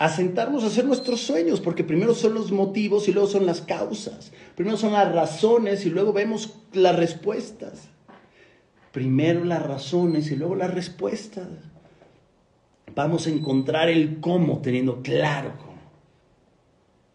a 0.00 0.08
sentarnos 0.08 0.64
a 0.64 0.68
hacer 0.68 0.86
nuestros 0.86 1.20
sueños, 1.20 1.60
porque 1.60 1.84
primero 1.84 2.14
son 2.14 2.32
los 2.32 2.52
motivos 2.52 3.06
y 3.06 3.12
luego 3.12 3.28
son 3.28 3.44
las 3.44 3.60
causas. 3.60 4.32
Primero 4.54 4.78
son 4.78 4.94
las 4.94 5.14
razones 5.14 5.84
y 5.84 5.90
luego 5.90 6.14
vemos 6.14 6.54
las 6.72 6.96
respuestas. 6.96 7.90
Primero 8.92 9.44
las 9.44 9.62
razones 9.62 10.30
y 10.30 10.36
luego 10.36 10.54
las 10.54 10.72
respuestas. 10.72 11.48
Vamos 12.94 13.26
a 13.26 13.30
encontrar 13.30 13.90
el 13.90 14.20
cómo 14.20 14.62
teniendo 14.62 15.02
claro 15.02 15.52
cómo. 15.58 15.82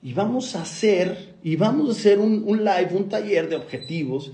Y 0.03 0.13
vamos 0.13 0.55
a 0.55 0.61
hacer, 0.61 1.33
y 1.45 1.57
vamos 1.57 1.89
a 1.89 1.91
hacer 1.91 2.17
un, 2.17 2.43
un 2.47 2.65
live, 2.65 2.89
un 2.93 3.07
taller 3.07 3.47
de 3.47 3.55
objetivos 3.55 4.31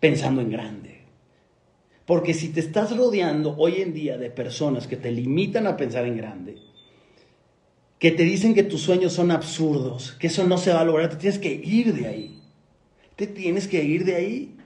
pensando 0.00 0.40
en 0.40 0.50
grande. 0.50 1.02
Porque 2.04 2.34
si 2.34 2.48
te 2.48 2.58
estás 2.58 2.96
rodeando 2.96 3.54
hoy 3.56 3.80
en 3.80 3.94
día 3.94 4.18
de 4.18 4.28
personas 4.28 4.88
que 4.88 4.96
te 4.96 5.12
limitan 5.12 5.68
a 5.68 5.76
pensar 5.76 6.04
en 6.04 6.16
grande, 6.16 6.56
que 8.00 8.10
te 8.10 8.24
dicen 8.24 8.54
que 8.54 8.64
tus 8.64 8.80
sueños 8.80 9.12
son 9.12 9.30
absurdos, 9.30 10.16
que 10.18 10.26
eso 10.26 10.48
no 10.48 10.58
se 10.58 10.72
va 10.72 10.80
a 10.80 10.84
lograr, 10.84 11.10
te 11.10 11.16
tienes 11.18 11.38
que 11.38 11.54
ir 11.54 11.94
de 11.94 12.08
ahí. 12.08 12.42
Te 13.14 13.28
tienes 13.28 13.68
que 13.68 13.84
ir 13.84 14.04
de 14.04 14.16
ahí. 14.16 14.56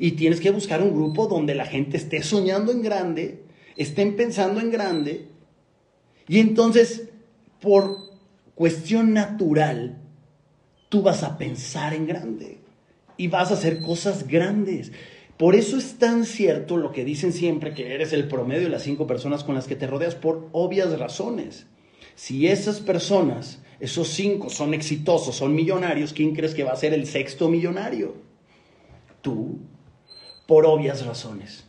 Y 0.00 0.12
tienes 0.12 0.40
que 0.40 0.50
buscar 0.50 0.82
un 0.82 0.92
grupo 0.92 1.28
donde 1.28 1.54
la 1.54 1.66
gente 1.66 1.98
esté 1.98 2.24
soñando 2.24 2.72
en 2.72 2.82
grande, 2.82 3.44
estén 3.76 4.16
pensando 4.16 4.60
en 4.60 4.72
grande. 4.72 5.28
Y 6.26 6.40
entonces, 6.40 7.10
por 7.60 7.96
cuestión 8.56 9.12
natural, 9.12 10.01
tú 10.92 11.00
vas 11.00 11.22
a 11.22 11.38
pensar 11.38 11.94
en 11.94 12.06
grande 12.06 12.58
y 13.16 13.28
vas 13.28 13.50
a 13.50 13.54
hacer 13.54 13.80
cosas 13.80 14.28
grandes. 14.28 14.92
Por 15.38 15.54
eso 15.54 15.78
es 15.78 15.98
tan 15.98 16.26
cierto 16.26 16.76
lo 16.76 16.92
que 16.92 17.02
dicen 17.02 17.32
siempre, 17.32 17.72
que 17.72 17.94
eres 17.94 18.12
el 18.12 18.28
promedio 18.28 18.64
de 18.64 18.68
las 18.68 18.82
cinco 18.82 19.06
personas 19.06 19.42
con 19.42 19.54
las 19.54 19.66
que 19.66 19.74
te 19.74 19.86
rodeas 19.86 20.14
por 20.14 20.50
obvias 20.52 20.98
razones. 20.98 21.66
Si 22.14 22.46
esas 22.46 22.80
personas, 22.80 23.62
esos 23.80 24.08
cinco, 24.08 24.50
son 24.50 24.74
exitosos, 24.74 25.34
son 25.34 25.54
millonarios, 25.54 26.12
¿quién 26.12 26.34
crees 26.34 26.52
que 26.54 26.62
va 26.62 26.72
a 26.72 26.76
ser 26.76 26.92
el 26.92 27.06
sexto 27.06 27.48
millonario? 27.48 28.14
Tú, 29.22 29.60
por 30.46 30.66
obvias 30.66 31.06
razones. 31.06 31.64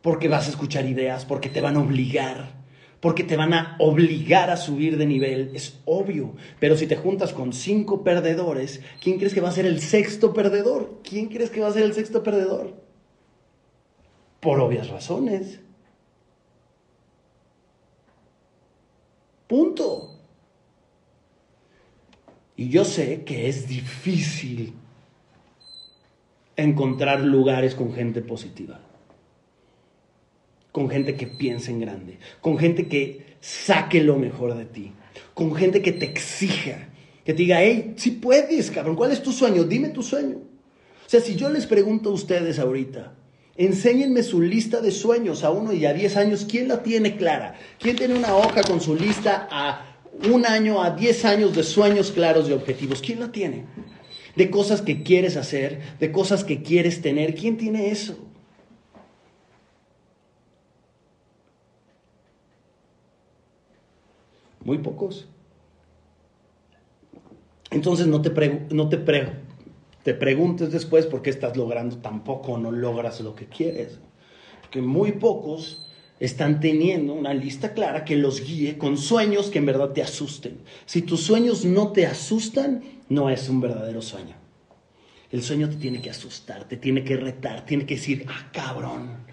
Porque 0.00 0.28
vas 0.28 0.46
a 0.46 0.50
escuchar 0.50 0.86
ideas, 0.86 1.26
porque 1.26 1.50
te 1.50 1.60
van 1.60 1.76
a 1.76 1.80
obligar, 1.80 2.55
porque 3.00 3.24
te 3.24 3.36
van 3.36 3.52
a 3.54 3.76
obligar 3.78 4.50
a 4.50 4.56
subir 4.56 4.96
de 4.96 5.06
nivel, 5.06 5.50
es 5.54 5.78
obvio. 5.84 6.34
Pero 6.58 6.76
si 6.76 6.86
te 6.86 6.96
juntas 6.96 7.32
con 7.32 7.52
cinco 7.52 8.02
perdedores, 8.02 8.80
¿quién 9.00 9.18
crees 9.18 9.34
que 9.34 9.40
va 9.40 9.50
a 9.50 9.52
ser 9.52 9.66
el 9.66 9.80
sexto 9.80 10.32
perdedor? 10.32 11.00
¿Quién 11.02 11.28
crees 11.28 11.50
que 11.50 11.60
va 11.60 11.68
a 11.68 11.72
ser 11.72 11.82
el 11.82 11.94
sexto 11.94 12.22
perdedor? 12.22 12.74
Por 14.40 14.60
obvias 14.60 14.88
razones. 14.88 15.60
Punto. 19.46 20.12
Y 22.56 22.70
yo 22.70 22.84
sé 22.84 23.24
que 23.24 23.48
es 23.48 23.68
difícil 23.68 24.72
encontrar 26.56 27.20
lugares 27.20 27.74
con 27.74 27.92
gente 27.92 28.22
positiva. 28.22 28.80
Con 30.76 30.90
gente 30.90 31.14
que 31.14 31.26
piense 31.26 31.70
en 31.70 31.80
grande, 31.80 32.18
con 32.42 32.58
gente 32.58 32.86
que 32.86 33.38
saque 33.40 34.02
lo 34.02 34.18
mejor 34.18 34.54
de 34.54 34.66
ti, 34.66 34.92
con 35.32 35.54
gente 35.54 35.80
que 35.80 35.90
te 35.90 36.04
exija, 36.04 36.90
que 37.24 37.32
te 37.32 37.38
diga, 37.38 37.62
hey, 37.62 37.94
si 37.96 38.10
puedes, 38.10 38.70
cabrón, 38.70 38.94
¿cuál 38.94 39.10
es 39.10 39.22
tu 39.22 39.32
sueño? 39.32 39.64
Dime 39.64 39.88
tu 39.88 40.02
sueño. 40.02 40.36
O 40.36 41.08
sea, 41.08 41.22
si 41.22 41.34
yo 41.34 41.48
les 41.48 41.64
pregunto 41.64 42.10
a 42.10 42.12
ustedes 42.12 42.58
ahorita, 42.58 43.14
enséñenme 43.56 44.22
su 44.22 44.42
lista 44.42 44.82
de 44.82 44.90
sueños 44.90 45.44
a 45.44 45.50
uno 45.50 45.72
y 45.72 45.86
a 45.86 45.94
diez 45.94 46.14
años, 46.18 46.46
¿quién 46.46 46.68
la 46.68 46.82
tiene 46.82 47.16
clara? 47.16 47.54
¿Quién 47.78 47.96
tiene 47.96 48.12
una 48.12 48.36
hoja 48.36 48.60
con 48.60 48.82
su 48.82 48.94
lista 48.94 49.48
a 49.50 49.96
un 50.30 50.44
año, 50.44 50.82
a 50.82 50.90
diez 50.90 51.24
años 51.24 51.56
de 51.56 51.62
sueños 51.62 52.12
claros 52.12 52.50
y 52.50 52.52
objetivos? 52.52 53.00
¿Quién 53.00 53.20
la 53.20 53.32
tiene? 53.32 53.64
De 54.36 54.50
cosas 54.50 54.82
que 54.82 55.02
quieres 55.02 55.38
hacer, 55.38 55.80
de 55.98 56.12
cosas 56.12 56.44
que 56.44 56.60
quieres 56.60 57.00
tener. 57.00 57.34
¿Quién 57.34 57.56
tiene 57.56 57.90
eso? 57.90 58.26
Muy 64.66 64.78
pocos. 64.78 65.28
Entonces 67.70 68.08
no 68.08 68.20
te, 68.20 68.30
no 68.70 68.88
te, 68.88 68.96
te 70.02 70.14
preguntes 70.14 70.72
después 70.72 71.06
por 71.06 71.22
qué 71.22 71.30
estás 71.30 71.56
logrando 71.56 71.98
tampoco 71.98 72.54
o 72.54 72.58
no 72.58 72.72
logras 72.72 73.20
lo 73.20 73.36
que 73.36 73.46
quieres. 73.46 74.00
Que 74.72 74.82
muy 74.82 75.12
pocos 75.12 75.86
están 76.18 76.58
teniendo 76.58 77.14
una 77.14 77.32
lista 77.32 77.74
clara 77.74 78.04
que 78.04 78.16
los 78.16 78.44
guíe 78.44 78.76
con 78.76 78.98
sueños 78.98 79.50
que 79.50 79.58
en 79.58 79.66
verdad 79.66 79.90
te 79.90 80.02
asusten. 80.02 80.58
Si 80.84 81.02
tus 81.02 81.20
sueños 81.20 81.64
no 81.64 81.92
te 81.92 82.04
asustan, 82.04 82.82
no 83.08 83.30
es 83.30 83.48
un 83.48 83.60
verdadero 83.60 84.02
sueño. 84.02 84.34
El 85.30 85.44
sueño 85.44 85.70
te 85.70 85.76
tiene 85.76 86.02
que 86.02 86.10
asustar, 86.10 86.66
te 86.66 86.76
tiene 86.76 87.04
que 87.04 87.16
retar, 87.16 87.64
tiene 87.64 87.86
que 87.86 87.94
decir, 87.94 88.26
ah, 88.28 88.50
cabrón. 88.52 89.26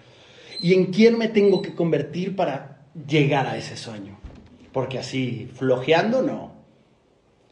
¿Y 0.60 0.74
en 0.74 0.92
quién 0.92 1.18
me 1.18 1.26
tengo 1.26 1.60
que 1.60 1.74
convertir 1.74 2.36
para 2.36 2.86
llegar 3.08 3.48
a 3.48 3.56
ese 3.56 3.76
sueño? 3.76 4.23
Porque 4.74 4.98
así, 4.98 5.48
flojeando, 5.54 6.20
no. 6.20 6.52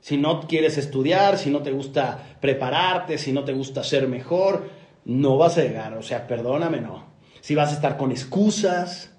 Si 0.01 0.16
no 0.16 0.41
quieres 0.49 0.77
estudiar, 0.77 1.39
si 1.39 1.51
no 1.51 1.62
te 1.62 1.70
gusta 1.70 2.37
prepararte, 2.41 3.16
si 3.16 3.33
no 3.33 3.45
te 3.45 3.53
gusta 3.53 3.85
ser 3.85 4.09
mejor, 4.09 4.68
no 5.05 5.39
vas 5.39 5.57
a 5.57 5.62
llegar. 5.62 5.97
O 5.97 6.03
sea, 6.03 6.27
perdóname, 6.27 6.81
no. 6.81 7.12
Si 7.41 7.55
vas 7.55 7.70
a 7.70 7.75
estar 7.75 7.97
con 7.97 8.11
excusas, 8.11 9.12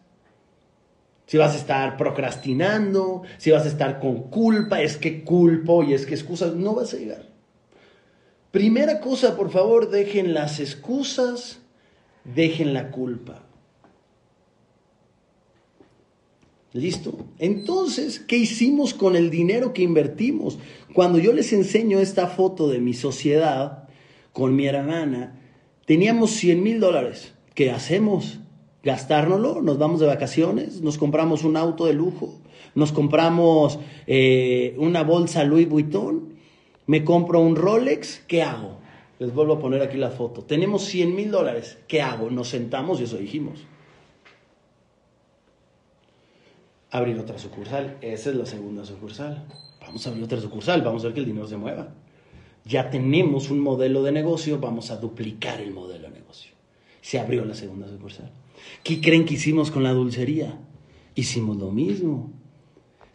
si 1.28 1.38
vas 1.38 1.54
a 1.54 1.58
estar 1.58 1.96
procrastinando, 1.96 3.24
si 3.38 3.52
vas 3.52 3.64
a 3.64 3.70
estar 3.70 4.02
con 4.02 4.24
culpa, 4.24 4.82
es 4.82 4.98
que 4.98 5.24
culpo 5.24 5.82
y 5.82 5.94
es 5.94 6.06
que 6.06 6.16
excusas, 6.16 6.56
no 6.56 6.76
vas 6.76 6.94
a 6.94 6.98
llegar. 6.98 7.30
Primera 8.52 9.00
cosa, 9.00 9.38
por 9.38 9.50
favor, 9.50 9.90
dejen 9.90 10.34
las 10.34 10.60
excusas, 10.60 11.62
dejen 12.26 12.74
la 12.74 12.92
culpa. 12.92 13.43
¿Listo? 16.74 17.28
Entonces, 17.38 18.20
¿qué 18.20 18.36
hicimos 18.36 18.96
con 18.96 19.16
el 19.16 19.30
dinero 19.30 19.74
que 19.74 19.84
invertimos? 19.84 20.58
Cuando 20.94 21.20
yo 21.20 21.32
les 21.32 21.54
enseño 21.54 22.00
esta 22.00 22.26
foto 22.26 22.68
de 22.68 22.80
mi 22.80 22.96
sociedad 22.96 23.88
con 24.32 24.56
mi 24.56 24.66
hermana, 24.66 25.40
teníamos 25.86 26.32
100 26.32 26.64
mil 26.64 26.80
dólares. 26.80 27.34
¿Qué 27.54 27.70
hacemos? 27.70 28.40
¿Gastárnoslo? 28.82 29.62
¿Nos 29.62 29.78
vamos 29.78 30.00
de 30.00 30.08
vacaciones? 30.08 30.82
¿Nos 30.82 30.98
compramos 30.98 31.44
un 31.44 31.58
auto 31.58 31.86
de 31.86 31.94
lujo? 31.94 32.40
¿Nos 32.74 32.92
compramos 32.92 33.78
eh, 34.08 34.74
una 34.80 35.04
bolsa 35.04 35.44
Louis 35.44 35.70
Vuitton? 35.70 36.34
¿Me 36.88 37.04
compro 37.04 37.40
un 37.40 37.56
Rolex? 37.56 38.24
¿Qué 38.28 38.42
hago? 38.42 38.80
Les 39.20 39.32
vuelvo 39.32 39.54
a 39.54 39.60
poner 39.60 39.84
aquí 39.84 39.98
la 39.98 40.10
foto. 40.10 40.42
Tenemos 40.42 40.86
100 40.86 41.16
mil 41.16 41.30
dólares. 41.30 41.78
¿Qué 41.88 42.02
hago? 42.02 42.32
Nos 42.32 42.50
sentamos 42.50 43.00
y 43.00 43.04
eso 43.04 43.18
dijimos. 43.18 43.60
Abrir 46.94 47.18
otra 47.20 47.38
sucursal. 47.40 47.98
Esa 48.02 48.30
es 48.30 48.36
la 48.36 48.46
segunda 48.46 48.86
sucursal. 48.86 49.46
Vamos 49.82 50.06
a 50.06 50.10
abrir 50.12 50.24
otra 50.24 50.40
sucursal, 50.40 50.82
vamos 50.82 51.04
a 51.04 51.08
ver 51.08 51.16
que 51.16 51.20
el 51.20 51.26
dinero 51.26 51.48
se 51.48 51.58
mueva. 51.58 51.94
Ya 52.66 52.90
tenemos 52.90 53.50
un 53.50 53.60
modelo 53.60 54.04
de 54.04 54.12
negocio, 54.12 54.60
vamos 54.60 54.92
a 54.92 54.98
duplicar 54.98 55.60
el 55.60 55.74
modelo 55.74 56.08
de 56.08 56.20
negocio. 56.20 56.52
Se 57.02 57.20
abrió 57.20 57.44
la 57.44 57.56
segunda 57.56 57.88
sucursal. 57.90 58.32
¿Qué 58.84 59.02
creen 59.02 59.26
que 59.26 59.34
hicimos 59.34 59.72
con 59.72 59.84
la 59.84 59.92
dulcería? 59.92 60.58
Hicimos 61.16 61.58
lo 61.58 61.72
mismo. 61.72 62.32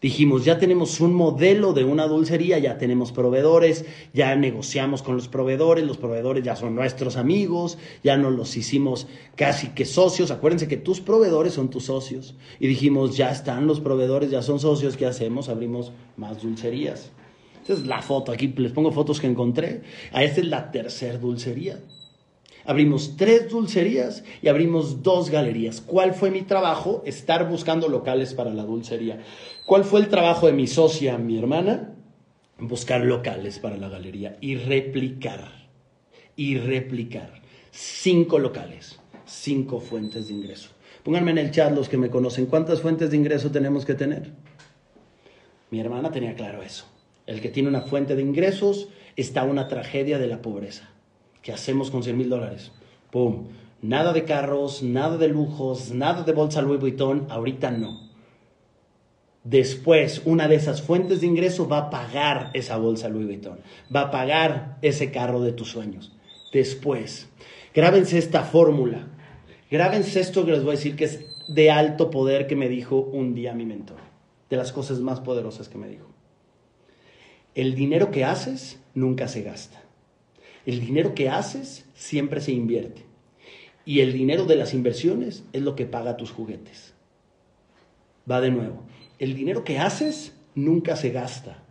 Dijimos, 0.00 0.44
ya 0.44 0.58
tenemos 0.60 1.00
un 1.00 1.12
modelo 1.12 1.72
de 1.72 1.82
una 1.82 2.06
dulcería, 2.06 2.58
ya 2.60 2.78
tenemos 2.78 3.10
proveedores, 3.10 3.84
ya 4.14 4.36
negociamos 4.36 5.02
con 5.02 5.16
los 5.16 5.26
proveedores, 5.26 5.84
los 5.84 5.96
proveedores 5.96 6.44
ya 6.44 6.54
son 6.54 6.76
nuestros 6.76 7.16
amigos, 7.16 7.78
ya 8.04 8.16
nos 8.16 8.32
los 8.32 8.56
hicimos 8.56 9.08
casi 9.34 9.70
que 9.70 9.84
socios. 9.84 10.30
Acuérdense 10.30 10.68
que 10.68 10.76
tus 10.76 11.00
proveedores 11.00 11.54
son 11.54 11.68
tus 11.68 11.86
socios. 11.86 12.36
Y 12.60 12.68
dijimos, 12.68 13.16
ya 13.16 13.32
están 13.32 13.66
los 13.66 13.80
proveedores, 13.80 14.30
ya 14.30 14.40
son 14.40 14.60
socios, 14.60 14.96
¿qué 14.96 15.06
hacemos? 15.06 15.48
Abrimos 15.48 15.90
más 16.16 16.42
dulcerías. 16.42 17.10
Esta 17.60 17.72
es 17.72 17.84
la 17.84 18.00
foto, 18.00 18.30
aquí 18.30 18.54
les 18.56 18.70
pongo 18.70 18.92
fotos 18.92 19.20
que 19.20 19.26
encontré. 19.26 19.82
A 20.12 20.22
esta 20.22 20.40
es 20.40 20.46
la 20.46 20.70
tercera 20.70 21.18
dulcería. 21.18 21.80
Abrimos 22.68 23.16
tres 23.16 23.48
dulcerías 23.48 24.24
y 24.42 24.48
abrimos 24.48 25.02
dos 25.02 25.30
galerías. 25.30 25.80
¿Cuál 25.80 26.12
fue 26.12 26.30
mi 26.30 26.42
trabajo? 26.42 27.02
Estar 27.06 27.48
buscando 27.48 27.88
locales 27.88 28.34
para 28.34 28.52
la 28.52 28.62
dulcería. 28.62 29.22
¿Cuál 29.64 29.84
fue 29.84 30.00
el 30.00 30.08
trabajo 30.08 30.46
de 30.46 30.52
mi 30.52 30.66
socia, 30.66 31.16
mi 31.16 31.38
hermana? 31.38 31.94
Buscar 32.58 33.00
locales 33.00 33.58
para 33.58 33.78
la 33.78 33.88
galería 33.88 34.36
y 34.42 34.56
replicar. 34.56 35.70
Y 36.36 36.58
replicar. 36.58 37.40
Cinco 37.70 38.38
locales, 38.38 39.00
cinco 39.24 39.80
fuentes 39.80 40.28
de 40.28 40.34
ingreso. 40.34 40.68
Pónganme 41.04 41.30
en 41.30 41.38
el 41.38 41.50
chat 41.50 41.74
los 41.74 41.88
que 41.88 41.96
me 41.96 42.10
conocen, 42.10 42.44
¿cuántas 42.44 42.82
fuentes 42.82 43.10
de 43.10 43.16
ingreso 43.16 43.50
tenemos 43.50 43.86
que 43.86 43.94
tener? 43.94 44.32
Mi 45.70 45.80
hermana 45.80 46.10
tenía 46.10 46.34
claro 46.34 46.62
eso. 46.62 46.84
El 47.26 47.40
que 47.40 47.48
tiene 47.48 47.70
una 47.70 47.80
fuente 47.80 48.14
de 48.14 48.20
ingresos 48.20 48.90
está 49.16 49.44
una 49.44 49.68
tragedia 49.68 50.18
de 50.18 50.26
la 50.26 50.42
pobreza. 50.42 50.90
¿Qué 51.42 51.52
hacemos 51.52 51.90
con 51.90 52.02
100 52.02 52.16
mil 52.16 52.28
dólares? 52.28 52.72
¡Pum! 53.10 53.46
Nada 53.80 54.12
de 54.12 54.24
carros, 54.24 54.82
nada 54.82 55.16
de 55.18 55.28
lujos, 55.28 55.92
nada 55.92 56.24
de 56.24 56.32
bolsa 56.32 56.62
Louis 56.62 56.80
Vuitton, 56.80 57.26
ahorita 57.30 57.70
no. 57.70 58.08
Después, 59.44 60.22
una 60.24 60.48
de 60.48 60.56
esas 60.56 60.82
fuentes 60.82 61.20
de 61.20 61.28
ingreso 61.28 61.68
va 61.68 61.78
a 61.78 61.90
pagar 61.90 62.50
esa 62.54 62.76
bolsa 62.76 63.08
Louis 63.08 63.26
Vuitton, 63.26 63.60
va 63.94 64.02
a 64.02 64.10
pagar 64.10 64.78
ese 64.82 65.12
carro 65.12 65.40
de 65.40 65.52
tus 65.52 65.70
sueños. 65.70 66.12
Después, 66.52 67.28
grábense 67.72 68.18
esta 68.18 68.42
fórmula, 68.42 69.06
grábense 69.70 70.20
esto 70.20 70.44
que 70.44 70.52
les 70.52 70.62
voy 70.62 70.72
a 70.72 70.76
decir 70.76 70.96
que 70.96 71.04
es 71.04 71.24
de 71.46 71.70
alto 71.70 72.10
poder 72.10 72.46
que 72.46 72.56
me 72.56 72.68
dijo 72.68 72.98
un 72.98 73.34
día 73.34 73.54
mi 73.54 73.64
mentor, 73.64 73.98
de 74.50 74.56
las 74.56 74.72
cosas 74.72 74.98
más 74.98 75.20
poderosas 75.20 75.68
que 75.68 75.78
me 75.78 75.88
dijo. 75.88 76.08
El 77.54 77.74
dinero 77.74 78.10
que 78.10 78.24
haces 78.24 78.80
nunca 78.94 79.28
se 79.28 79.42
gasta. 79.42 79.87
El 80.68 80.80
dinero 80.80 81.14
que 81.14 81.30
haces 81.30 81.86
siempre 81.94 82.42
se 82.42 82.52
invierte. 82.52 83.06
Y 83.86 84.00
el 84.00 84.12
dinero 84.12 84.44
de 84.44 84.54
las 84.54 84.74
inversiones 84.74 85.42
es 85.54 85.62
lo 85.62 85.74
que 85.74 85.86
paga 85.86 86.18
tus 86.18 86.30
juguetes. 86.30 86.92
Va 88.30 88.42
de 88.42 88.50
nuevo. 88.50 88.82
El 89.18 89.34
dinero 89.34 89.64
que 89.64 89.78
haces 89.78 90.34
nunca 90.54 90.94
se 90.96 91.08
gasta. 91.08 91.62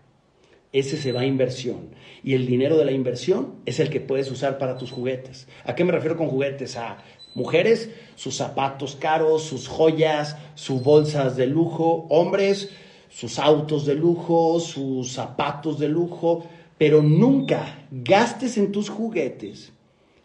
Ese 0.73 0.97
se 0.97 1.11
va 1.11 1.21
a 1.21 1.25
inversión. 1.27 1.89
Y 2.23 2.33
el 2.33 2.47
dinero 2.47 2.75
de 2.75 2.85
la 2.85 2.91
inversión 2.91 3.57
es 3.67 3.79
el 3.79 3.91
que 3.91 3.99
puedes 3.99 4.31
usar 4.31 4.57
para 4.57 4.79
tus 4.79 4.89
juguetes. 4.89 5.47
¿A 5.63 5.75
qué 5.75 5.85
me 5.85 5.91
refiero 5.91 6.17
con 6.17 6.29
juguetes? 6.29 6.75
A 6.75 6.97
mujeres, 7.35 7.91
sus 8.15 8.33
zapatos 8.33 8.95
caros, 8.95 9.43
sus 9.43 9.67
joyas, 9.67 10.37
sus 10.55 10.81
bolsas 10.81 11.37
de 11.37 11.45
lujo. 11.45 12.07
Hombres, 12.09 12.71
sus 13.09 13.37
autos 13.37 13.85
de 13.85 13.93
lujo, 13.93 14.59
sus 14.59 15.13
zapatos 15.13 15.77
de 15.77 15.87
lujo 15.87 16.47
pero 16.78 17.01
nunca 17.01 17.88
gastes 17.91 18.57
en 18.57 18.71
tus 18.71 18.89
juguetes 18.89 19.73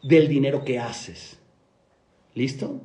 del 0.02 0.28
dinero 0.28 0.64
que 0.64 0.78
haces. 0.78 1.38
¿Listo? 2.34 2.80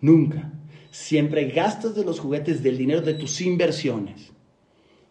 Nunca. 0.00 0.52
Siempre 0.90 1.48
gastas 1.50 1.94
de 1.94 2.04
los 2.04 2.20
juguetes 2.20 2.62
del 2.62 2.78
dinero 2.78 3.00
de 3.00 3.14
tus 3.14 3.40
inversiones. 3.40 4.32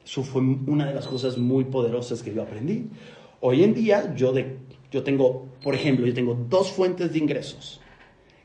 Eso 0.03 0.23
fue 0.23 0.41
una 0.41 0.85
de 0.85 0.93
las 0.93 1.07
cosas 1.07 1.37
muy 1.37 1.65
poderosas 1.65 2.21
que 2.21 2.33
yo 2.33 2.43
aprendí. 2.43 2.87
Hoy 3.41 3.63
en 3.63 3.73
día 3.73 4.13
yo, 4.15 4.31
de, 4.31 4.57
yo 4.91 5.03
tengo, 5.03 5.49
por 5.63 5.75
ejemplo, 5.75 6.05
yo 6.05 6.13
tengo 6.13 6.35
dos 6.49 6.71
fuentes 6.71 7.11
de 7.11 7.19
ingresos. 7.19 7.81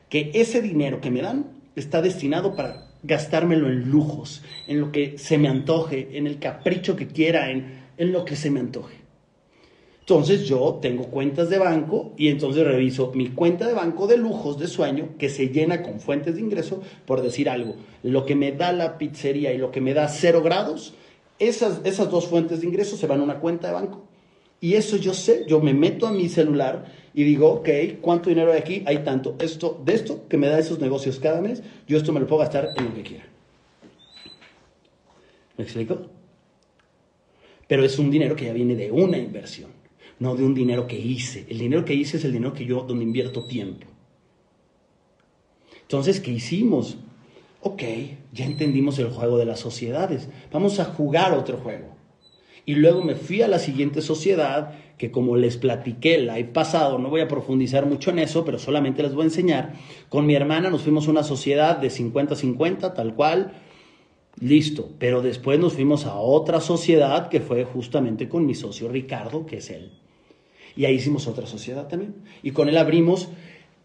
Que 0.09 0.31
ese 0.33 0.61
dinero 0.61 0.99
que 0.99 1.11
me 1.11 1.21
dan 1.21 1.51
está 1.75 2.01
destinado 2.01 2.55
para 2.55 2.91
gastármelo 3.03 3.67
en 3.67 3.89
lujos, 3.89 4.43
en 4.67 4.81
lo 4.81 4.91
que 4.91 5.17
se 5.17 5.37
me 5.37 5.47
antoje, 5.47 6.17
en 6.17 6.27
el 6.27 6.39
capricho 6.39 6.95
que 6.95 7.07
quiera, 7.07 7.49
en, 7.49 7.81
en 7.97 8.11
lo 8.11 8.25
que 8.25 8.35
se 8.35 8.51
me 8.51 8.59
antoje. 8.59 9.00
Entonces 10.01 10.47
yo 10.47 10.79
tengo 10.81 11.05
cuentas 11.05 11.49
de 11.49 11.57
banco 11.57 12.13
y 12.17 12.27
entonces 12.27 12.65
reviso 12.65 13.11
mi 13.13 13.29
cuenta 13.29 13.67
de 13.67 13.73
banco 13.73 14.07
de 14.07 14.17
lujos 14.17 14.59
de 14.59 14.67
sueño 14.67 15.09
que 15.17 15.29
se 15.29 15.49
llena 15.49 15.83
con 15.83 15.99
fuentes 15.99 16.35
de 16.35 16.41
ingreso, 16.41 16.81
por 17.05 17.21
decir 17.21 17.49
algo, 17.49 17.75
lo 18.03 18.25
que 18.25 18.35
me 18.35 18.51
da 18.51 18.73
la 18.73 18.97
pizzería 18.97 19.53
y 19.53 19.57
lo 19.57 19.71
que 19.71 19.79
me 19.79 19.93
da 19.93 20.07
cero 20.09 20.41
grados, 20.41 20.95
esas, 21.39 21.81
esas 21.85 22.09
dos 22.09 22.27
fuentes 22.27 22.61
de 22.61 22.67
ingreso 22.67 22.97
se 22.97 23.07
van 23.07 23.21
a 23.21 23.23
una 23.23 23.39
cuenta 23.39 23.67
de 23.67 23.73
banco. 23.73 24.03
Y 24.59 24.75
eso 24.75 24.97
yo 24.97 25.13
sé, 25.13 25.45
yo 25.47 25.59
me 25.59 25.73
meto 25.73 26.05
a 26.05 26.11
mi 26.11 26.29
celular 26.29 26.85
y 27.15 27.23
digo, 27.23 27.51
ok, 27.51 27.69
¿cuánto 27.99 28.29
dinero 28.29 28.51
hay 28.51 28.59
aquí? 28.59 28.83
Hay 28.85 28.99
tanto. 28.99 29.35
Esto, 29.39 29.81
de 29.83 29.95
esto 29.95 30.27
que 30.29 30.37
me 30.37 30.47
da 30.47 30.59
esos 30.59 30.79
negocios 30.79 31.19
cada 31.19 31.41
mes, 31.41 31.63
yo 31.87 31.97
esto 31.97 32.13
me 32.13 32.19
lo 32.19 32.27
puedo 32.27 32.41
gastar 32.41 32.69
en 32.77 32.85
lo 32.85 32.93
que 32.93 33.01
quiera. 33.01 33.25
¿Me 35.57 35.63
explico? 35.63 36.05
Pero 37.67 37.83
es 37.83 37.97
un 37.97 38.11
dinero 38.11 38.35
que 38.35 38.45
ya 38.45 38.53
viene 38.53 38.75
de 38.75 38.91
una 38.91 39.17
inversión, 39.17 39.71
no 40.21 40.35
de 40.35 40.43
un 40.43 40.53
dinero 40.53 40.85
que 40.85 40.99
hice. 40.99 41.47
El 41.49 41.57
dinero 41.57 41.83
que 41.83 41.95
hice 41.95 42.17
es 42.17 42.25
el 42.25 42.31
dinero 42.31 42.53
que 42.53 42.63
yo, 42.63 42.83
donde 42.83 43.03
invierto 43.03 43.45
tiempo. 43.45 43.87
Entonces, 45.81 46.19
¿qué 46.19 46.29
hicimos? 46.29 46.97
Ok, 47.61 47.81
ya 48.31 48.45
entendimos 48.45 48.99
el 48.99 49.09
juego 49.09 49.39
de 49.39 49.45
las 49.45 49.59
sociedades. 49.59 50.29
Vamos 50.51 50.79
a 50.79 50.85
jugar 50.85 51.33
otro 51.33 51.57
juego. 51.57 51.95
Y 52.67 52.75
luego 52.75 53.03
me 53.03 53.15
fui 53.15 53.41
a 53.41 53.47
la 53.47 53.57
siguiente 53.57 54.03
sociedad, 54.03 54.75
que 54.99 55.09
como 55.09 55.37
les 55.37 55.57
platiqué 55.57 56.13
el 56.13 56.27
live 56.27 56.49
pasado, 56.53 56.99
no 56.99 57.09
voy 57.09 57.21
a 57.21 57.27
profundizar 57.27 57.87
mucho 57.87 58.11
en 58.11 58.19
eso, 58.19 58.45
pero 58.45 58.59
solamente 58.59 59.01
les 59.01 59.15
voy 59.15 59.23
a 59.23 59.25
enseñar. 59.25 59.73
Con 60.07 60.27
mi 60.27 60.35
hermana 60.35 60.69
nos 60.69 60.83
fuimos 60.83 61.07
a 61.07 61.11
una 61.11 61.23
sociedad 61.23 61.77
de 61.77 61.89
50-50, 61.89 62.93
tal 62.93 63.15
cual, 63.15 63.53
listo. 64.39 64.91
Pero 64.99 65.23
después 65.23 65.59
nos 65.59 65.73
fuimos 65.73 66.05
a 66.05 66.13
otra 66.13 66.61
sociedad 66.61 67.29
que 67.29 67.39
fue 67.39 67.63
justamente 67.63 68.29
con 68.29 68.45
mi 68.45 68.53
socio 68.53 68.87
Ricardo, 68.87 69.47
que 69.47 69.57
es 69.57 69.71
él. 69.71 70.00
Y 70.75 70.85
ahí 70.85 70.95
hicimos 70.95 71.27
otra 71.27 71.47
sociedad 71.47 71.87
también. 71.87 72.15
Y 72.43 72.51
con 72.51 72.69
él 72.69 72.77
abrimos, 72.77 73.29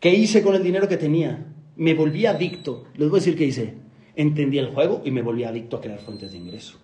¿qué 0.01 0.14
hice 0.14 0.43
con 0.43 0.55
el 0.55 0.62
dinero 0.62 0.89
que 0.89 0.97
tenía? 0.97 1.47
me 1.76 1.95
volví 1.95 2.26
adicto. 2.26 2.84
Les 2.97 3.09
voy 3.09 3.18
a 3.18 3.20
decir 3.20 3.37
qué 3.37 3.45
hice. 3.45 3.74
Entendí 4.16 4.59
el 4.59 4.68
juego 4.68 5.03
y 5.05 5.11
me 5.11 5.22
volví 5.22 5.45
adicto 5.45 5.76
a 5.76 5.80
crear 5.80 6.01
fuentes 6.01 6.32
de 6.32 6.39
ingreso. 6.39 6.78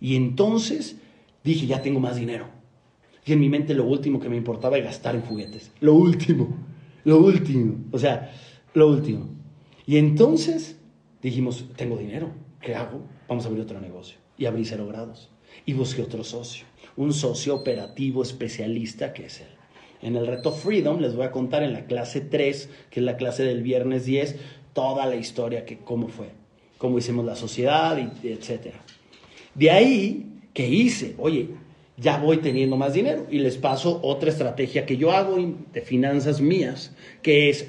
Y 0.00 0.14
entonces 0.14 0.96
dije, 1.42 1.66
ya 1.66 1.82
tengo 1.82 2.00
más 2.00 2.16
dinero. 2.16 2.48
Y 3.24 3.32
en 3.32 3.40
mi 3.40 3.48
mente 3.48 3.74
lo 3.74 3.84
último 3.84 4.20
que 4.20 4.28
me 4.28 4.36
importaba 4.36 4.76
era 4.76 4.86
gastar 4.86 5.16
en 5.16 5.22
juguetes. 5.22 5.72
Lo 5.80 5.94
último, 5.94 6.54
lo 7.04 7.18
último. 7.18 7.78
O 7.90 7.98
sea, 7.98 8.32
lo 8.74 8.88
último. 8.88 9.30
Y 9.86 9.96
entonces 9.96 10.76
dijimos, 11.22 11.64
tengo 11.76 11.96
dinero. 11.96 12.30
¿Qué 12.60 12.74
hago? 12.74 13.00
Vamos 13.26 13.44
a 13.44 13.48
abrir 13.48 13.62
otro 13.62 13.80
negocio. 13.80 14.18
Y 14.36 14.44
abrí 14.44 14.64
cero 14.64 14.86
grados. 14.86 15.30
Y 15.64 15.72
busqué 15.72 16.02
otro 16.02 16.22
socio. 16.24 16.66
Un 16.96 17.12
socio 17.12 17.54
operativo 17.54 18.22
especialista 18.22 19.12
que 19.12 19.26
es 19.26 19.40
él. 19.40 19.48
En 20.02 20.16
el 20.16 20.26
reto 20.26 20.52
Freedom 20.52 21.00
les 21.00 21.14
voy 21.14 21.26
a 21.26 21.30
contar 21.30 21.62
en 21.62 21.72
la 21.72 21.86
clase 21.86 22.20
3, 22.20 22.70
que 22.90 23.00
es 23.00 23.06
la 23.06 23.16
clase 23.16 23.44
del 23.44 23.62
viernes 23.62 24.04
10, 24.04 24.36
toda 24.72 25.06
la 25.06 25.16
historia, 25.16 25.64
que 25.64 25.78
cómo 25.78 26.08
fue, 26.08 26.28
cómo 26.78 26.98
hicimos 26.98 27.24
la 27.24 27.36
sociedad, 27.36 27.98
etc. 27.98 28.74
De 29.54 29.70
ahí, 29.70 30.26
¿qué 30.52 30.68
hice? 30.68 31.14
Oye, 31.18 31.48
ya 31.96 32.18
voy 32.18 32.38
teniendo 32.38 32.76
más 32.76 32.92
dinero 32.92 33.26
y 33.30 33.38
les 33.38 33.56
paso 33.56 34.00
otra 34.02 34.30
estrategia 34.30 34.84
que 34.84 34.96
yo 34.96 35.12
hago 35.12 35.36
de 35.72 35.80
finanzas 35.80 36.40
mías, 36.40 36.92
que 37.22 37.48
es 37.48 37.68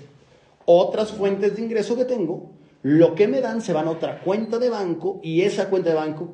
otras 0.65 1.13
fuentes 1.13 1.55
de 1.55 1.61
ingreso 1.61 1.95
que 1.95 2.05
tengo, 2.05 2.51
lo 2.83 3.15
que 3.15 3.27
me 3.27 3.41
dan 3.41 3.61
se 3.61 3.73
van 3.73 3.87
a 3.87 3.91
otra 3.91 4.19
cuenta 4.19 4.59
de 4.59 4.69
banco 4.69 5.19
y 5.23 5.41
esa 5.41 5.69
cuenta 5.69 5.89
de 5.89 5.95
banco, 5.95 6.33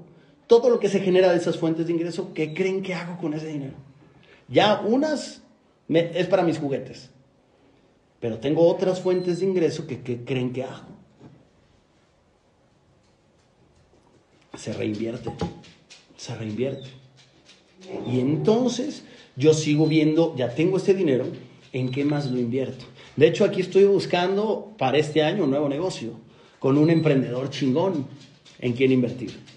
todo 0.61 0.69
lo 0.69 0.79
que 0.79 0.87
se 0.87 0.99
genera 0.99 1.31
de 1.31 1.37
esas 1.37 1.57
fuentes 1.57 1.87
de 1.87 1.93
ingreso, 1.93 2.31
¿qué 2.35 2.53
creen 2.53 2.83
que 2.83 2.93
hago 2.93 3.17
con 3.17 3.33
ese 3.33 3.47
dinero? 3.47 3.73
Ya 4.47 4.81
unas 4.81 5.41
es 5.89 6.27
para 6.27 6.43
mis 6.43 6.59
juguetes. 6.59 7.09
Pero 8.19 8.37
tengo 8.37 8.67
otras 8.67 9.01
fuentes 9.01 9.39
de 9.39 9.47
ingreso 9.47 9.87
que, 9.87 10.23
creen 10.23 10.53
que 10.53 10.63
hago. 10.63 10.89
Se 14.55 14.73
reinvierte. 14.73 15.31
Se 16.17 16.35
reinvierte. 16.35 16.87
Y 18.05 18.19
entonces 18.19 19.05
yo 19.35 19.55
sigo 19.55 19.87
viendo, 19.87 20.35
ya 20.37 20.53
tengo 20.53 20.77
este 20.77 20.93
dinero, 20.93 21.25
¿en 21.71 21.89
qué 21.89 22.05
más 22.05 22.29
lo 22.29 22.39
invierto? 22.39 22.85
De 23.15 23.25
hecho, 23.25 23.43
aquí 23.43 23.61
estoy 23.61 23.85
buscando 23.85 24.71
para 24.77 24.99
este 24.99 25.23
año 25.23 25.45
un 25.45 25.49
nuevo 25.49 25.67
negocio 25.67 26.11
con 26.59 26.77
un 26.77 26.91
emprendedor 26.91 27.49
chingón 27.49 28.05
en 28.59 28.73
quien 28.73 28.91
invertir. 28.91 29.52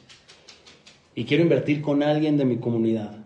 Y 1.17 1.25
quiero 1.25 1.43
invertir 1.43 1.83
con 1.83 2.05
alguien 2.05 2.37
de 2.37 2.45
mi 2.45 2.59
comunidad 2.59 3.25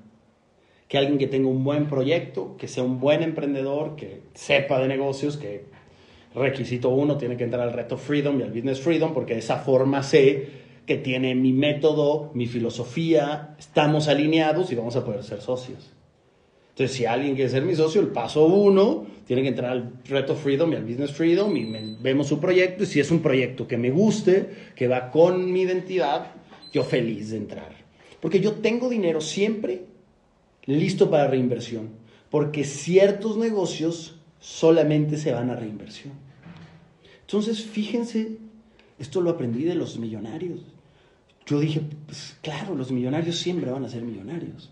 que 0.90 0.98
alguien 0.98 1.18
que 1.18 1.28
tenga 1.28 1.48
un 1.48 1.62
buen 1.62 1.86
proyecto, 1.86 2.56
que 2.56 2.66
sea 2.66 2.82
un 2.82 2.98
buen 2.98 3.22
emprendedor, 3.22 3.94
que 3.94 4.22
sepa 4.34 4.80
de 4.80 4.88
negocios, 4.88 5.36
que 5.36 5.66
requisito 6.34 6.88
uno 6.88 7.16
tiene 7.16 7.36
que 7.36 7.44
entrar 7.44 7.62
al 7.62 7.72
reto 7.72 7.96
Freedom 7.96 8.40
y 8.40 8.42
al 8.42 8.50
Business 8.50 8.80
Freedom, 8.80 9.14
porque 9.14 9.34
de 9.34 9.38
esa 9.38 9.58
forma 9.58 10.02
sé 10.02 10.48
que 10.86 10.96
tiene 10.96 11.36
mi 11.36 11.52
método, 11.52 12.32
mi 12.34 12.46
filosofía, 12.46 13.54
estamos 13.56 14.08
alineados 14.08 14.72
y 14.72 14.74
vamos 14.74 14.96
a 14.96 15.04
poder 15.04 15.22
ser 15.22 15.40
socios. 15.40 15.92
Entonces, 16.70 16.96
si 16.96 17.06
alguien 17.06 17.36
quiere 17.36 17.50
ser 17.50 17.62
mi 17.62 17.76
socio, 17.76 18.00
el 18.00 18.08
paso 18.08 18.46
uno 18.46 19.06
tiene 19.26 19.42
que 19.42 19.48
entrar 19.48 19.70
al 19.70 19.92
reto 20.08 20.34
Freedom 20.34 20.72
y 20.72 20.76
al 20.76 20.84
Business 20.84 21.12
Freedom 21.12 21.56
y 21.56 21.96
vemos 22.00 22.26
su 22.26 22.40
proyecto. 22.40 22.82
Y 22.82 22.86
si 22.86 22.98
es 22.98 23.12
un 23.12 23.20
proyecto 23.20 23.68
que 23.68 23.76
me 23.76 23.90
guste, 23.90 24.72
que 24.74 24.88
va 24.88 25.12
con 25.12 25.52
mi 25.52 25.62
identidad, 25.62 26.32
yo 26.72 26.82
feliz 26.82 27.30
de 27.30 27.36
entrar. 27.36 27.79
Porque 28.20 28.40
yo 28.40 28.52
tengo 28.54 28.88
dinero 28.88 29.20
siempre 29.20 29.84
listo 30.66 31.10
para 31.10 31.26
reinversión, 31.26 31.90
porque 32.30 32.64
ciertos 32.64 33.36
negocios 33.36 34.16
solamente 34.38 35.16
se 35.16 35.32
van 35.32 35.50
a 35.50 35.56
reinversión. 35.56 36.12
Entonces, 37.22 37.62
fíjense, 37.62 38.38
esto 38.98 39.20
lo 39.20 39.30
aprendí 39.30 39.64
de 39.64 39.74
los 39.74 39.98
millonarios. 39.98 40.60
Yo 41.46 41.58
dije, 41.58 41.80
pues 42.06 42.36
claro, 42.42 42.74
los 42.74 42.92
millonarios 42.92 43.36
siempre 43.36 43.70
van 43.70 43.84
a 43.84 43.88
ser 43.88 44.02
millonarios, 44.02 44.70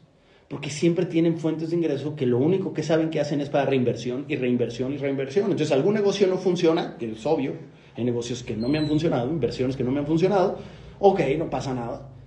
porque 0.48 0.70
siempre 0.70 1.06
tienen 1.06 1.38
fuentes 1.38 1.70
de 1.70 1.76
ingreso 1.76 2.14
que 2.14 2.26
lo 2.26 2.38
único 2.38 2.72
que 2.72 2.82
saben 2.82 3.10
que 3.10 3.20
hacen 3.20 3.40
es 3.40 3.48
para 3.48 3.64
reinversión 3.64 4.26
y 4.28 4.36
reinversión 4.36 4.92
y 4.92 4.98
reinversión. 4.98 5.50
Entonces, 5.50 5.72
algún 5.72 5.94
negocio 5.94 6.26
no 6.26 6.36
funciona, 6.36 6.96
que 6.98 7.12
es 7.12 7.26
obvio, 7.26 7.54
hay 7.96 8.04
negocios 8.04 8.42
que 8.42 8.56
no 8.56 8.68
me 8.68 8.78
han 8.78 8.86
funcionado, 8.86 9.28
inversiones 9.28 9.76
que 9.76 9.82
no 9.82 9.90
me 9.90 10.00
han 10.00 10.06
funcionado, 10.06 10.58
ok, 11.00 11.20
no 11.36 11.50
pasa 11.50 11.74
nada 11.74 12.17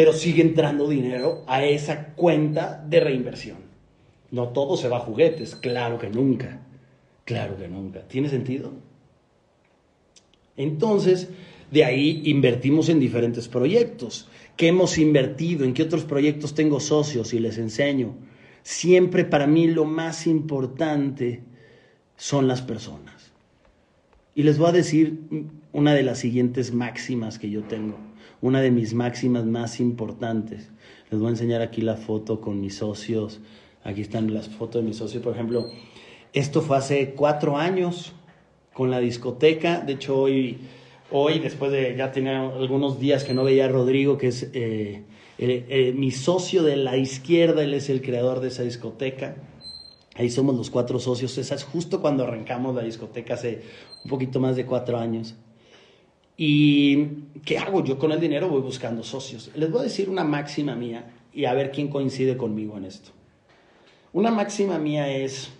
pero 0.00 0.14
sigue 0.14 0.40
entrando 0.40 0.88
dinero 0.88 1.44
a 1.46 1.62
esa 1.66 2.14
cuenta 2.14 2.82
de 2.88 3.00
reinversión. 3.00 3.58
No 4.30 4.48
todo 4.48 4.78
se 4.78 4.88
va 4.88 4.96
a 4.96 5.00
juguetes, 5.00 5.54
claro 5.54 5.98
que 5.98 6.08
nunca, 6.08 6.62
claro 7.26 7.58
que 7.58 7.68
nunca. 7.68 8.08
¿Tiene 8.08 8.30
sentido? 8.30 8.72
Entonces, 10.56 11.28
de 11.70 11.84
ahí 11.84 12.22
invertimos 12.24 12.88
en 12.88 12.98
diferentes 12.98 13.46
proyectos. 13.46 14.26
¿Qué 14.56 14.68
hemos 14.68 14.96
invertido? 14.96 15.66
¿En 15.66 15.74
qué 15.74 15.82
otros 15.82 16.04
proyectos 16.04 16.54
tengo 16.54 16.80
socios 16.80 17.34
y 17.34 17.38
les 17.38 17.58
enseño? 17.58 18.14
Siempre 18.62 19.26
para 19.26 19.46
mí 19.46 19.66
lo 19.68 19.84
más 19.84 20.26
importante 20.26 21.42
son 22.16 22.48
las 22.48 22.62
personas. 22.62 23.32
Y 24.34 24.44
les 24.44 24.56
voy 24.56 24.70
a 24.70 24.72
decir 24.72 25.20
una 25.74 25.92
de 25.92 26.04
las 26.04 26.20
siguientes 26.20 26.72
máximas 26.72 27.38
que 27.38 27.50
yo 27.50 27.64
tengo 27.64 28.09
una 28.42 28.60
de 28.60 28.70
mis 28.70 28.94
máximas 28.94 29.44
más 29.44 29.80
importantes. 29.80 30.70
Les 31.10 31.20
voy 31.20 31.28
a 31.28 31.30
enseñar 31.30 31.62
aquí 31.62 31.82
la 31.82 31.96
foto 31.96 32.40
con 32.40 32.60
mis 32.60 32.76
socios. 32.76 33.40
Aquí 33.84 34.00
están 34.00 34.32
las 34.32 34.48
fotos 34.48 34.82
de 34.82 34.88
mis 34.88 34.96
socios, 34.96 35.22
por 35.22 35.34
ejemplo. 35.34 35.66
Esto 36.32 36.62
fue 36.62 36.76
hace 36.76 37.10
cuatro 37.12 37.56
años 37.56 38.12
con 38.72 38.90
la 38.90 39.00
discoteca. 39.00 39.80
De 39.80 39.94
hecho, 39.94 40.18
hoy, 40.18 40.58
hoy 41.10 41.38
después 41.38 41.72
de 41.72 41.96
ya 41.96 42.12
tenía 42.12 42.46
algunos 42.46 43.00
días 43.00 43.24
que 43.24 43.34
no 43.34 43.44
veía 43.44 43.66
a 43.66 43.68
Rodrigo, 43.68 44.16
que 44.16 44.28
es 44.28 44.48
eh, 44.52 45.02
mi 45.96 46.10
socio 46.10 46.62
de 46.62 46.76
la 46.76 46.96
izquierda, 46.96 47.62
él 47.62 47.74
es 47.74 47.90
el 47.90 48.00
creador 48.02 48.40
de 48.40 48.48
esa 48.48 48.62
discoteca. 48.62 49.36
Ahí 50.14 50.30
somos 50.30 50.54
los 50.54 50.70
cuatro 50.70 50.98
socios. 50.98 51.36
Esa 51.38 51.54
es 51.54 51.64
justo 51.64 52.00
cuando 52.00 52.24
arrancamos 52.24 52.74
la 52.74 52.82
discoteca 52.82 53.34
hace 53.34 53.62
un 54.04 54.10
poquito 54.10 54.38
más 54.38 54.56
de 54.56 54.66
cuatro 54.66 54.98
años. 54.98 55.34
¿Y 56.42 57.06
qué 57.44 57.58
hago? 57.58 57.84
Yo 57.84 57.98
con 57.98 58.12
el 58.12 58.18
dinero 58.18 58.48
voy 58.48 58.62
buscando 58.62 59.02
socios. 59.02 59.50
Les 59.54 59.70
voy 59.70 59.80
a 59.80 59.84
decir 59.84 60.08
una 60.08 60.24
máxima 60.24 60.74
mía 60.74 61.04
y 61.34 61.44
a 61.44 61.52
ver 61.52 61.70
quién 61.70 61.88
coincide 61.88 62.38
conmigo 62.38 62.78
en 62.78 62.86
esto. 62.86 63.10
Una 64.14 64.30
máxima 64.30 64.78
mía 64.78 65.14
es, 65.14 65.50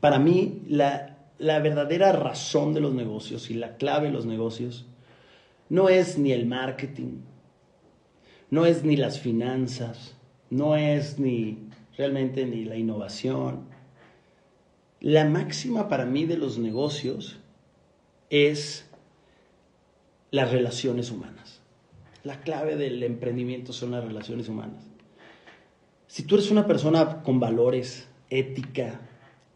para 0.00 0.18
mí, 0.18 0.62
la, 0.66 1.18
la 1.36 1.58
verdadera 1.58 2.12
razón 2.12 2.72
de 2.72 2.80
los 2.80 2.94
negocios 2.94 3.50
y 3.50 3.54
la 3.54 3.76
clave 3.76 4.06
de 4.06 4.14
los 4.14 4.24
negocios 4.24 4.86
no 5.68 5.90
es 5.90 6.16
ni 6.16 6.32
el 6.32 6.46
marketing, 6.46 7.18
no 8.48 8.64
es 8.64 8.82
ni 8.82 8.96
las 8.96 9.20
finanzas, 9.20 10.16
no 10.48 10.74
es 10.74 11.18
ni 11.18 11.68
realmente 11.98 12.46
ni 12.46 12.64
la 12.64 12.76
innovación. 12.76 13.66
La 15.00 15.26
máxima 15.26 15.90
para 15.90 16.06
mí 16.06 16.24
de 16.24 16.38
los 16.38 16.56
negocios 16.56 17.40
es 18.30 18.83
las 20.34 20.50
relaciones 20.50 21.12
humanas. 21.12 21.60
La 22.24 22.40
clave 22.40 22.74
del 22.74 23.00
emprendimiento 23.04 23.72
son 23.72 23.92
las 23.92 24.02
relaciones 24.02 24.48
humanas. 24.48 24.84
Si 26.08 26.24
tú 26.24 26.34
eres 26.34 26.50
una 26.50 26.66
persona 26.66 27.22
con 27.22 27.38
valores, 27.38 28.08
ética, 28.30 29.00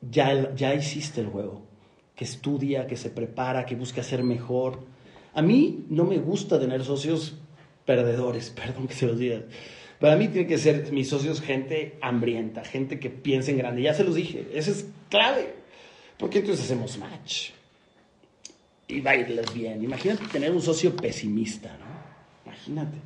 ya, 0.00 0.54
ya 0.54 0.76
hiciste 0.76 1.20
el 1.20 1.26
juego, 1.26 1.66
que 2.14 2.22
estudia, 2.22 2.86
que 2.86 2.96
se 2.96 3.10
prepara, 3.10 3.66
que 3.66 3.74
busca 3.74 4.04
ser 4.04 4.22
mejor. 4.22 4.86
A 5.34 5.42
mí 5.42 5.84
no 5.88 6.04
me 6.04 6.18
gusta 6.18 6.60
tener 6.60 6.84
socios 6.84 7.36
perdedores, 7.84 8.50
perdón 8.56 8.86
que 8.86 8.94
se 8.94 9.08
los 9.08 9.18
diga. 9.18 9.42
Para 9.98 10.14
mí 10.14 10.28
tiene 10.28 10.46
que 10.46 10.58
ser 10.58 10.92
mis 10.92 11.08
socios 11.08 11.40
gente 11.40 11.98
hambrienta, 12.02 12.62
gente 12.62 13.00
que 13.00 13.10
piense 13.10 13.50
en 13.50 13.58
grande. 13.58 13.82
Ya 13.82 13.94
se 13.94 14.04
los 14.04 14.14
dije, 14.14 14.46
eso 14.54 14.70
es 14.70 14.86
clave. 15.10 15.56
Porque 16.18 16.38
entonces 16.38 16.66
hacemos 16.66 16.98
match. 16.98 17.57
Y 18.88 19.00
va 19.00 19.12
a 19.12 19.16
irles 19.16 19.52
bien. 19.52 19.84
Imagínate 19.84 20.24
tener 20.26 20.50
un 20.50 20.62
socio 20.62 20.96
pesimista, 20.96 21.68
¿no? 21.78 22.46
Imagínate. 22.46 22.96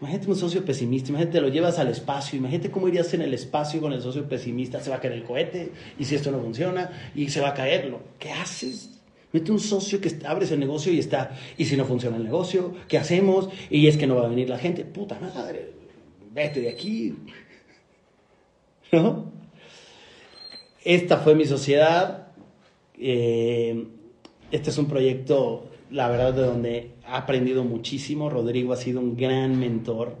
Imagínate 0.00 0.28
un 0.28 0.36
socio 0.36 0.62
pesimista, 0.62 1.08
imagínate 1.08 1.40
lo 1.40 1.48
llevas 1.48 1.78
al 1.78 1.88
espacio, 1.88 2.38
imagínate 2.38 2.70
cómo 2.70 2.86
irías 2.86 3.14
en 3.14 3.22
el 3.22 3.32
espacio 3.32 3.80
con 3.80 3.94
el 3.94 4.02
socio 4.02 4.28
pesimista, 4.28 4.78
se 4.80 4.90
va 4.90 4.96
a 4.96 5.00
caer 5.00 5.14
el 5.14 5.22
cohete, 5.22 5.72
y 5.98 6.04
si 6.04 6.14
esto 6.14 6.30
no 6.30 6.38
funciona, 6.38 6.90
y 7.14 7.30
se 7.30 7.40
va 7.40 7.48
a 7.48 7.54
caer, 7.54 7.94
¿qué 8.18 8.30
haces? 8.30 9.00
Mete 9.32 9.50
un 9.52 9.58
socio 9.58 9.98
que 9.98 10.14
abres 10.26 10.50
el 10.50 10.60
negocio 10.60 10.92
y 10.92 10.98
está, 10.98 11.34
y 11.56 11.64
si 11.64 11.78
no 11.78 11.86
funciona 11.86 12.18
el 12.18 12.24
negocio, 12.24 12.74
¿qué 12.88 12.98
hacemos? 12.98 13.48
Y 13.70 13.86
es 13.86 13.96
que 13.96 14.06
no 14.06 14.16
va 14.16 14.26
a 14.26 14.28
venir 14.28 14.50
la 14.50 14.58
gente, 14.58 14.84
puta 14.84 15.18
madre, 15.18 15.72
vete 16.30 16.60
de 16.60 16.68
aquí. 16.68 17.14
¿No? 18.92 19.32
Esta 20.84 21.18
fue 21.18 21.34
mi 21.34 21.46
sociedad. 21.46 22.28
Eh, 22.98 23.86
este 24.50 24.70
es 24.70 24.78
un 24.78 24.86
proyecto, 24.86 25.70
la 25.90 26.08
verdad, 26.08 26.34
de 26.34 26.42
donde 26.42 26.76
he 26.76 26.90
aprendido 27.06 27.64
muchísimo. 27.64 28.30
Rodrigo 28.30 28.72
ha 28.72 28.76
sido 28.76 29.00
un 29.00 29.16
gran 29.16 29.58
mentor. 29.58 30.16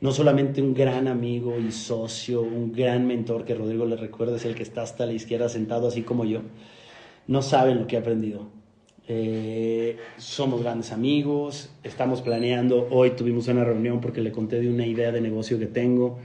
No 0.00 0.12
solamente 0.12 0.62
un 0.62 0.74
gran 0.74 1.08
amigo 1.08 1.58
y 1.58 1.72
socio, 1.72 2.40
un 2.40 2.72
gran 2.72 3.06
mentor 3.06 3.44
que 3.44 3.54
Rodrigo 3.54 3.84
le 3.84 3.96
recuerda, 3.96 4.36
es 4.36 4.44
el 4.44 4.54
que 4.54 4.62
está 4.62 4.82
hasta 4.82 5.06
la 5.06 5.12
izquierda 5.12 5.48
sentado, 5.48 5.88
así 5.88 6.02
como 6.02 6.24
yo. 6.24 6.42
No 7.26 7.42
saben 7.42 7.80
lo 7.80 7.86
que 7.86 7.96
he 7.96 7.98
aprendido. 7.98 8.46
Eh, 9.10 9.96
somos 10.18 10.62
grandes 10.62 10.92
amigos, 10.92 11.70
estamos 11.82 12.20
planeando, 12.20 12.88
hoy 12.90 13.12
tuvimos 13.12 13.48
una 13.48 13.64
reunión 13.64 14.02
porque 14.02 14.20
le 14.20 14.30
conté 14.32 14.60
de 14.60 14.68
una 14.68 14.86
idea 14.86 15.10
de 15.12 15.22
negocio 15.22 15.58
que 15.58 15.64
tengo 15.64 16.18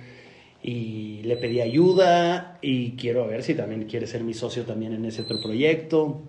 y 0.61 1.21
le 1.23 1.37
pedí 1.37 1.61
ayuda 1.61 2.59
y 2.61 2.91
quiero 2.91 3.25
ver 3.25 3.41
si 3.41 3.55
también 3.55 3.85
quiere 3.85 4.05
ser 4.05 4.23
mi 4.25 4.33
socio 4.33 4.63
también 4.63 4.93
en 4.93 5.05
ese 5.05 5.21
otro 5.21 5.39
proyecto. 5.41 6.21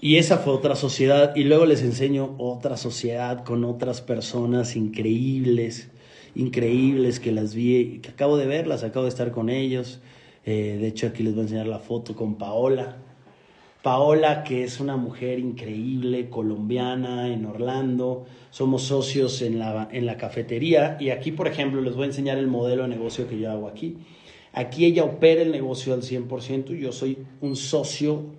Y 0.00 0.16
esa 0.16 0.38
fue 0.38 0.52
otra 0.52 0.76
sociedad 0.76 1.34
y 1.34 1.42
luego 1.42 1.66
les 1.66 1.82
enseño 1.82 2.36
otra 2.38 2.76
sociedad 2.76 3.44
con 3.44 3.64
otras 3.64 4.00
personas 4.00 4.76
increíbles, 4.76 5.90
increíbles 6.36 7.18
que 7.18 7.32
las 7.32 7.52
vi, 7.52 7.98
que 8.00 8.10
acabo 8.10 8.36
de 8.36 8.46
verlas, 8.46 8.84
acabo 8.84 9.04
de 9.06 9.10
estar 9.10 9.32
con 9.32 9.50
ellos. 9.50 10.00
Eh, 10.44 10.78
de 10.80 10.86
hecho 10.86 11.08
aquí 11.08 11.24
les 11.24 11.34
voy 11.34 11.40
a 11.40 11.42
enseñar 11.44 11.66
la 11.66 11.80
foto 11.80 12.14
con 12.14 12.36
Paola. 12.36 12.98
Paola, 13.82 14.44
que 14.44 14.62
es 14.62 14.78
una 14.78 14.96
mujer 14.96 15.40
increíble, 15.40 16.30
colombiana, 16.30 17.32
en 17.32 17.44
Orlando. 17.44 18.24
Somos 18.50 18.82
socios 18.82 19.42
en 19.42 19.58
la, 19.58 19.88
en 19.90 20.06
la 20.06 20.16
cafetería 20.16 20.96
y 21.00 21.10
aquí, 21.10 21.32
por 21.32 21.48
ejemplo, 21.48 21.80
les 21.80 21.96
voy 21.96 22.04
a 22.04 22.06
enseñar 22.06 22.38
el 22.38 22.46
modelo 22.46 22.82
de 22.82 22.88
negocio 22.88 23.28
que 23.28 23.38
yo 23.38 23.50
hago 23.50 23.66
aquí. 23.66 23.96
Aquí 24.52 24.84
ella 24.84 25.02
opera 25.02 25.42
el 25.42 25.50
negocio 25.50 25.92
al 25.92 26.02
100%, 26.02 26.78
yo 26.78 26.92
soy 26.92 27.18
un 27.40 27.56
socio 27.56 28.38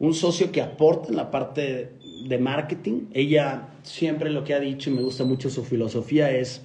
un 0.00 0.14
socio 0.14 0.50
que 0.50 0.62
aporta 0.62 1.10
en 1.10 1.16
la 1.16 1.30
parte 1.30 1.92
de 2.26 2.38
marketing. 2.38 3.08
Ella 3.12 3.68
siempre 3.82 4.30
lo 4.30 4.42
que 4.42 4.54
ha 4.54 4.60
dicho 4.60 4.90
y 4.90 4.94
me 4.94 5.02
gusta 5.02 5.24
mucho 5.24 5.50
su 5.50 5.62
filosofía 5.62 6.30
es, 6.32 6.62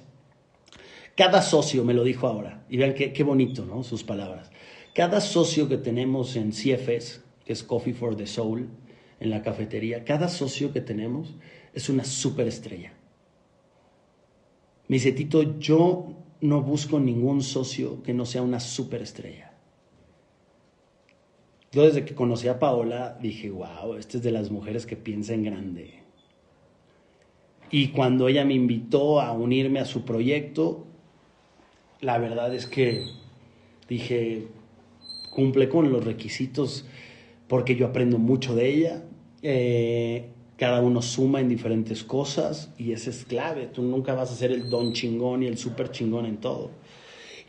cada 1.16 1.42
socio, 1.42 1.84
me 1.84 1.94
lo 1.94 2.02
dijo 2.02 2.26
ahora, 2.26 2.64
y 2.68 2.78
vean 2.78 2.94
qué, 2.94 3.22
bonito, 3.22 3.64
¿no? 3.64 3.84
Sus 3.84 4.02
palabras. 4.02 4.50
Cada 4.94 5.20
socio 5.20 5.68
que 5.68 5.76
tenemos 5.76 6.34
en 6.36 6.50
CFS, 6.50 7.20
que 7.44 7.52
es 7.52 7.62
Coffee 7.62 7.94
for 7.94 8.16
the 8.16 8.26
Soul, 8.26 8.68
en 9.20 9.30
la 9.30 9.42
cafetería, 9.42 10.04
cada 10.04 10.28
socio 10.28 10.72
que 10.72 10.80
tenemos 10.80 11.34
es 11.74 11.88
una 11.90 12.04
superestrella. 12.04 12.94
Mi 14.88 14.98
setito, 14.98 15.58
yo 15.58 16.08
no 16.40 16.62
busco 16.62 17.00
ningún 17.00 17.42
socio 17.42 18.02
que 18.02 18.14
no 18.14 18.24
sea 18.24 18.42
una 18.42 18.60
superestrella. 18.60 19.45
Yo 21.76 21.82
desde 21.82 22.06
que 22.06 22.14
conocí 22.14 22.48
a 22.48 22.58
Paola 22.58 23.18
dije, 23.20 23.50
wow, 23.50 23.96
esta 23.98 24.16
es 24.16 24.22
de 24.22 24.30
las 24.30 24.50
mujeres 24.50 24.86
que 24.86 24.96
piensa 24.96 25.34
en 25.34 25.44
grande. 25.44 25.90
Y 27.70 27.88
cuando 27.88 28.28
ella 28.28 28.46
me 28.46 28.54
invitó 28.54 29.20
a 29.20 29.32
unirme 29.32 29.80
a 29.80 29.84
su 29.84 30.06
proyecto, 30.06 30.86
la 32.00 32.16
verdad 32.16 32.54
es 32.54 32.64
que 32.64 33.04
dije, 33.90 34.46
cumple 35.34 35.68
con 35.68 35.92
los 35.92 36.02
requisitos 36.02 36.86
porque 37.46 37.76
yo 37.76 37.88
aprendo 37.88 38.16
mucho 38.16 38.54
de 38.54 38.70
ella. 38.70 39.04
Eh, 39.42 40.30
cada 40.56 40.80
uno 40.80 41.02
suma 41.02 41.42
en 41.42 41.50
diferentes 41.50 42.02
cosas 42.04 42.72
y 42.78 42.92
eso 42.92 43.10
es 43.10 43.26
clave. 43.26 43.66
Tú 43.66 43.82
nunca 43.82 44.14
vas 44.14 44.32
a 44.32 44.34
ser 44.34 44.50
el 44.50 44.70
don 44.70 44.94
chingón 44.94 45.42
y 45.42 45.46
el 45.46 45.58
súper 45.58 45.90
chingón 45.90 46.24
en 46.24 46.38
todo 46.38 46.70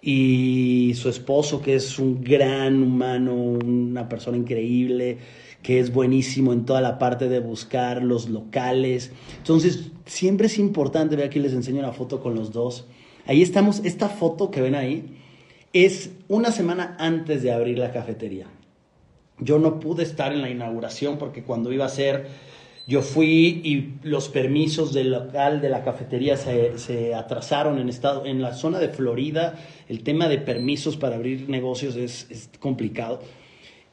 y 0.02 0.93
su 0.95 1.10
esposo, 1.10 1.62
que 1.62 1.76
es 1.76 2.00
un 2.00 2.24
gran 2.24 2.82
humano, 2.82 3.34
una 3.34 4.08
persona 4.08 4.38
increíble, 4.38 5.18
que 5.64 5.80
es 5.80 5.91
buenísimo 5.91 6.54
en 6.54 6.66
toda 6.66 6.82
la 6.82 7.00
parte 7.00 7.28
de 7.28 7.39
buscar 7.39 8.04
los 8.04 8.30
locales. 8.30 9.12
Entonces, 9.38 9.91
siempre 10.06 10.48
es 10.48 10.60
importante, 10.60 11.16
ve 11.16 11.24
aquí 11.24 11.39
les 11.39 11.54
enseño 11.54 11.80
una 11.80 11.91
foto 11.91 12.20
con 12.20 12.36
los 12.36 12.52
dos. 12.52 12.86
Ahí 13.26 13.41
estamos, 13.41 13.82
esta 13.84 14.08
foto 14.08 14.52
que 14.52 14.62
ven 14.62 14.76
ahí 14.76 15.18
es 15.74 16.12
una 16.28 16.52
semana 16.52 16.95
antes 17.00 17.43
de 17.43 17.52
abrir 17.52 17.78
la 17.78 17.91
cafetería. 17.91 18.48
Yo 19.39 19.60
no 19.60 19.80
pude 19.80 20.04
estar 20.04 20.32
en 20.34 20.41
la 20.41 20.50
inauguración 20.50 21.18
porque 21.18 21.43
cuando 21.43 21.72
iba 21.72 21.86
a 21.86 21.89
ser 21.89 22.28
yo 22.88 23.01
fui 23.01 23.61
y 23.65 24.07
los 24.07 24.29
permisos 24.29 24.93
del 24.93 25.11
local 25.11 25.59
de 25.59 25.67
la 25.69 25.83
cafetería 25.83 26.38
se, 26.38 27.13
atrasaron 27.13 27.79
en, 27.79 27.89
estado, 27.89 28.25
en 28.25 28.41
la 28.41 28.53
zona 28.53 28.79
de 28.79 28.88
Florida. 28.88 29.55
El 29.89 30.03
tema 30.03 30.29
de 30.29 30.38
permisos 30.38 30.95
para 30.95 31.17
abrir 31.17 31.49
negocios 31.49 31.97
es, 31.97 32.49
complicado. 32.59 33.19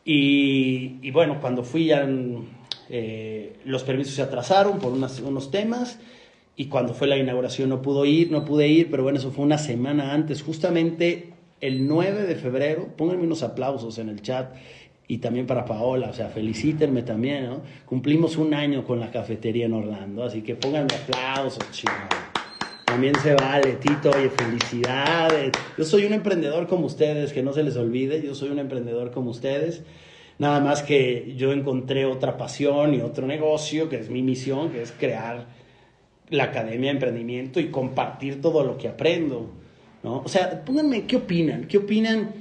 Y, 0.05 1.11
bueno, 1.11 1.41
cuando 1.41 1.65
fui 1.65 1.87
ya 1.87 2.09
eh, 2.89 3.57
los 3.65 3.83
permisos 3.83 4.15
se 4.15 4.23
atrasaron 4.23 4.79
por 4.79 4.93
unos 4.93 5.51
temas 5.51 5.99
y 6.57 6.67
cuando 6.67 6.95
fue 6.95 7.09
la 7.09 7.17
inauguración 7.17 7.71
no 7.71 7.83
pudo 7.83 8.05
ir, 8.05 8.31
no 8.31 8.45
pude 8.45 8.69
ir, 8.69 8.91
pero 8.91 9.03
bueno, 9.03 9.19
eso 9.19 9.33
fue 9.33 9.45
una 9.45 9.59
semana 9.59 10.13
antes, 10.13 10.43
justamente 10.43 11.33
el 11.61 11.89
9 11.89 12.23
de 12.25 12.37
febrero, 12.37 12.89
pónganme 12.97 13.25
unos 13.25 13.43
aplausos 13.43 13.99
en 13.99 14.09
el 14.09 14.23
chat, 14.23 14.55
y 15.07 15.19
también 15.19 15.47
para 15.47 15.65
Paola, 15.65 16.09
o 16.09 16.13
sea, 16.15 16.29
felicítenme 16.29 17.03
también, 17.03 17.47
¿no? 17.47 17.61
Cumplimos 17.85 18.39
un 18.39 18.55
año 18.55 18.85
con 18.85 19.01
la 19.01 19.11
cafetería 19.11 19.67
en 19.67 19.75
Orlando, 19.75 20.25
así 20.25 20.41
que 20.41 20.55
pónganme 20.55 20.95
aplausos, 20.95 21.71
chicos. 21.71 21.95
También 22.87 23.15
se 23.17 23.35
vale, 23.35 23.73
Tito, 23.73 24.11
oye, 24.11 24.31
felicidades. 24.31 25.53
Yo 25.77 25.85
soy 25.85 26.05
un 26.05 26.15
emprendedor 26.15 26.67
como 26.69 26.87
ustedes, 26.87 27.33
que 27.33 27.43
no 27.43 27.53
se 27.53 27.63
les 27.63 27.77
olvide, 27.77 28.23
yo 28.23 28.35
soy 28.35 28.51
un 28.51 28.59
emprendedor 28.59 29.11
como 29.11 29.31
ustedes. 29.31 29.83
Nada 30.39 30.61
más 30.61 30.83
que 30.83 31.35
yo 31.37 31.53
encontré 31.53 32.07
otra 32.07 32.37
pasión 32.37 32.95
y 32.95 33.01
otro 33.01 33.27
negocio, 33.27 33.89
que 33.89 33.97
es 33.97 34.11
mi 34.11 34.23
misión, 34.23 34.71
que 34.71 34.83
es 34.83 34.93
crear 34.93 35.47
la 36.31 36.45
Academia 36.45 36.91
de 36.91 36.97
Emprendimiento 36.97 37.61
y 37.61 37.69
compartir 37.69 38.41
todo 38.41 38.65
lo 38.65 38.79
que 38.79 38.89
aprendo, 38.89 39.51
¿no? 40.03 40.23
O 40.25 40.29
sea, 40.29 40.65
pónganme, 40.65 41.05
¿qué 41.07 41.17
opinan? 41.17 41.67
¿Qué 41.67 41.79
opinan 41.79 42.33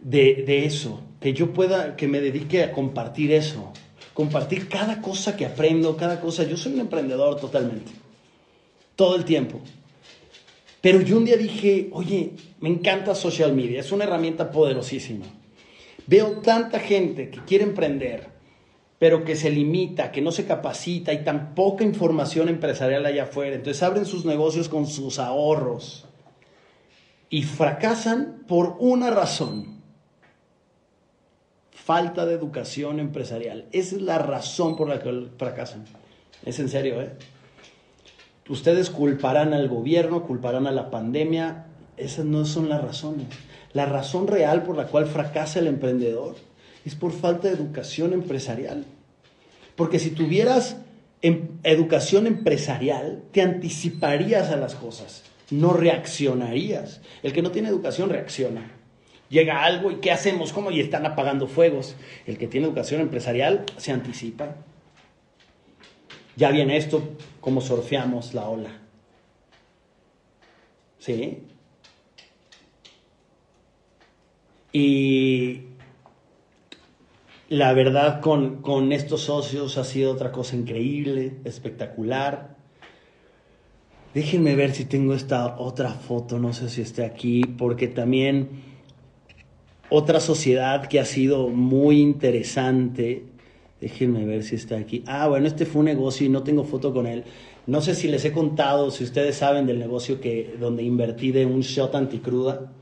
de, 0.00 0.44
de 0.46 0.66
eso? 0.66 1.00
Que 1.22 1.32
yo 1.32 1.52
pueda, 1.52 1.96
que 1.96 2.08
me 2.08 2.20
dedique 2.20 2.64
a 2.64 2.72
compartir 2.72 3.32
eso, 3.32 3.72
compartir 4.12 4.68
cada 4.68 5.00
cosa 5.00 5.36
que 5.36 5.46
aprendo, 5.46 5.96
cada 5.96 6.20
cosa. 6.20 6.42
Yo 6.42 6.56
soy 6.56 6.74
un 6.74 6.80
emprendedor 6.80 7.40
totalmente, 7.40 7.92
todo 8.96 9.14
el 9.14 9.24
tiempo. 9.24 9.60
Pero 10.80 11.00
yo 11.00 11.16
un 11.16 11.24
día 11.24 11.36
dije, 11.36 11.88
oye, 11.92 12.32
me 12.60 12.68
encanta 12.68 13.14
social 13.14 13.54
media, 13.54 13.80
es 13.80 13.92
una 13.92 14.04
herramienta 14.04 14.50
poderosísima. 14.50 15.26
Veo 16.08 16.40
tanta 16.40 16.80
gente 16.80 17.30
que 17.30 17.38
quiere 17.44 17.62
emprender, 17.62 18.26
pero 18.98 19.24
que 19.24 19.36
se 19.36 19.48
limita, 19.48 20.10
que 20.10 20.20
no 20.20 20.32
se 20.32 20.44
capacita 20.44 21.12
y 21.12 21.22
tan 21.22 21.54
poca 21.54 21.84
información 21.84 22.48
empresarial 22.48 23.06
allá 23.06 23.24
afuera. 23.24 23.54
Entonces 23.54 23.82
abren 23.84 24.06
sus 24.06 24.24
negocios 24.24 24.68
con 24.68 24.88
sus 24.88 25.20
ahorros 25.20 26.04
y 27.30 27.44
fracasan 27.44 28.42
por 28.48 28.76
una 28.80 29.10
razón 29.10 29.81
falta 31.92 32.24
de 32.24 32.32
educación 32.32 33.00
empresarial. 33.00 33.66
Esa 33.70 33.96
es 33.96 34.00
la 34.00 34.16
razón 34.16 34.76
por 34.76 34.88
la 34.88 34.98
que 34.98 35.26
fracasan. 35.36 35.84
Es 36.42 36.58
en 36.58 36.70
serio, 36.70 37.02
¿eh? 37.02 37.10
Ustedes 38.48 38.88
culparán 38.88 39.52
al 39.52 39.68
gobierno, 39.68 40.22
culparán 40.22 40.66
a 40.66 40.70
la 40.70 40.90
pandemia. 40.90 41.66
Esas 41.98 42.24
no 42.24 42.46
son 42.46 42.70
las 42.70 42.80
razones. 42.80 43.26
La 43.74 43.84
razón 43.84 44.26
real 44.26 44.62
por 44.62 44.74
la 44.74 44.86
cual 44.86 45.04
fracasa 45.04 45.58
el 45.58 45.66
emprendedor 45.66 46.36
es 46.86 46.94
por 46.94 47.12
falta 47.12 47.48
de 47.48 47.54
educación 47.56 48.14
empresarial. 48.14 48.86
Porque 49.76 49.98
si 49.98 50.12
tuvieras 50.12 50.78
em, 51.20 51.58
educación 51.62 52.26
empresarial, 52.26 53.22
te 53.32 53.42
anticiparías 53.42 54.48
a 54.48 54.56
las 54.56 54.76
cosas, 54.76 55.24
no 55.50 55.74
reaccionarías. 55.74 57.02
El 57.22 57.34
que 57.34 57.42
no 57.42 57.50
tiene 57.50 57.68
educación 57.68 58.08
reacciona 58.08 58.81
llega 59.32 59.64
algo 59.64 59.90
y 59.90 59.96
¿qué 59.96 60.12
hacemos? 60.12 60.52
¿Cómo? 60.52 60.70
Y 60.70 60.80
están 60.80 61.06
apagando 61.06 61.48
fuegos. 61.48 61.96
El 62.26 62.36
que 62.36 62.46
tiene 62.46 62.66
educación 62.66 63.00
empresarial 63.00 63.64
se 63.78 63.90
anticipa. 63.90 64.56
Ya 66.36 66.50
viene 66.50 66.76
esto, 66.76 67.02
cómo 67.40 67.60
surfeamos 67.62 68.34
la 68.34 68.48
ola. 68.48 68.82
¿sí? 70.98 71.38
Y 74.72 75.62
la 77.48 77.72
verdad 77.72 78.20
con, 78.20 78.62
con 78.62 78.92
estos 78.92 79.22
socios 79.22 79.78
ha 79.78 79.84
sido 79.84 80.12
otra 80.12 80.30
cosa 80.30 80.56
increíble, 80.56 81.38
espectacular. 81.44 82.56
Déjenme 84.14 84.54
ver 84.56 84.72
si 84.72 84.84
tengo 84.84 85.14
esta 85.14 85.58
otra 85.58 85.90
foto, 85.90 86.38
no 86.38 86.52
sé 86.52 86.68
si 86.68 86.82
esté 86.82 87.04
aquí, 87.04 87.44
porque 87.44 87.88
también 87.88 88.71
otra 89.92 90.20
sociedad 90.20 90.86
que 90.86 91.00
ha 91.00 91.04
sido 91.04 91.48
muy 91.48 92.00
interesante. 92.00 93.24
Déjenme 93.78 94.24
ver 94.24 94.42
si 94.42 94.54
está 94.54 94.78
aquí. 94.78 95.04
Ah, 95.06 95.28
bueno, 95.28 95.46
este 95.46 95.66
fue 95.66 95.80
un 95.80 95.86
negocio 95.86 96.26
y 96.26 96.30
no 96.30 96.42
tengo 96.42 96.64
foto 96.64 96.94
con 96.94 97.06
él. 97.06 97.24
No 97.66 97.82
sé 97.82 97.94
si 97.94 98.08
les 98.08 98.24
he 98.24 98.32
contado, 98.32 98.90
si 98.90 99.04
ustedes 99.04 99.36
saben 99.36 99.66
del 99.66 99.78
negocio 99.78 100.18
que, 100.20 100.56
donde 100.58 100.82
invertí 100.82 101.30
de 101.30 101.44
un 101.44 101.60
shot 101.60 101.94
anticruda. 101.94 102.72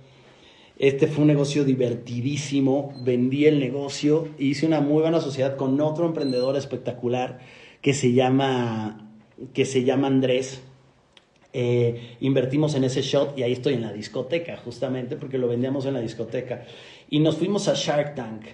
Este 0.78 1.08
fue 1.08 1.22
un 1.22 1.28
negocio 1.28 1.64
divertidísimo. 1.64 2.94
Vendí 3.02 3.46
el 3.46 3.58
negocio, 3.58 4.28
hice 4.38 4.66
una 4.66 4.80
muy 4.80 5.02
buena 5.02 5.20
sociedad 5.20 5.56
con 5.56 5.80
otro 5.80 6.06
emprendedor 6.06 6.56
espectacular 6.56 7.40
que 7.82 7.92
se 7.92 8.12
llama, 8.12 9.10
que 9.52 9.64
se 9.64 9.82
llama 9.82 10.06
Andrés 10.06 10.62
eh, 11.52 12.16
invertimos 12.20 12.76
en 12.76 12.84
ese 12.84 13.02
shot 13.02 13.36
y 13.36 13.42
ahí 13.42 13.52
estoy 13.52 13.74
en 13.74 13.82
la 13.82 13.92
discoteca, 13.92 14.56
justamente 14.56 15.16
porque 15.16 15.36
lo 15.36 15.48
vendíamos 15.48 15.84
en 15.86 15.94
la 15.94 16.00
discoteca. 16.00 16.64
Y 17.10 17.18
nos 17.18 17.36
fuimos 17.36 17.66
a 17.66 17.74
Shark 17.74 18.14
Tank. 18.14 18.44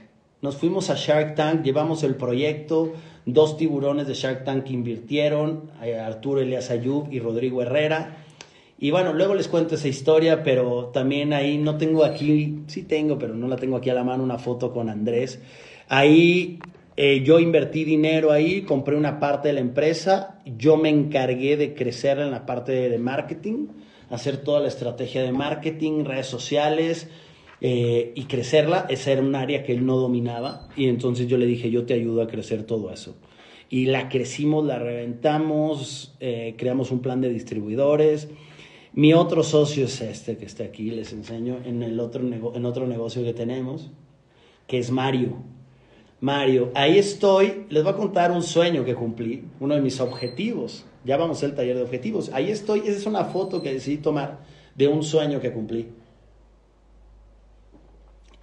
Nos 0.40 0.56
fuimos 0.56 0.88
a 0.88 0.94
Shark 0.94 1.34
Tank, 1.34 1.62
llevamos 1.62 2.02
el 2.02 2.14
proyecto, 2.14 2.94
dos 3.26 3.58
tiburones 3.58 4.06
de 4.06 4.14
Shark 4.14 4.44
Tank 4.44 4.70
invirtieron, 4.70 5.70
eh, 5.82 5.98
Arturo 5.98 6.40
Elias 6.40 6.70
Ayub 6.70 7.12
y 7.12 7.20
Rodrigo 7.20 7.60
Herrera. 7.60 8.24
Y 8.78 8.90
bueno, 8.90 9.12
luego 9.12 9.34
les 9.34 9.48
cuento 9.48 9.74
esa 9.74 9.88
historia, 9.88 10.42
pero 10.42 10.86
también 10.86 11.34
ahí 11.34 11.58
no 11.58 11.76
tengo 11.76 12.04
aquí, 12.04 12.60
sí 12.66 12.82
tengo, 12.82 13.18
pero 13.18 13.34
no 13.34 13.46
la 13.46 13.56
tengo 13.56 13.76
aquí 13.76 13.90
a 13.90 13.94
la 13.94 14.04
mano, 14.04 14.22
una 14.22 14.38
foto 14.38 14.72
con 14.72 14.88
Andrés. 14.88 15.40
Ahí 15.88 16.58
eh, 16.96 17.22
yo 17.22 17.38
invertí 17.38 17.84
dinero 17.84 18.32
ahí, 18.32 18.62
compré 18.62 18.96
una 18.96 19.20
parte 19.20 19.48
de 19.48 19.54
la 19.54 19.60
empresa, 19.60 20.40
yo 20.46 20.78
me 20.78 20.88
encargué 20.88 21.58
de 21.58 21.74
crecer 21.74 22.18
en 22.20 22.30
la 22.30 22.46
parte 22.46 22.72
de, 22.72 22.98
marketing, 22.98 23.66
hacer 24.08 24.38
toda 24.38 24.60
la 24.60 24.68
estrategia 24.68 25.22
de 25.22 25.32
marketing, 25.32 26.04
redes 26.04 26.26
sociales 26.26 27.08
eh, 27.60 28.12
y 28.14 28.24
crecerla. 28.24 28.86
Esa 28.88 29.12
era 29.12 29.22
un 29.22 29.34
área 29.34 29.62
que 29.62 29.72
él 29.72 29.86
no 29.86 29.96
dominaba 29.96 30.68
y 30.76 30.88
entonces 30.88 31.26
yo 31.26 31.38
le 31.38 31.46
dije, 31.46 31.70
yo 31.70 31.86
te 31.86 31.94
ayudo 31.94 32.22
a 32.22 32.26
crecer 32.26 32.64
todo 32.64 32.92
eso. 32.92 33.16
Y 33.68 33.86
la 33.86 34.08
crecimos, 34.08 34.64
la 34.64 34.78
reventamos, 34.78 36.14
eh, 36.20 36.54
creamos 36.56 36.90
un 36.90 37.00
plan 37.00 37.20
de 37.20 37.30
distribuidores. 37.30 38.28
Mi 38.92 39.12
otro 39.12 39.42
socio 39.42 39.86
es 39.86 40.00
este 40.00 40.36
que 40.36 40.46
está 40.46 40.64
aquí, 40.64 40.90
les 40.90 41.12
enseño 41.12 41.58
en, 41.64 41.82
el 41.82 41.98
otro, 42.00 42.22
en 42.22 42.64
otro 42.64 42.86
negocio 42.86 43.22
que 43.24 43.34
tenemos, 43.34 43.90
que 44.66 44.78
es 44.78 44.90
Mario. 44.90 45.36
Mario, 46.20 46.70
ahí 46.74 46.98
estoy, 46.98 47.66
les 47.68 47.82
voy 47.82 47.92
a 47.92 47.96
contar 47.96 48.32
un 48.32 48.42
sueño 48.42 48.84
que 48.84 48.94
cumplí, 48.94 49.44
uno 49.60 49.74
de 49.74 49.82
mis 49.82 50.00
objetivos. 50.00 50.86
Ya 51.04 51.16
vamos 51.16 51.42
al 51.44 51.54
taller 51.54 51.76
de 51.76 51.82
objetivos. 51.82 52.30
Ahí 52.32 52.50
estoy, 52.50 52.80
esa 52.80 52.92
es 52.92 53.06
una 53.06 53.24
foto 53.24 53.62
que 53.62 53.72
decidí 53.72 53.98
tomar 53.98 54.40
de 54.74 54.88
un 54.88 55.02
sueño 55.02 55.40
que 55.40 55.52
cumplí. 55.52 55.88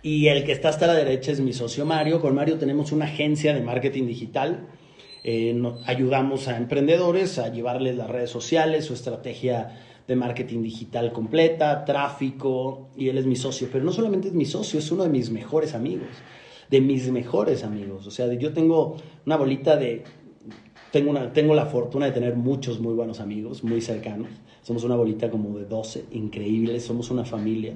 Y 0.04 0.28
el 0.28 0.43
que 0.43 0.51
está 0.51 0.70
hasta 0.70 0.86
la 0.86 0.93
derecha 0.93 1.32
es 1.32 1.39
mi 1.39 1.54
socio 1.54 1.86
Mario. 1.86 2.22
Con 2.22 2.36
Mario 2.36 2.60
tenemos 2.60 2.91
una 2.91 3.06
agencia 3.06 3.56
de 3.56 3.62
marketing 3.62 4.06
digital. 4.06 4.68
Eh, 5.24 5.60
ayudamos 5.86 6.47
a 6.47 6.58
emprendedores 6.58 7.39
a 7.39 7.47
llevarles 7.47 7.95
las 7.95 8.10
redes 8.10 8.30
sociales, 8.30 8.86
su 8.86 8.93
estrategia 8.93 9.80
de 10.08 10.16
marketing 10.16 10.62
digital 10.62 11.12
completa, 11.14 11.86
tráfico, 11.86 12.89
y 12.95 13.08
él 13.08 13.18
es 13.18 13.26
mi 13.26 13.38
socio. 13.38 13.70
Pero 13.72 13.84
no 13.84 13.91
solamente 13.91 14.28
es 14.28 14.34
mi 14.36 14.45
socio, 14.45 14.78
es 14.78 14.91
uno 14.91 15.04
de 15.04 15.10
mis 15.10 15.32
mejores 15.32 15.74
amigos 15.74 16.10
de 16.74 16.82
mis 16.82 17.12
mejores 17.12 17.64
amigos. 17.64 18.08
O 18.08 18.12
sea, 18.12 18.34
yo 18.34 18.51
tengo 18.51 18.97
una 19.28 19.38
bolita 19.38 19.78
de... 19.78 20.04
Tengo, 20.91 21.12
una, 21.12 21.32
tengo 21.32 21.54
la 21.54 21.68
fortuna 21.68 22.08
de 22.08 22.12
tener 22.12 22.36
muchos 22.36 22.80
muy 22.80 22.95
buenos 22.95 23.20
amigos, 23.20 23.64
muy 23.64 23.80
cercanos. 23.80 24.30
Somos 24.64 24.84
una 24.84 24.95
bolita 24.95 25.30
como 25.30 25.56
de 25.58 25.66
12, 25.66 26.06
increíbles, 26.12 26.84
somos 26.84 27.12
una 27.12 27.26
familia. 27.26 27.76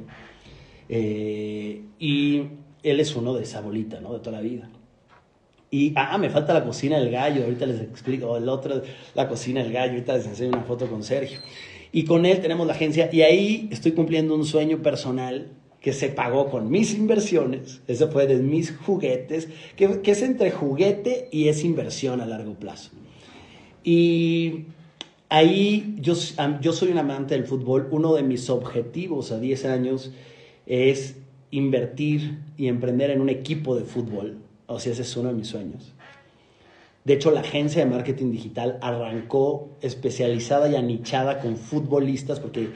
Eh, 0.89 1.81
y 1.99 2.43
él 2.83 2.99
es 2.99 3.15
uno 3.15 3.33
de 3.33 3.43
esa 3.43 3.61
bolita, 3.61 3.99
¿no? 3.99 4.13
De 4.13 4.19
toda 4.19 4.37
la 4.37 4.41
vida. 4.41 4.69
Y, 5.69 5.91
ah, 5.95 6.17
me 6.17 6.29
falta 6.29 6.53
la 6.53 6.63
cocina 6.63 6.97
del 6.97 7.11
gallo, 7.11 7.43
ahorita 7.43 7.65
les 7.65 7.81
explico, 7.81 8.37
el 8.37 8.47
otro, 8.47 8.81
la 9.15 9.27
cocina 9.27 9.61
del 9.61 9.73
gallo, 9.73 9.93
ahorita 9.93 10.15
les 10.15 10.27
enseño 10.27 10.49
una 10.49 10.63
foto 10.63 10.87
con 10.87 11.03
Sergio. 11.03 11.39
Y 11.91 12.05
con 12.05 12.25
él 12.25 12.39
tenemos 12.39 12.67
la 12.67 12.73
agencia 12.73 13.09
y 13.11 13.21
ahí 13.21 13.67
estoy 13.71 13.91
cumpliendo 13.91 14.35
un 14.35 14.45
sueño 14.45 14.81
personal 14.81 15.51
que 15.81 15.93
se 15.93 16.09
pagó 16.09 16.49
con 16.49 16.69
mis 16.69 16.93
inversiones, 16.93 17.81
eso 17.87 18.09
fue 18.09 18.27
de 18.27 18.37
mis 18.37 18.75
juguetes, 18.75 19.47
que, 19.75 20.01
es 20.03 20.21
entre 20.21 20.51
juguete 20.51 21.29
y 21.31 21.47
es 21.47 21.63
inversión 21.63 22.19
a 22.19 22.25
largo 22.25 22.55
plazo. 22.55 22.91
Y 23.83 24.65
ahí 25.29 25.95
yo, 25.99 26.13
yo 26.61 26.73
soy 26.73 26.91
un 26.91 26.97
amante 26.97 27.35
del 27.35 27.45
fútbol, 27.45 27.87
uno 27.91 28.15
de 28.15 28.23
mis 28.23 28.49
objetivos 28.49 29.31
a 29.31 29.39
10 29.39 29.65
años 29.65 30.11
es 30.67 31.15
invertir 31.49 32.39
y 32.57 32.67
emprender 32.67 33.09
en 33.09 33.21
un 33.21 33.29
equipo 33.29 33.75
de 33.75 33.85
fútbol, 33.85 34.37
o 34.67 34.79
sea, 34.79 34.91
ese 34.91 35.01
es 35.01 35.17
uno 35.17 35.29
de 35.29 35.35
mis 35.35 35.47
sueños. 35.47 35.93
De 37.05 37.13
hecho, 37.13 37.31
la 37.31 37.39
agencia 37.39 37.83
de 37.83 37.89
marketing 37.89 38.31
digital 38.31 38.77
arrancó 38.81 39.69
especializada 39.81 40.67
y 40.67 40.75
anichada 40.75 41.39
con 41.39 41.55
futbolistas, 41.55 42.41
porque 42.41 42.67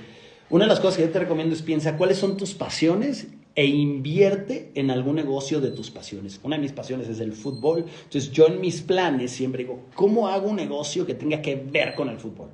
una 0.50 0.64
de 0.66 0.70
las 0.70 0.80
cosas 0.80 0.98
que 0.98 1.04
yo 1.04 1.10
te 1.10 1.20
recomiendo 1.20 1.54
es 1.54 1.62
piensa 1.62 1.98
cuáles 1.98 2.18
son 2.18 2.38
tus 2.38 2.54
pasiones 2.54 3.28
e 3.56 3.66
invierte 3.66 4.72
en 4.76 4.90
algún 4.90 5.16
negocio 5.16 5.60
de 5.60 5.72
tus 5.72 5.92
pasiones. 5.92 6.40
Una 6.44 6.56
de 6.56 6.62
mis 6.62 6.72
pasiones 6.72 7.10
es 7.10 7.20
el 7.20 7.34
fútbol. 7.34 7.86
Entonces 8.04 8.32
yo 8.32 8.48
en 8.48 8.62
mis 8.62 8.82
planes 8.82 9.32
siempre 9.32 9.64
digo, 9.64 9.82
¿cómo 9.96 10.30
hago 10.30 10.50
un 10.50 10.56
negocio 10.56 11.06
que 11.06 11.14
tenga 11.14 11.42
que 11.42 11.56
ver 11.56 11.94
con 11.96 12.08
el 12.08 12.18
fútbol? 12.18 12.50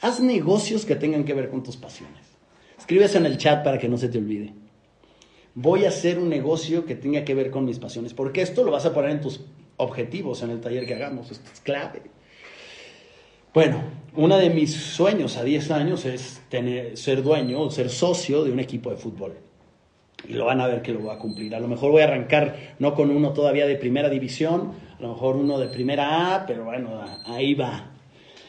Haz 0.00 0.20
negocios 0.20 0.84
que 0.84 0.96
tengan 0.96 1.24
que 1.24 1.34
ver 1.34 1.48
con 1.50 1.62
tus 1.62 1.76
pasiones. 1.76 2.18
Escríbese 2.76 3.18
en 3.18 3.26
el 3.26 3.38
chat 3.38 3.62
para 3.62 3.78
que 3.78 3.88
no 3.88 3.98
se 3.98 4.08
te 4.08 4.18
olvide. 4.18 4.52
Voy 5.54 5.84
a 5.84 5.88
hacer 5.88 6.18
un 6.18 6.28
negocio 6.28 6.86
que 6.86 6.94
tenga 6.94 7.24
que 7.24 7.34
ver 7.34 7.50
con 7.50 7.64
mis 7.64 7.78
pasiones, 7.78 8.14
porque 8.14 8.42
esto 8.42 8.62
lo 8.62 8.70
vas 8.70 8.86
a 8.86 8.94
poner 8.94 9.10
en 9.10 9.20
tus 9.20 9.40
objetivos 9.76 10.42
en 10.42 10.50
el 10.50 10.60
taller 10.60 10.86
que 10.86 10.94
hagamos. 10.94 11.30
Esto 11.30 11.50
es 11.52 11.60
clave. 11.60 12.02
Bueno, 13.52 13.82
uno 14.14 14.38
de 14.38 14.50
mis 14.50 14.72
sueños 14.72 15.36
a 15.36 15.42
10 15.42 15.70
años 15.72 16.04
es 16.04 16.40
tener, 16.48 16.96
ser 16.96 17.22
dueño 17.24 17.62
o 17.62 17.70
ser 17.70 17.90
socio 17.90 18.44
de 18.44 18.52
un 18.52 18.60
equipo 18.60 18.90
de 18.90 18.96
fútbol. 18.96 19.38
Y 20.28 20.34
lo 20.34 20.44
van 20.44 20.60
a 20.60 20.68
ver 20.68 20.82
que 20.82 20.92
lo 20.92 21.00
voy 21.00 21.10
a 21.10 21.18
cumplir. 21.18 21.52
A 21.56 21.60
lo 21.60 21.66
mejor 21.66 21.90
voy 21.90 22.02
a 22.02 22.04
arrancar 22.04 22.76
no 22.78 22.94
con 22.94 23.10
uno 23.10 23.32
todavía 23.32 23.66
de 23.66 23.74
primera 23.74 24.08
división, 24.08 24.72
a 24.98 25.02
lo 25.02 25.08
mejor 25.14 25.34
uno 25.34 25.58
de 25.58 25.66
primera 25.66 26.36
A, 26.36 26.46
pero 26.46 26.64
bueno, 26.64 27.00
ahí 27.24 27.54
va. 27.54 27.90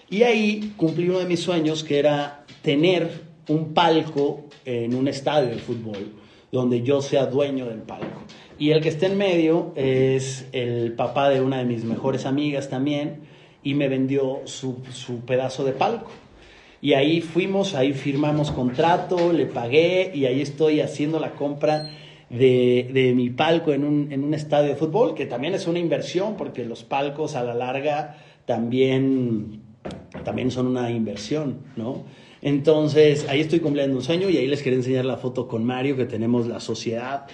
Y 0.07 0.21
ahí 0.21 0.73
cumplí 0.77 1.09
uno 1.09 1.19
de 1.19 1.25
mis 1.25 1.39
sueños 1.39 1.83
que 1.83 1.97
era 1.97 2.45
tener 2.61 3.09
un 3.47 3.73
palco 3.73 4.45
en 4.65 4.93
un 4.93 5.07
estadio 5.07 5.49
de 5.49 5.57
fútbol 5.57 6.20
donde 6.51 6.81
yo 6.81 7.01
sea 7.01 7.25
dueño 7.25 7.65
del 7.65 7.81
palco. 7.81 8.21
Y 8.59 8.71
el 8.71 8.81
que 8.81 8.89
esté 8.89 9.07
en 9.07 9.17
medio 9.17 9.71
es 9.75 10.47
el 10.51 10.93
papá 10.93 11.29
de 11.29 11.41
una 11.41 11.57
de 11.59 11.65
mis 11.65 11.83
mejores 11.83 12.25
amigas 12.25 12.69
también, 12.69 13.21
y 13.63 13.73
me 13.73 13.87
vendió 13.87 14.41
su, 14.45 14.81
pedazo 15.25 15.63
de 15.63 15.71
palco. 15.71 16.11
Y 16.81 16.93
ahí 16.93 17.21
fuimos, 17.21 17.75
ahí 17.75 17.93
firmamos 17.93 18.51
contrato, 18.51 19.33
le 19.33 19.45
pagué 19.45 20.11
y 20.13 20.25
ahí 20.25 20.41
estoy 20.41 20.81
haciendo 20.81 21.19
la 21.19 21.31
compra 21.35 21.89
de, 22.29 23.13
mi 23.15 23.29
palco 23.29 23.71
en 23.71 23.83
un, 23.83 24.11
en 24.11 24.23
un, 24.23 24.33
estadio 24.33 24.69
de 24.69 24.75
fútbol, 24.75 25.13
que 25.13 25.27
también 25.27 25.53
es 25.53 25.67
una 25.67 25.79
inversión 25.79 26.37
porque 26.37 26.65
los 26.65 26.83
palcos 26.83 27.35
a 27.35 27.43
la 27.43 27.53
larga 27.53 28.17
también, 28.45 29.61
también 30.23 30.49
son 30.49 30.67
una 30.67 30.89
inversión, 30.89 31.59
¿no? 31.75 32.03
Entonces, 32.41 33.27
ahí 33.29 33.41
estoy 33.41 33.59
cumpliendo 33.59 33.95
un 33.95 34.03
sueño 34.03 34.29
y 34.29 34.37
ahí 34.37 34.47
les 34.47 34.63
quería 34.63 34.77
enseñar 34.77 35.05
la 35.05 35.17
foto 35.17 35.47
con 35.47 35.63
Mario, 35.63 35.95
que 35.95 36.05
tenemos 36.05 36.47
la 36.47 36.59
sociedad, 36.59 37.27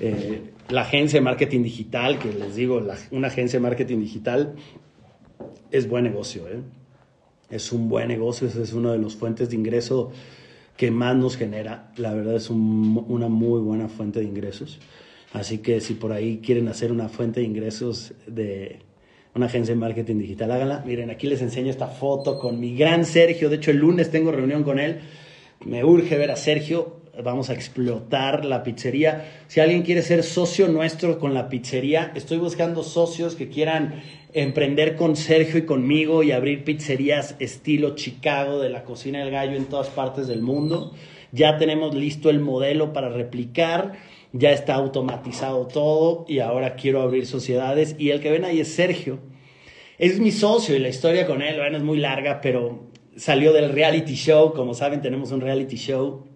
eh, 0.00 0.50
la 0.68 0.82
agencia 0.82 1.20
de 1.20 1.24
marketing 1.24 1.62
digital, 1.62 2.18
que 2.18 2.32
les 2.32 2.56
digo, 2.56 2.82
una 3.12 3.28
agencia 3.28 3.58
de 3.58 3.62
marketing 3.62 4.00
digital 4.00 4.54
es 5.70 5.88
buen 5.88 6.04
negocio, 6.04 6.48
¿eh? 6.48 6.60
Es 7.50 7.72
un 7.72 7.88
buen 7.88 8.08
negocio, 8.08 8.46
es 8.46 8.72
una 8.72 8.92
de 8.92 8.98
las 8.98 9.14
fuentes 9.14 9.48
de 9.48 9.56
ingreso 9.56 10.10
que 10.76 10.90
más 10.90 11.16
nos 11.16 11.36
genera. 11.36 11.92
La 11.96 12.12
verdad 12.12 12.36
es 12.36 12.50
una 12.50 13.28
muy 13.28 13.60
buena 13.60 13.88
fuente 13.88 14.20
de 14.20 14.26
ingresos. 14.26 14.80
Así 15.32 15.58
que 15.58 15.80
si 15.80 15.94
por 15.94 16.12
ahí 16.12 16.40
quieren 16.44 16.68
hacer 16.68 16.92
una 16.92 17.08
fuente 17.08 17.40
de 17.40 17.46
ingresos 17.46 18.12
de 18.26 18.80
una 19.34 19.46
agencia 19.46 19.74
de 19.74 19.80
marketing 19.80 20.18
digital, 20.18 20.50
háganla. 20.50 20.82
Miren, 20.86 21.10
aquí 21.10 21.26
les 21.26 21.42
enseño 21.42 21.70
esta 21.70 21.86
foto 21.86 22.38
con 22.38 22.58
mi 22.58 22.76
gran 22.76 23.04
Sergio. 23.04 23.48
De 23.48 23.56
hecho, 23.56 23.70
el 23.70 23.78
lunes 23.78 24.10
tengo 24.10 24.32
reunión 24.32 24.64
con 24.64 24.78
él. 24.78 25.00
Me 25.64 25.84
urge 25.84 26.16
ver 26.16 26.30
a 26.30 26.36
Sergio. 26.36 26.98
Vamos 27.22 27.50
a 27.50 27.54
explotar 27.54 28.44
la 28.44 28.62
pizzería. 28.62 29.44
Si 29.48 29.60
alguien 29.60 29.82
quiere 29.82 30.02
ser 30.02 30.22
socio 30.22 30.68
nuestro 30.68 31.18
con 31.18 31.34
la 31.34 31.48
pizzería, 31.48 32.12
estoy 32.14 32.38
buscando 32.38 32.84
socios 32.84 33.34
que 33.34 33.48
quieran 33.48 34.02
emprender 34.32 34.94
con 34.94 35.16
Sergio 35.16 35.58
y 35.58 35.62
conmigo 35.62 36.22
y 36.22 36.32
abrir 36.32 36.62
pizzerías 36.62 37.34
estilo 37.40 37.96
Chicago 37.96 38.60
de 38.60 38.70
la 38.70 38.84
cocina 38.84 39.18
del 39.20 39.30
gallo 39.30 39.56
en 39.56 39.64
todas 39.64 39.88
partes 39.88 40.28
del 40.28 40.42
mundo. 40.42 40.92
Ya 41.32 41.58
tenemos 41.58 41.94
listo 41.94 42.30
el 42.30 42.40
modelo 42.40 42.92
para 42.92 43.08
replicar, 43.08 43.94
ya 44.32 44.50
está 44.52 44.74
automatizado 44.74 45.66
todo 45.66 46.24
y 46.28 46.40
ahora 46.40 46.76
quiero 46.76 47.02
abrir 47.02 47.26
sociedades. 47.26 47.96
Y 47.98 48.10
el 48.10 48.20
que 48.20 48.30
ven 48.30 48.44
ahí 48.44 48.60
es 48.60 48.74
Sergio. 48.74 49.20
Es 49.98 50.20
mi 50.20 50.30
socio 50.30 50.76
y 50.76 50.78
la 50.78 50.88
historia 50.88 51.26
con 51.26 51.42
él, 51.42 51.56
bueno, 51.56 51.76
es 51.76 51.82
muy 51.82 51.98
larga, 51.98 52.40
pero 52.40 52.88
salió 53.16 53.52
del 53.52 53.72
reality 53.72 54.14
show. 54.14 54.52
Como 54.52 54.74
saben, 54.74 55.02
tenemos 55.02 55.32
un 55.32 55.40
reality 55.40 55.76
show. 55.76 56.26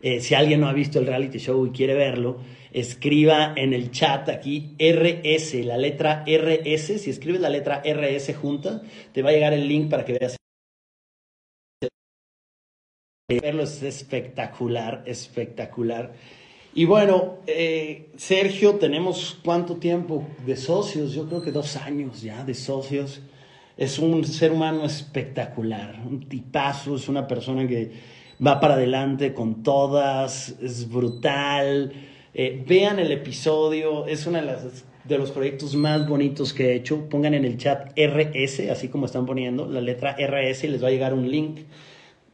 Eh, 0.00 0.20
si 0.20 0.34
alguien 0.34 0.60
no 0.60 0.68
ha 0.68 0.72
visto 0.72 0.98
el 0.98 1.06
reality 1.06 1.38
show 1.38 1.66
y 1.66 1.70
quiere 1.70 1.94
verlo, 1.94 2.38
escriba 2.72 3.52
en 3.56 3.74
el 3.74 3.90
chat 3.90 4.28
aquí 4.28 4.74
RS, 4.78 5.64
la 5.64 5.76
letra 5.76 6.24
RS. 6.26 7.00
Si 7.00 7.10
escribes 7.10 7.40
la 7.40 7.50
letra 7.50 7.82
RS 7.84 8.34
junta, 8.34 8.82
te 9.12 9.22
va 9.22 9.30
a 9.30 9.32
llegar 9.32 9.52
el 9.52 9.68
link 9.68 9.90
para 9.90 10.04
que 10.04 10.12
veas. 10.14 10.36
Verlo 13.28 13.62
es 13.62 13.82
espectacular, 13.82 15.02
espectacular. 15.06 16.14
Y 16.78 16.84
bueno, 16.84 17.38
eh, 17.48 18.06
Sergio, 18.14 18.76
tenemos 18.76 19.36
cuánto 19.44 19.78
tiempo 19.78 20.28
de 20.46 20.54
socios, 20.54 21.12
yo 21.12 21.26
creo 21.26 21.42
que 21.42 21.50
dos 21.50 21.74
años 21.74 22.22
ya 22.22 22.44
de 22.44 22.54
socios. 22.54 23.20
Es 23.76 23.98
un 23.98 24.24
ser 24.24 24.52
humano 24.52 24.84
espectacular, 24.84 26.00
un 26.08 26.28
tipazo, 26.28 26.94
es 26.94 27.08
una 27.08 27.26
persona 27.26 27.66
que 27.66 27.90
va 28.46 28.60
para 28.60 28.74
adelante 28.74 29.34
con 29.34 29.64
todas, 29.64 30.50
es 30.62 30.88
brutal. 30.88 31.92
Eh, 32.32 32.64
vean 32.64 33.00
el 33.00 33.10
episodio, 33.10 34.06
es 34.06 34.24
uno 34.28 34.40
de, 34.40 34.56
de 35.02 35.18
los 35.18 35.32
proyectos 35.32 35.74
más 35.74 36.06
bonitos 36.06 36.52
que 36.52 36.66
he 36.66 36.74
hecho. 36.76 37.08
Pongan 37.08 37.34
en 37.34 37.44
el 37.44 37.56
chat 37.56 37.90
RS, 37.98 38.70
así 38.70 38.86
como 38.86 39.06
están 39.06 39.26
poniendo, 39.26 39.66
la 39.66 39.80
letra 39.80 40.16
RS 40.16 40.62
y 40.62 40.68
les 40.68 40.84
va 40.84 40.86
a 40.86 40.92
llegar 40.92 41.12
un 41.12 41.28
link 41.28 41.58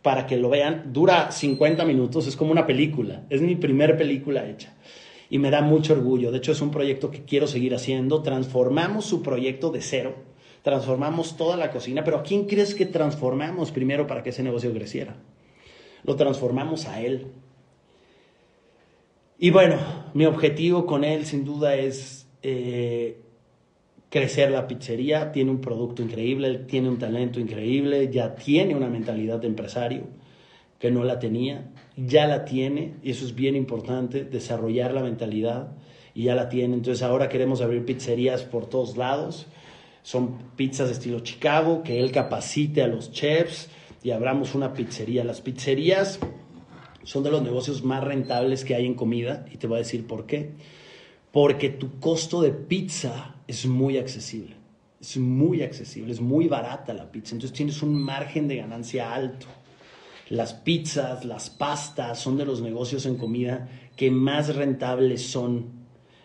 para 0.05 0.26
que 0.26 0.36
lo 0.36 0.50
vean. 0.50 0.92
Dura 0.92 1.32
50 1.32 1.82
minutos, 1.86 2.26
es 2.26 2.36
como 2.36 2.52
una 2.52 2.66
película. 2.66 3.24
Es 3.30 3.40
mi 3.40 3.57
primer 3.57 3.96
película 3.96 4.46
hecha. 4.46 4.74
Y 5.30 5.38
me 5.38 5.50
da 5.50 5.62
mucho 5.62 5.94
orgullo. 5.94 6.30
De 6.30 6.36
hecho, 6.36 6.52
es 6.52 6.61
un 6.61 6.70
proyecto 6.70 7.11
que 7.11 7.24
quiero 7.24 7.46
seguir 7.46 7.74
haciendo. 7.74 8.20
Transformamos 8.20 9.07
su 9.07 9.22
proyecto 9.22 9.70
de 9.70 9.80
cero. 9.80 10.14
Transformamos 10.61 11.38
toda 11.38 11.57
la 11.57 11.70
cocina. 11.70 12.05
Pero 12.05 12.18
¿a 12.18 12.22
quién 12.22 12.44
crees 12.44 12.74
que 12.74 12.84
transformamos 12.84 13.70
primero 13.70 14.07
para 14.07 14.22
que 14.22 14.28
ese 14.28 14.42
negocio 14.42 14.74
creciera? 14.74 15.16
Lo 16.02 16.16
transformamos 16.16 16.84
a 16.84 17.00
él. 17.00 17.28
Y 19.38 19.48
bueno, 19.48 19.78
mi 20.12 20.26
objetivo 20.26 20.84
con 20.84 21.02
él 21.02 21.24
sin 21.24 21.46
duda 21.46 21.76
es 21.76 22.28
eh, 22.42 23.22
crecer 24.14 24.52
la 24.52 24.68
pizzería, 24.68 25.32
tiene 25.32 25.50
un 25.50 25.60
producto 25.60 26.00
increíble, 26.00 26.58
tiene 26.68 26.88
un 26.88 27.00
talento 27.00 27.40
increíble, 27.40 28.10
ya 28.12 28.36
tiene 28.36 28.76
una 28.76 28.86
mentalidad 28.86 29.40
de 29.40 29.48
empresario 29.48 30.04
que 30.78 30.92
no 30.92 31.02
la 31.02 31.18
tenía, 31.18 31.72
ya 31.96 32.28
la 32.28 32.44
tiene, 32.44 32.94
y 33.02 33.10
eso 33.10 33.24
es 33.24 33.34
bien 33.34 33.56
importante, 33.56 34.22
desarrollar 34.22 34.94
la 34.94 35.02
mentalidad, 35.02 35.72
y 36.14 36.22
ya 36.22 36.36
la 36.36 36.48
tiene. 36.48 36.74
Entonces 36.74 37.02
ahora 37.02 37.28
queremos 37.28 37.60
abrir 37.60 37.84
pizzerías 37.84 38.44
por 38.44 38.66
todos 38.66 38.96
lados, 38.96 39.48
son 40.04 40.38
pizzas 40.54 40.86
de 40.86 40.92
estilo 40.92 41.18
Chicago, 41.18 41.82
que 41.82 41.98
él 41.98 42.12
capacite 42.12 42.82
a 42.82 42.86
los 42.86 43.10
chefs 43.10 43.68
y 44.04 44.12
abramos 44.12 44.54
una 44.54 44.74
pizzería. 44.74 45.24
Las 45.24 45.40
pizzerías 45.40 46.20
son 47.02 47.24
de 47.24 47.32
los 47.32 47.42
negocios 47.42 47.82
más 47.82 48.04
rentables 48.04 48.64
que 48.64 48.76
hay 48.76 48.86
en 48.86 48.94
comida, 48.94 49.44
y 49.52 49.56
te 49.56 49.66
voy 49.66 49.74
a 49.74 49.78
decir 49.78 50.06
por 50.06 50.26
qué. 50.26 50.52
Porque 51.35 51.68
tu 51.68 51.99
costo 51.99 52.41
de 52.43 52.53
pizza 52.53 53.35
es 53.49 53.66
muy 53.66 53.99
accesible. 53.99 54.55
Es 55.01 55.16
muy 55.16 55.62
accesible, 55.62 56.12
es 56.12 56.20
muy 56.20 56.47
barata 56.47 56.95
la 56.95 57.11
pizza. 57.11 57.35
Entonces 57.35 57.57
tienes 57.57 57.82
un 57.82 58.01
margen 58.01 58.47
de 58.47 58.55
ganancia 58.55 59.12
alto. 59.12 59.49
Las 60.28 60.55
pizzas, 60.55 61.24
las 61.24 61.51
pastas 61.51 62.20
son 62.20 62.37
de 62.37 62.45
los 62.45 62.62
negocios 62.62 63.05
en 63.05 63.16
comida 63.16 63.68
que 63.97 64.12
más 64.12 64.55
rentables 64.55 65.26
son. 65.26 65.70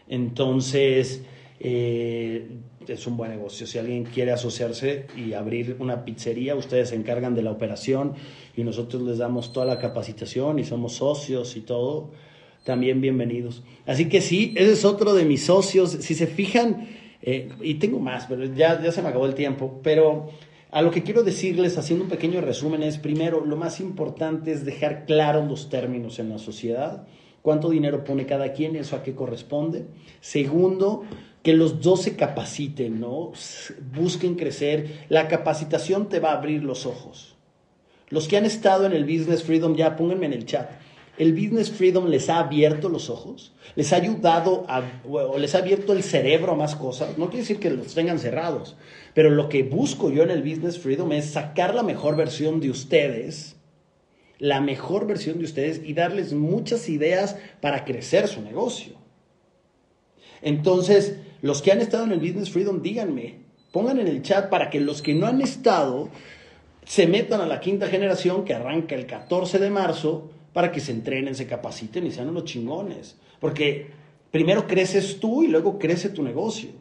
Entonces, 0.08 1.24
eh, 1.60 2.48
es 2.88 3.08
un 3.08 3.18
buen 3.18 3.32
negocio. 3.32 3.66
Si 3.66 3.80
alguien 3.80 4.04
quiere 4.04 4.32
asociarse 4.32 5.08
y 5.18 5.34
abrir 5.34 5.78
una 5.80 6.06
pizzería, 6.06 6.54
ustedes 6.54 6.90
se 6.90 6.96
encargan 6.96 7.34
de 7.34 7.42
la 7.42 7.50
operación 7.50 8.14
y 8.56 8.64
nosotros 8.64 9.02
les 9.02 9.18
damos 9.18 9.54
toda 9.54 9.66
la 9.66 9.80
capacitación 9.80 10.60
y 10.60 10.66
somos 10.66 10.94
socios 10.94 11.56
y 11.56 11.62
todo. 11.62 12.12
También 12.64 13.02
bienvenidos. 13.02 13.64
Así 13.86 14.10
que 14.10 14.22
sí, 14.22 14.54
ese 14.56 14.74
es 14.74 14.86
otro 14.86 15.14
de 15.14 15.26
mis 15.26 15.46
socios. 15.46 15.92
Si 15.92 16.14
se 16.14 16.28
fijan, 16.28 16.88
eh, 17.22 17.50
y 17.62 17.76
tengo 17.76 18.00
más, 18.00 18.26
pero 18.28 18.46
ya, 18.46 18.82
ya 18.82 18.92
se 18.92 19.02
me 19.02 19.10
acabó 19.10 19.26
el 19.26 19.34
tiempo. 19.34 19.80
Pero 19.82 20.30
a 20.72 20.82
lo 20.82 20.92
que 20.92 21.04
quiero 21.04 21.24
decirles, 21.24 21.78
haciendo 21.78 22.04
un 22.04 22.10
pequeño 22.10 22.42
resumen, 22.42 22.84
es 22.84 22.98
primero, 22.98 23.46
lo 23.46 23.56
más 23.56 23.80
importante 23.80 24.52
es 24.52 24.66
dejar 24.66 25.06
claros 25.06 25.48
los 25.48 25.70
términos 25.70 26.20
en 26.20 26.30
la 26.30 26.38
sociedad. 26.38 27.08
¿Cuánto 27.42 27.70
dinero 27.70 28.04
pone 28.04 28.26
cada 28.26 28.52
quien? 28.52 28.76
¿Eso 28.76 28.98
a 28.98 29.04
qué 29.04 29.16
corresponde? 29.16 29.86
Segundo, 30.20 31.04
que 31.42 31.54
los 31.54 31.82
dos 31.82 32.02
se 32.02 32.18
capaciten, 32.18 33.00
¿no? 33.00 33.32
Busquen 33.96 34.36
crecer. 34.36 35.06
La 35.08 35.30
capacitación 35.30 36.10
te 36.10 36.20
va 36.20 36.32
a 36.32 36.38
abrir 36.38 36.64
los 36.64 36.86
ojos. 36.86 37.36
Los 38.10 38.28
que 38.28 38.38
han 38.38 38.46
estado 38.46 38.86
en 38.86 38.92
el 38.92 39.06
Business 39.06 39.44
Freedom, 39.44 39.76
ya 39.76 39.96
pónganme 39.96 40.26
en 40.26 40.34
el 40.34 40.46
chat 40.46 40.70
el 41.20 41.34
Business 41.34 41.70
Freedom 41.70 42.08
les 42.08 42.30
ha 42.30 42.40
abierto 42.40 42.88
los 42.88 43.10
ojos, 43.10 43.52
les 43.76 43.92
ha 43.92 43.98
ayudado 43.98 44.66
a, 44.70 44.82
o 45.06 45.38
les 45.38 45.54
ha 45.54 45.58
abierto 45.58 45.92
el 45.92 46.02
cerebro 46.02 46.54
a 46.54 46.56
más 46.56 46.78
cosas. 46.78 47.18
No 47.18 47.26
quiere 47.26 47.42
decir 47.42 47.60
que 47.60 47.70
los 47.70 47.94
tengan 47.94 48.20
cerrados, 48.20 48.78
pero 49.14 49.30
lo 49.30 49.50
que 49.50 49.64
busco 49.64 50.10
yo 50.12 50.24
en 50.24 50.32
el 50.32 50.42
Business 50.42 50.80
Freedom 50.80 51.12
es 51.12 51.26
sacar 51.26 51.76
la 51.76 51.84
mejor 51.84 52.16
versión 52.16 52.62
de 52.62 52.70
ustedes, 52.70 53.58
la 54.38 54.62
mejor 54.62 55.08
versión 55.08 55.40
de 55.40 55.44
ustedes 55.44 55.82
y 55.84 55.94
darles 55.94 56.32
muchas 56.32 56.88
ideas 56.88 57.36
para 57.60 57.84
crecer 57.84 58.30
su 58.30 58.42
negocio. 58.42 58.94
Entonces, 60.42 61.18
los 61.42 61.62
que 61.62 61.74
han 61.74 61.82
estado 61.82 62.06
en 62.06 62.14
el 62.14 62.20
Business 62.20 62.50
Freedom, 62.50 62.82
díganme, 62.82 63.40
pongan 63.74 64.00
en 64.00 64.08
el 64.08 64.22
chat 64.22 64.50
para 64.50 64.70
que 64.70 64.80
los 64.80 65.02
que 65.02 65.16
no 65.16 65.28
han 65.28 65.42
estado 65.42 66.08
se 66.86 67.08
metan 67.08 67.42
a 67.42 67.46
la 67.46 67.60
quinta 67.60 67.88
generación 67.88 68.46
que 68.46 68.54
arranca 68.54 68.96
el 68.96 69.06
14 69.06 69.60
de 69.60 69.70
marzo 69.70 70.32
para 70.60 70.74
que 70.74 70.82
se 70.82 70.92
entrenen, 70.92 71.36
se 71.36 71.48
capaciten 71.48 72.06
y 72.06 72.12
sean 72.12 72.28
unos 72.28 72.44
chingones. 72.44 73.16
Porque 73.40 73.92
primero 74.30 74.68
creces 74.68 75.18
tú 75.18 75.42
y 75.42 75.48
luego 75.48 75.80
crece 75.80 76.10
tu 76.10 76.22
negocio. 76.22 76.72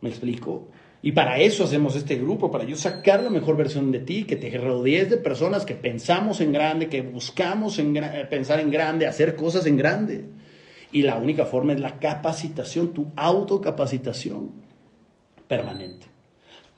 ¿Me 0.00 0.08
explico? 0.08 0.68
Y 1.02 1.10
para 1.10 1.40
eso 1.40 1.64
hacemos 1.64 1.96
este 1.96 2.14
grupo, 2.14 2.48
para 2.48 2.62
yo 2.62 2.76
sacar 2.76 3.24
la 3.24 3.30
mejor 3.30 3.56
versión 3.56 3.90
de 3.90 3.98
ti, 3.98 4.22
que 4.22 4.36
te 4.36 4.56
rodees 4.56 5.10
de 5.10 5.16
personas 5.16 5.66
que 5.66 5.74
pensamos 5.74 6.40
en 6.40 6.52
grande, 6.52 6.88
que 6.88 7.02
buscamos 7.02 7.80
en 7.80 7.92
pensar 8.30 8.60
en 8.60 8.70
grande, 8.70 9.08
hacer 9.08 9.34
cosas 9.34 9.66
en 9.66 9.76
grande. 9.76 10.26
Y 10.92 11.02
la 11.02 11.16
única 11.16 11.46
forma 11.46 11.72
es 11.72 11.80
la 11.80 11.98
capacitación, 11.98 12.94
tu 12.94 13.08
autocapacitación 13.16 14.52
permanente 15.48 16.09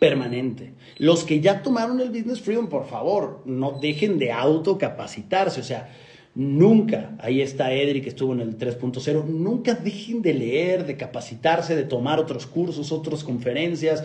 permanente. 0.03 0.75
Los 0.99 1.23
que 1.23 1.41
ya 1.41 1.63
tomaron 1.63 2.01
el 2.01 2.09
Business 2.09 2.41
Freedom, 2.41 2.69
por 2.69 2.89
favor, 2.89 3.41
no 3.45 3.79
dejen 3.81 4.19
de 4.19 4.33
autocapacitarse. 4.33 5.61
O 5.61 5.63
sea, 5.63 5.95
nunca, 6.35 7.15
ahí 7.21 7.41
está 7.41 7.73
Edri 7.73 8.03
que 8.03 8.09
estuvo 8.09 8.33
en 8.33 8.41
el 8.41 8.59
3.0, 8.59 9.25
nunca 9.27 9.75
dejen 9.75 10.21
de 10.21 10.35
leer, 10.35 10.87
de 10.87 10.97
capacitarse, 10.97 11.77
de 11.77 11.85
tomar 11.85 12.19
otros 12.19 12.49
cursos, 12.49 12.91
otras 12.91 13.23
conferencias. 13.23 14.03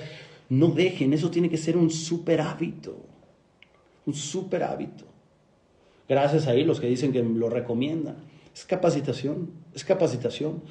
No 0.50 0.68
dejen, 0.68 1.14
eso 1.14 1.32
tiene 1.32 1.50
que 1.50 1.58
ser 1.58 1.76
un 1.76 1.90
super 1.90 2.42
hábito. 2.42 2.96
Un 4.06 4.14
super 4.14 4.62
hábito. 4.62 5.06
Gracias 6.08 6.46
a 6.46 6.52
ahí 6.52 6.64
los 6.64 6.80
que 6.80 6.86
dicen 6.86 7.12
que 7.12 7.24
lo 7.24 7.50
recomiendan. 7.50 8.18
Es 8.54 8.66
capacitación, 8.66 9.50
es 9.74 9.84
capacitación. 9.84 10.62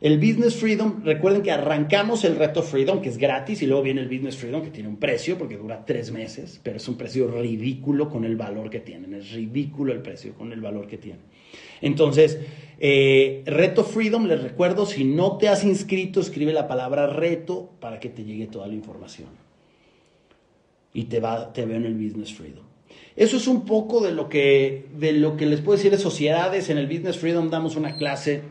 El 0.00 0.16
Business 0.18 0.56
Freedom, 0.56 1.04
recuerden 1.04 1.42
que 1.42 1.50
arrancamos 1.50 2.24
el 2.24 2.36
reto 2.36 2.62
Freedom, 2.62 3.02
que 3.02 3.10
es 3.10 3.18
gratis, 3.18 3.60
y 3.60 3.66
luego 3.66 3.82
viene 3.82 4.00
el 4.00 4.08
Business 4.08 4.36
Freedom, 4.38 4.62
que 4.62 4.70
tiene 4.70 4.88
un 4.88 4.96
precio, 4.96 5.36
porque 5.36 5.58
dura 5.58 5.84
tres 5.84 6.10
meses, 6.10 6.58
pero 6.62 6.78
es 6.78 6.88
un 6.88 6.96
precio 6.96 7.28
ridículo 7.28 8.08
con 8.08 8.24
el 8.24 8.34
valor 8.36 8.70
que 8.70 8.80
tienen. 8.80 9.12
Es 9.12 9.32
ridículo 9.32 9.92
el 9.92 10.00
precio 10.00 10.32
con 10.32 10.52
el 10.52 10.60
valor 10.62 10.86
que 10.86 10.96
tienen. 10.96 11.20
Entonces, 11.82 12.38
eh, 12.78 13.42
reto 13.44 13.84
Freedom, 13.84 14.26
les 14.26 14.42
recuerdo, 14.42 14.86
si 14.86 15.04
no 15.04 15.36
te 15.36 15.48
has 15.48 15.64
inscrito, 15.64 16.20
escribe 16.20 16.54
la 16.54 16.66
palabra 16.66 17.06
reto 17.06 17.70
para 17.78 18.00
que 18.00 18.08
te 18.08 18.24
llegue 18.24 18.46
toda 18.46 18.68
la 18.68 18.74
información. 18.74 19.28
Y 20.94 21.04
te, 21.04 21.20
va, 21.20 21.52
te 21.52 21.66
veo 21.66 21.76
en 21.76 21.84
el 21.84 21.94
Business 21.94 22.32
Freedom. 22.32 22.64
Eso 23.16 23.36
es 23.36 23.46
un 23.46 23.66
poco 23.66 24.00
de 24.00 24.12
lo 24.12 24.30
que, 24.30 24.86
de 24.98 25.12
lo 25.12 25.36
que 25.36 25.44
les 25.44 25.60
puedo 25.60 25.76
decir 25.76 25.90
de 25.90 25.98
sociedades. 25.98 26.70
En 26.70 26.78
el 26.78 26.86
Business 26.86 27.18
Freedom 27.18 27.50
damos 27.50 27.76
una 27.76 27.96
clase 27.96 28.42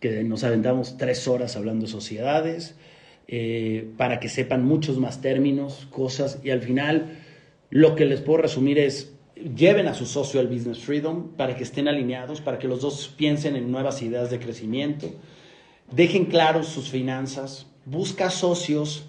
que 0.00 0.22
nos 0.24 0.44
aventamos 0.44 0.96
tres 0.96 1.26
horas 1.28 1.56
hablando 1.56 1.86
de 1.86 1.92
sociedades, 1.92 2.74
eh, 3.28 3.90
para 3.96 4.20
que 4.20 4.28
sepan 4.28 4.64
muchos 4.64 4.98
más 4.98 5.20
términos, 5.20 5.86
cosas, 5.90 6.38
y 6.44 6.50
al 6.50 6.62
final 6.62 7.18
lo 7.70 7.96
que 7.96 8.04
les 8.04 8.20
puedo 8.20 8.42
resumir 8.42 8.78
es, 8.78 9.12
lleven 9.34 9.88
a 9.88 9.94
su 9.94 10.06
socio 10.06 10.40
al 10.40 10.46
Business 10.46 10.78
Freedom 10.78 11.32
para 11.36 11.56
que 11.56 11.64
estén 11.64 11.88
alineados, 11.88 12.40
para 12.40 12.58
que 12.58 12.68
los 12.68 12.80
dos 12.80 13.12
piensen 13.16 13.56
en 13.56 13.70
nuevas 13.70 14.00
ideas 14.02 14.30
de 14.30 14.38
crecimiento, 14.38 15.12
dejen 15.90 16.26
claros 16.26 16.68
sus 16.68 16.88
finanzas, 16.88 17.66
busca 17.84 18.30
socios 18.30 19.06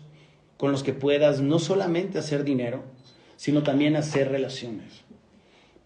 con 0.57 0.71
los 0.71 0.83
que 0.83 0.93
puedas 0.93 1.41
no 1.41 1.59
solamente 1.59 2.17
hacer 2.17 2.43
dinero, 2.43 2.83
sino 3.35 3.63
también 3.63 3.95
hacer 3.95 4.29
relaciones. 4.31 5.03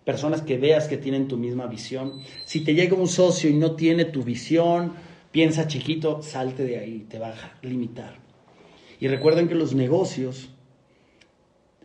Personas 0.06 0.42
que 0.42 0.58
veas 0.58 0.88
que 0.88 0.98
tienen 0.98 1.28
tu 1.28 1.38
misma 1.38 1.68
visión. 1.68 2.22
Si 2.46 2.64
te 2.64 2.74
llega 2.74 2.96
un 2.96 3.08
socio 3.08 3.50
y 3.50 3.54
no 3.54 3.76
tiene 3.76 4.06
tu 4.06 4.24
visión, 4.24 4.94
piensa 5.32 5.68
chiquito, 5.68 6.22
salte 6.22 6.64
de 6.64 6.80
ahí, 6.80 7.06
te 7.10 7.20
va 7.20 7.30
a 7.30 7.36
limitar. 7.62 8.16
Y 9.00 9.08
recuerden 9.08 9.48
que 9.48 9.56
los 9.56 9.74
negocios, 9.74 10.50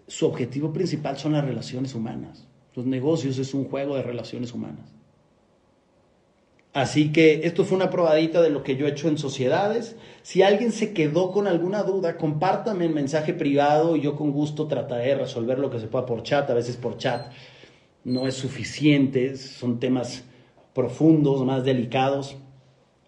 su 0.07 0.27
objetivo 0.27 0.73
principal 0.73 1.19
son 1.19 1.33
las 1.33 1.45
relaciones 1.45 1.95
humanas. 1.95 2.47
Los 2.75 2.87
negocios 2.87 3.39
es 3.39 3.55
un 3.55 3.65
juego 3.65 3.97
de 3.97 4.03
relaciones 4.03 4.53
humanas. 4.53 4.93
Así 6.75 7.11
que 7.11 7.41
esto 7.45 7.65
fue 7.65 7.77
una 7.77 7.89
probadita 7.89 8.43
de 8.43 8.51
lo 8.51 8.63
que 8.63 8.77
yo 8.77 8.87
he 8.87 8.91
hecho 8.91 9.09
en 9.09 9.17
sociedades. 9.17 9.97
Si 10.23 10.43
alguien 10.43 10.73
se 10.73 10.93
quedó 10.93 11.33
con 11.33 11.47
alguna 11.47 11.83
duda, 11.85 12.19
compártame 12.19 12.85
en 12.85 12.93
mensaje 12.93 13.33
privado 13.33 13.97
y 13.97 14.03
yo 14.03 14.15
con 14.15 14.31
gusto 14.31 14.67
trataré 14.67 15.07
de 15.07 15.15
resolver 15.15 15.59
lo 15.59 15.71
que 15.71 15.81
se 15.81 15.87
pueda 15.87 16.05
por 16.05 16.23
chat. 16.23 16.51
A 16.51 16.55
veces 16.55 16.77
por 16.77 16.99
chat 16.99 17.33
no 18.07 18.29
es 18.29 18.35
suficiente, 18.35 19.37
son 19.37 19.81
temas 19.81 20.23
profundos, 20.73 21.45
más 21.45 21.65
delicados. 21.65 22.37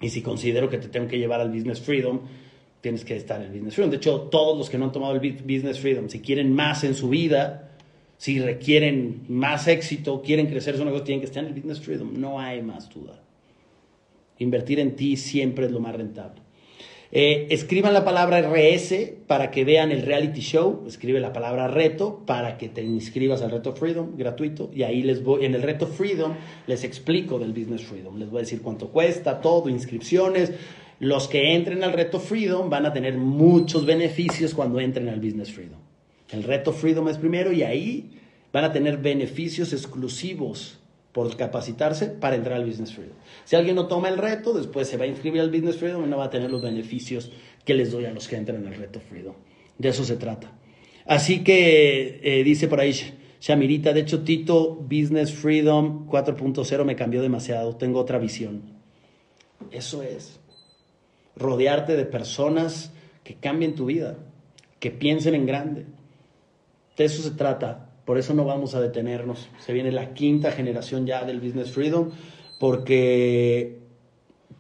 Y 0.01 0.09
si 0.09 0.23
considero 0.23 0.69
que 0.69 0.79
te 0.79 0.89
tengo 0.89 1.07
que 1.07 1.19
llevar 1.19 1.41
al 1.41 1.51
Business 1.51 1.81
Freedom, 1.81 2.23
tienes 2.81 3.05
que 3.05 3.15
estar 3.15 3.41
en 3.41 3.47
el 3.47 3.53
Business 3.53 3.75
Freedom. 3.75 3.91
De 3.93 3.99
hecho, 3.99 4.23
todos 4.23 4.59
los 4.59 4.69
que 4.69 4.77
no 4.77 4.87
han 4.87 4.93
tomado 4.93 5.15
el 5.15 5.21
Business 5.21 5.79
Freedom, 5.79 6.09
si 6.09 6.21
quieren 6.21 6.53
más 6.53 6.83
en 6.83 6.97
su 6.97 7.09
vida, 7.09 7.77
si 8.17 8.41
requieren 8.41 9.23
más 9.29 9.69
éxito, 9.69 10.21
quieren 10.21 10.49
crecer 10.49 10.77
su 10.77 10.85
negocio, 10.85 11.05
tienen 11.05 11.21
que 11.21 11.27
estar 11.27 11.45
en 11.45 11.51
el 11.51 11.55
Business 11.55 11.81
Freedom. 11.81 12.21
No 12.21 12.41
hay 12.41 12.61
más 12.61 12.91
duda. 12.91 13.23
Invertir 14.39 14.81
en 14.81 14.97
ti 14.97 15.17
siempre 15.17 15.67
es 15.67 15.71
lo 15.71 15.79
más 15.79 15.95
rentable. 15.95 16.43
Eh, 17.11 17.47
escriban 17.51 17.95
la 17.95 18.05
palabra 18.05 18.43
RS 18.43 19.13
para 19.27 19.51
que 19.51 19.65
vean 19.65 19.91
el 19.93 20.03
reality 20.03 20.41
show. 20.41 20.85
Escribe 20.87 21.21
la 21.21 21.33
palabra 21.33 21.67
reto 21.69 22.23
para 22.27 22.59
que 22.59 22.69
te 22.69 22.83
inscribas 22.83 23.41
al 23.41 23.51
reto 23.51 23.75
Freedom 23.75 24.17
gratuito. 24.17 24.71
Y 24.75 24.83
ahí 24.83 25.03
les 25.03 25.23
voy, 25.23 25.47
en 25.47 25.55
el 25.55 25.63
reto 25.63 25.87
Freedom 25.87 26.35
les 26.67 26.85
explico 26.85 27.39
del 27.39 27.53
Business 27.53 27.83
Freedom. 27.83 28.19
Les 28.19 28.29
voy 28.29 28.39
a 28.39 28.43
decir 28.43 28.61
cuánto 28.61 28.89
cuesta, 28.89 29.41
todo, 29.41 29.69
inscripciones. 29.71 30.53
Los 31.01 31.29
que 31.29 31.55
entren 31.55 31.83
al 31.83 31.93
reto 31.93 32.21
Freedom 32.21 32.69
van 32.69 32.85
a 32.85 32.93
tener 32.93 33.17
muchos 33.17 33.87
beneficios 33.87 34.53
cuando 34.53 34.81
entren 34.81 35.09
al 35.09 35.21
Business 35.21 35.53
Freedom. 35.53 35.79
El 36.31 36.43
reto 36.43 36.73
Freedom 36.73 37.09
es 37.09 37.17
primero 37.17 37.53
y 37.53 37.63
ahí 37.63 38.11
van 38.53 38.65
a 38.65 38.73
tener 38.73 38.99
beneficios 38.99 39.73
exclusivos 39.73 40.79
por 41.13 41.37
capacitarse 41.37 42.07
para 42.07 42.37
entrar 42.37 42.57
al 42.57 42.67
Business 42.67 42.95
Freedom. 42.95 43.17
Si 43.45 43.57
alguien 43.57 43.77
no 43.77 43.87
toma 43.87 44.09
el 44.09 44.19
reto, 44.19 44.53
después 44.53 44.89
se 44.89 44.97
va 44.97 45.05
a 45.05 45.09
inscribir 45.09 45.41
al 45.41 45.51
Business 45.51 45.77
Freedom 45.77 46.05
y 46.05 46.09
no 46.09 46.19
va 46.19 46.25
a 46.25 46.31
tener 46.31 46.51
los 46.51 46.63
beneficios 46.63 47.31
que 47.65 47.75
les 47.75 47.91
doy 47.91 48.05
a 48.05 48.13
los 48.13 48.29
que 48.29 48.37
entran 48.37 48.67
al 48.67 48.75
reto 48.75 49.01
Freedom. 49.01 49.35
De 49.79 49.89
eso 49.89 50.05
se 50.05 50.17
trata. 50.17 50.53
Así 51.07 51.43
que 51.43 52.21
eh, 52.23 52.45
dice 52.45 52.69
por 52.69 52.81
ahí 52.81 52.95
Shamirita, 53.41 53.93
de 53.93 54.01
hecho 54.01 54.23
Tito 54.23 54.75
Business 54.75 55.33
Freedom 55.33 56.07
4.0 56.09 56.85
me 56.85 56.97
cambió 56.97 57.23
demasiado, 57.23 57.77
tengo 57.77 58.01
otra 58.01 58.19
visión. 58.19 58.63
Eso 59.71 60.03
es. 60.03 60.39
Rodearte 61.37 61.97
de 61.97 62.05
personas 62.05 62.93
que 63.25 63.35
cambien 63.35 63.75
tu 63.75 63.87
vida, 63.87 64.19
que 64.81 64.91
piensen 64.91 65.35
en 65.35 65.47
grande. 65.47 65.87
De 66.97 67.05
eso 67.05 67.23
se 67.23 67.31
trata 67.31 67.88
por 68.09 68.17
eso 68.17 68.33
no 68.33 68.47
vamos 68.47 68.75
a 68.75 68.81
detenernos. 68.81 69.51
Se 69.59 69.75
viene 69.75 69.93
la 69.93 70.15
quinta 70.15 70.51
generación 70.51 71.05
ya 71.05 71.27
del 71.27 71.41
Business 71.41 71.73
Freedom 71.73 72.09
porque, 72.59 73.81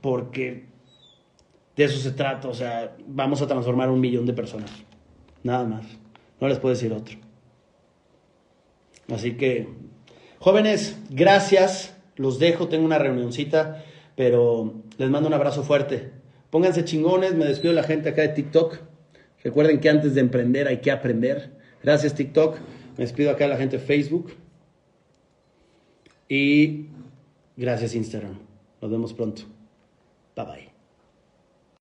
porque 0.02 0.66
de 1.74 1.84
eso 1.84 1.98
se 1.98 2.10
trata. 2.10 2.46
O 2.48 2.52
sea, 2.52 2.94
vamos 3.06 3.40
a 3.40 3.46
transformar 3.46 3.88
un 3.88 4.02
millón 4.02 4.26
de 4.26 4.34
personas. 4.34 4.70
Nada 5.42 5.64
más. 5.64 5.86
No 6.38 6.46
les 6.46 6.58
puedo 6.58 6.74
decir 6.74 6.92
otro. 6.92 7.16
Así 9.10 9.38
que, 9.38 9.66
jóvenes, 10.40 11.00
gracias. 11.08 11.96
Los 12.16 12.38
dejo, 12.38 12.68
tengo 12.68 12.84
una 12.84 12.98
reunioncita, 12.98 13.82
pero 14.14 14.74
les 14.98 15.08
mando 15.08 15.26
un 15.26 15.32
abrazo 15.32 15.62
fuerte. 15.62 16.10
Pónganse 16.50 16.84
chingones, 16.84 17.34
me 17.34 17.46
despido 17.46 17.72
de 17.72 17.80
la 17.80 17.86
gente 17.86 18.10
acá 18.10 18.20
de 18.20 18.28
TikTok. 18.28 18.76
Recuerden 19.42 19.80
que 19.80 19.88
antes 19.88 20.14
de 20.14 20.20
emprender 20.20 20.68
hay 20.68 20.82
que 20.82 20.90
aprender. 20.90 21.56
Gracias 21.82 22.12
TikTok. 22.12 22.58
Me 22.98 23.04
despido 23.04 23.30
acá 23.30 23.44
a 23.44 23.48
la 23.48 23.56
gente 23.56 23.78
Facebook. 23.78 24.32
Y 26.28 26.86
gracias 27.56 27.94
Instagram. 27.94 28.36
Nos 28.82 28.90
vemos 28.90 29.14
pronto. 29.14 29.42
Bye 30.36 30.44
bye. 30.44 30.67